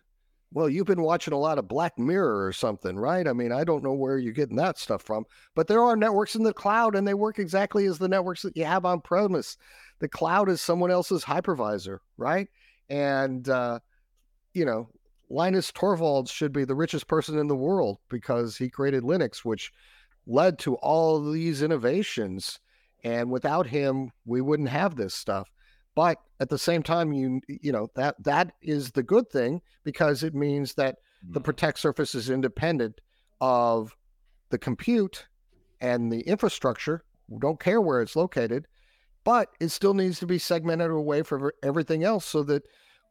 well, 0.52 0.68
you've 0.68 0.86
been 0.86 1.02
watching 1.02 1.32
a 1.32 1.38
lot 1.38 1.58
of 1.58 1.68
Black 1.68 1.98
Mirror 1.98 2.44
or 2.44 2.52
something, 2.52 2.96
right? 2.96 3.26
I 3.28 3.32
mean, 3.32 3.52
I 3.52 3.62
don't 3.62 3.84
know 3.84 3.92
where 3.92 4.18
you're 4.18 4.32
getting 4.32 4.56
that 4.56 4.78
stuff 4.78 5.02
from, 5.02 5.24
but 5.54 5.68
there 5.68 5.82
are 5.82 5.96
networks 5.96 6.34
in 6.34 6.42
the 6.42 6.52
cloud 6.52 6.96
and 6.96 7.06
they 7.06 7.14
work 7.14 7.38
exactly 7.38 7.86
as 7.86 7.98
the 7.98 8.08
networks 8.08 8.42
that 8.42 8.56
you 8.56 8.64
have 8.64 8.84
on 8.84 9.00
premise. 9.00 9.56
The 10.00 10.08
cloud 10.08 10.48
is 10.48 10.60
someone 10.60 10.90
else's 10.90 11.24
hypervisor, 11.24 11.98
right? 12.16 12.48
And, 12.88 13.48
uh, 13.48 13.78
you 14.52 14.64
know, 14.64 14.88
Linus 15.28 15.70
Torvalds 15.70 16.32
should 16.32 16.52
be 16.52 16.64
the 16.64 16.74
richest 16.74 17.06
person 17.06 17.38
in 17.38 17.46
the 17.46 17.54
world 17.54 17.98
because 18.08 18.56
he 18.56 18.68
created 18.68 19.04
Linux, 19.04 19.44
which 19.44 19.72
led 20.26 20.58
to 20.60 20.74
all 20.76 21.30
these 21.30 21.62
innovations. 21.62 22.58
And 23.04 23.30
without 23.30 23.68
him, 23.68 24.10
we 24.24 24.40
wouldn't 24.40 24.68
have 24.68 24.96
this 24.96 25.14
stuff. 25.14 25.48
But 26.00 26.16
at 26.40 26.48
the 26.48 26.56
same 26.56 26.82
time, 26.82 27.12
you 27.12 27.42
you 27.46 27.72
know 27.72 27.88
that 27.94 28.14
that 28.24 28.52
is 28.62 28.92
the 28.92 29.02
good 29.02 29.28
thing 29.28 29.60
because 29.84 30.22
it 30.22 30.34
means 30.34 30.72
that 30.76 30.96
the 31.22 31.40
mm. 31.40 31.44
protect 31.44 31.78
surface 31.78 32.14
is 32.14 32.30
independent 32.30 33.02
of 33.38 33.94
the 34.48 34.56
compute 34.56 35.26
and 35.78 36.10
the 36.10 36.22
infrastructure. 36.22 37.04
We 37.28 37.38
don't 37.38 37.60
care 37.60 37.82
where 37.82 38.00
it's 38.00 38.16
located, 38.16 38.66
but 39.24 39.50
it 39.60 39.68
still 39.68 39.92
needs 39.92 40.18
to 40.20 40.26
be 40.26 40.38
segmented 40.38 40.90
away 40.90 41.22
from 41.22 41.50
everything 41.62 42.02
else 42.02 42.24
so 42.24 42.44
that 42.44 42.62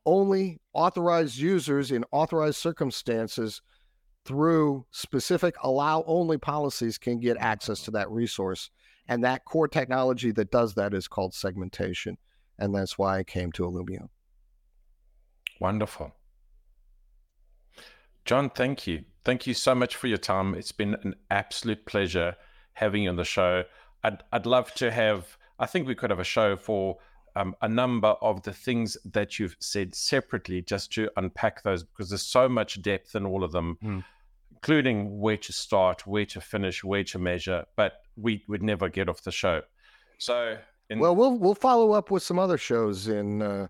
only 0.08 0.60
authorized 0.74 1.38
users 1.38 1.92
in 1.92 2.04
authorized 2.12 2.58
circumstances 2.58 3.62
through 4.26 4.88
specific 4.90 5.54
allow 5.62 6.04
only 6.08 6.40
policies 6.40 6.98
can 6.98 7.20
get 7.20 7.38
access 7.38 7.82
to 7.82 7.92
that 7.92 8.10
resource. 8.10 8.72
And 9.08 9.24
that 9.24 9.46
core 9.46 9.68
technology 9.68 10.32
that 10.32 10.50
does 10.50 10.74
that 10.74 10.96
is 10.96 11.08
called 11.08 11.36
segmentation. 11.36 12.18
And 12.60 12.76
that's 12.76 12.98
why 12.98 13.18
I 13.18 13.24
came 13.24 13.52
to 13.54 13.64
Illumio. 13.64 14.10
Wonderful. 15.60 16.14
John, 18.26 18.50
thank 18.50 18.86
you. 18.86 19.06
Thank 19.26 19.48
you 19.48 19.54
so 19.54 19.74
much 19.74 19.96
for 19.96 20.08
your 20.08 20.18
time. 20.18 20.54
It's 20.54 20.72
been 20.72 20.96
an 21.04 21.16
absolute 21.32 21.86
pleasure 21.86 22.36
having 22.74 23.04
you 23.04 23.10
on 23.10 23.16
the 23.16 23.24
show. 23.24 23.64
I'd, 24.04 24.22
I'd 24.32 24.46
love 24.46 24.74
to 24.76 24.92
have, 24.92 25.38
I 25.58 25.66
think 25.66 25.88
we 25.88 25.96
could 25.96 26.10
have 26.10 26.20
a 26.20 26.24
show 26.24 26.56
for 26.56 26.98
um, 27.36 27.56
a 27.62 27.70
number 27.70 28.10
of 28.22 28.44
the 28.44 28.54
things 28.54 28.98
that 29.06 29.40
you've 29.40 29.56
said 29.60 29.96
separately 29.96 30.62
just 30.62 30.92
to 30.94 31.10
unpack 31.18 31.64
those 31.64 31.84
because 31.84 32.10
there's 32.10 32.22
so 32.22 32.50
much 32.50 32.82
depth 32.82 33.16
in 33.16 33.26
all 33.26 33.44
of 33.44 33.52
them, 33.52 33.78
mm. 33.84 34.04
including 34.52 35.20
where 35.20 35.38
to 35.38 35.54
start, 35.54 36.06
where 36.08 36.26
to 36.26 36.42
finish, 36.42 36.84
where 36.84 37.04
to 37.06 37.20
measure. 37.20 37.66
But 37.76 38.02
we 38.16 38.44
would 38.48 38.64
never 38.64 38.90
get 38.90 39.10
off 39.10 39.24
the 39.24 39.32
show. 39.32 39.62
So, 40.18 40.58
in... 40.90 41.00
well, 41.00 41.16
we'll 41.16 41.38
we'll 41.38 41.56
follow 41.56 41.92
up 41.92 42.12
with 42.12 42.24
some 42.24 42.40
other 42.40 42.58
shows 42.58 43.08
in 43.08 43.42
uh, 43.42 43.68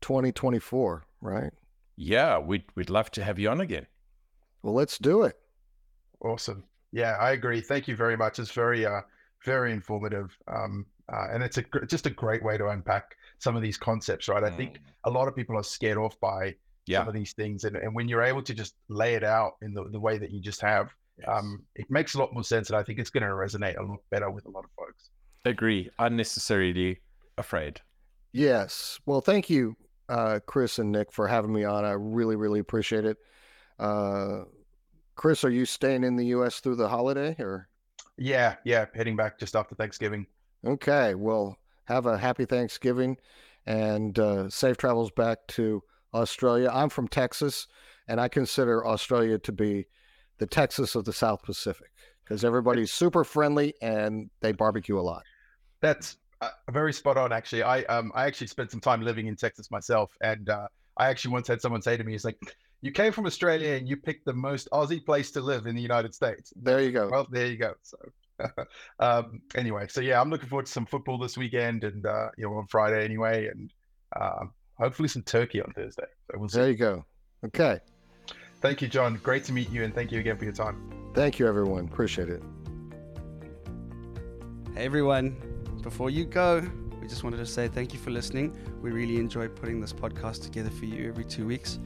2024, 0.00 1.04
right? 1.20 1.52
Yeah, 1.96 2.38
we'd 2.38 2.64
we'd 2.74 2.90
love 2.90 3.10
to 3.12 3.24
have 3.24 3.38
you 3.38 3.48
on 3.48 3.60
again. 3.60 3.86
Well, 4.62 4.74
let's 4.74 4.98
do 4.98 5.22
it. 5.22 5.38
Awesome. 6.20 6.64
Yeah, 6.92 7.16
I 7.20 7.32
agree. 7.32 7.60
Thank 7.60 7.88
you 7.88 7.96
very 7.96 8.16
much. 8.16 8.38
It's 8.38 8.50
very 8.50 8.86
uh 8.86 9.02
very 9.44 9.72
informative. 9.72 10.36
Um, 10.48 10.86
uh, 11.10 11.28
and 11.32 11.42
it's 11.42 11.56
a 11.56 11.64
just 11.86 12.06
a 12.06 12.10
great 12.10 12.42
way 12.42 12.58
to 12.58 12.68
unpack 12.68 13.16
some 13.38 13.56
of 13.56 13.62
these 13.62 13.78
concepts, 13.78 14.28
right? 14.28 14.42
I 14.42 14.50
think 14.50 14.74
mm. 14.74 14.80
a 15.04 15.10
lot 15.10 15.28
of 15.28 15.36
people 15.36 15.56
are 15.56 15.62
scared 15.62 15.98
off 15.98 16.18
by 16.20 16.56
yeah. 16.86 16.98
some 16.98 17.08
of 17.08 17.14
these 17.14 17.32
things, 17.32 17.64
and, 17.64 17.76
and 17.76 17.94
when 17.94 18.08
you're 18.08 18.22
able 18.22 18.42
to 18.42 18.54
just 18.54 18.74
lay 18.88 19.14
it 19.14 19.22
out 19.22 19.52
in 19.62 19.72
the, 19.72 19.84
the 19.90 20.00
way 20.00 20.18
that 20.18 20.30
you 20.32 20.40
just 20.40 20.60
have, 20.60 20.92
yes. 21.18 21.28
um, 21.30 21.62
it 21.76 21.86
makes 21.90 22.14
a 22.14 22.18
lot 22.18 22.34
more 22.34 22.42
sense, 22.42 22.70
and 22.70 22.76
I 22.76 22.82
think 22.82 22.98
it's 22.98 23.10
going 23.10 23.22
to 23.22 23.28
resonate 23.28 23.78
a 23.78 23.82
lot 23.82 24.00
better 24.10 24.30
with 24.30 24.46
a 24.46 24.50
lot 24.50 24.64
of 24.64 24.70
folks. 24.76 25.10
Agree. 25.46 25.88
Unnecessarily 26.00 26.98
afraid. 27.38 27.80
Yes. 28.32 28.98
Well, 29.06 29.20
thank 29.20 29.48
you, 29.48 29.76
uh, 30.08 30.40
Chris 30.44 30.80
and 30.80 30.90
Nic, 30.90 31.12
for 31.12 31.28
having 31.28 31.52
me 31.52 31.62
on. 31.62 31.84
I 31.84 31.92
really, 31.92 32.34
really 32.34 32.58
appreciate 32.58 33.04
it. 33.04 33.16
Uh, 33.78 34.42
Chris, 35.14 35.44
are 35.44 35.50
you 35.50 35.64
staying 35.64 36.02
in 36.02 36.16
the 36.16 36.26
U.S. 36.26 36.58
through 36.58 36.74
the 36.74 36.88
holiday, 36.88 37.36
or? 37.38 37.68
Yeah, 38.18 38.56
yeah, 38.64 38.86
heading 38.92 39.14
back 39.14 39.38
just 39.38 39.54
after 39.54 39.76
Thanksgiving. 39.76 40.26
Okay. 40.66 41.14
Well, 41.14 41.56
have 41.84 42.06
a 42.06 42.18
happy 42.18 42.44
Thanksgiving 42.44 43.16
and 43.66 44.18
uh, 44.18 44.50
safe 44.50 44.76
travels 44.76 45.12
back 45.12 45.38
to 45.48 45.80
Australia. 46.12 46.70
I'm 46.72 46.88
from 46.88 47.06
Texas, 47.06 47.68
and 48.08 48.20
I 48.20 48.26
consider 48.26 48.84
Australia 48.84 49.38
to 49.38 49.52
be 49.52 49.86
the 50.38 50.46
Texas 50.46 50.96
of 50.96 51.04
the 51.04 51.12
South 51.12 51.44
Pacific 51.44 51.92
because 52.24 52.44
everybody's 52.44 52.92
super 52.92 53.22
friendly 53.22 53.74
and 53.80 54.28
they 54.40 54.50
barbecue 54.50 54.98
a 54.98 55.00
lot. 55.00 55.22
That's 55.80 56.16
uh, 56.40 56.50
very 56.70 56.92
spot 56.92 57.16
on, 57.16 57.32
actually. 57.32 57.62
I 57.62 57.82
um 57.82 58.12
I 58.14 58.26
actually 58.26 58.48
spent 58.48 58.70
some 58.70 58.80
time 58.80 59.02
living 59.02 59.26
in 59.26 59.36
Texas 59.36 59.70
myself, 59.70 60.16
and 60.20 60.48
uh, 60.48 60.68
I 60.96 61.08
actually 61.08 61.32
once 61.32 61.48
had 61.48 61.60
someone 61.60 61.82
say 61.82 61.96
to 61.96 62.04
me, 62.04 62.14
"It's 62.14 62.24
like." 62.24 62.38
You 62.82 62.92
came 62.92 63.10
from 63.10 63.24
Australia 63.24 63.72
and 63.72 63.88
you 63.88 63.96
picked 63.96 64.26
the 64.26 64.34
most 64.34 64.68
Aussie 64.70 65.04
place 65.04 65.30
to 65.32 65.40
live 65.40 65.66
in 65.66 65.74
the 65.74 65.80
United 65.80 66.14
States. 66.14 66.52
There 66.54 66.82
you 66.82 66.92
go. 66.92 67.08
Well, 67.10 67.26
there 67.30 67.46
you 67.46 67.56
go. 67.56 67.72
So 67.82 67.96
um, 69.00 69.40
anyway, 69.54 69.86
so 69.88 70.00
yeah, 70.00 70.20
I'm 70.20 70.30
looking 70.30 70.48
forward 70.48 70.66
to 70.66 70.72
some 70.72 70.86
football 70.86 71.18
this 71.18 71.36
weekend 71.36 71.84
and 71.84 72.04
uh, 72.04 72.28
you 72.36 72.44
know 72.44 72.54
on 72.54 72.66
Friday 72.66 73.04
anyway, 73.04 73.48
and 73.48 73.72
uh, 74.14 74.44
hopefully 74.78 75.08
some 75.08 75.22
turkey 75.22 75.60
on 75.60 75.72
Thursday. 75.72 76.06
So 76.30 76.38
we'll 76.38 76.48
there 76.48 76.70
you 76.70 76.76
go. 76.76 77.04
Okay. 77.44 77.80
Thank 78.60 78.82
you, 78.82 78.88
John. 78.88 79.20
Great 79.22 79.44
to 79.44 79.52
meet 79.52 79.70
you, 79.70 79.84
and 79.84 79.94
thank 79.94 80.10
you 80.12 80.20
again 80.20 80.36
for 80.36 80.44
your 80.44 80.54
time. 80.54 81.10
Thank 81.14 81.38
you, 81.38 81.46
everyone. 81.46 81.84
Appreciate 81.84 82.28
it. 82.28 82.42
Hey, 84.74 84.84
everyone. 84.84 85.55
Before 85.86 86.10
you 86.10 86.24
go, 86.24 86.68
we 87.00 87.06
just 87.06 87.22
wanted 87.22 87.36
to 87.36 87.46
say 87.46 87.68
thank 87.68 87.92
you 87.92 88.00
for 88.00 88.10
listening. 88.10 88.58
We 88.82 88.90
really 88.90 89.18
enjoy 89.18 89.46
putting 89.46 89.80
this 89.80 89.92
podcast 89.92 90.42
together 90.42 90.68
for 90.68 90.84
you 90.84 91.08
every 91.08 91.22
two 91.22 91.46
weeks. 91.46 91.78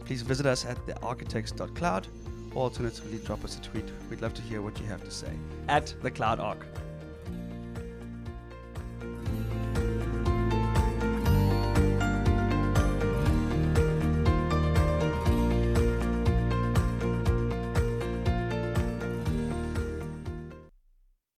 Please 0.00 0.22
visit 0.22 0.46
us 0.46 0.64
at 0.64 0.84
thearchitects.cloud 0.84 2.08
or 2.56 2.62
alternatively 2.64 3.18
drop 3.18 3.44
us 3.44 3.56
a 3.56 3.60
tweet. 3.60 3.84
We'd 4.10 4.20
love 4.20 4.34
to 4.34 4.42
hear 4.42 4.62
what 4.62 4.76
you 4.80 4.86
have 4.86 5.04
to 5.04 5.12
say 5.12 5.30
at 5.68 5.94
the 6.02 6.10
Cloud 6.10 6.40
Arc. 6.40 6.66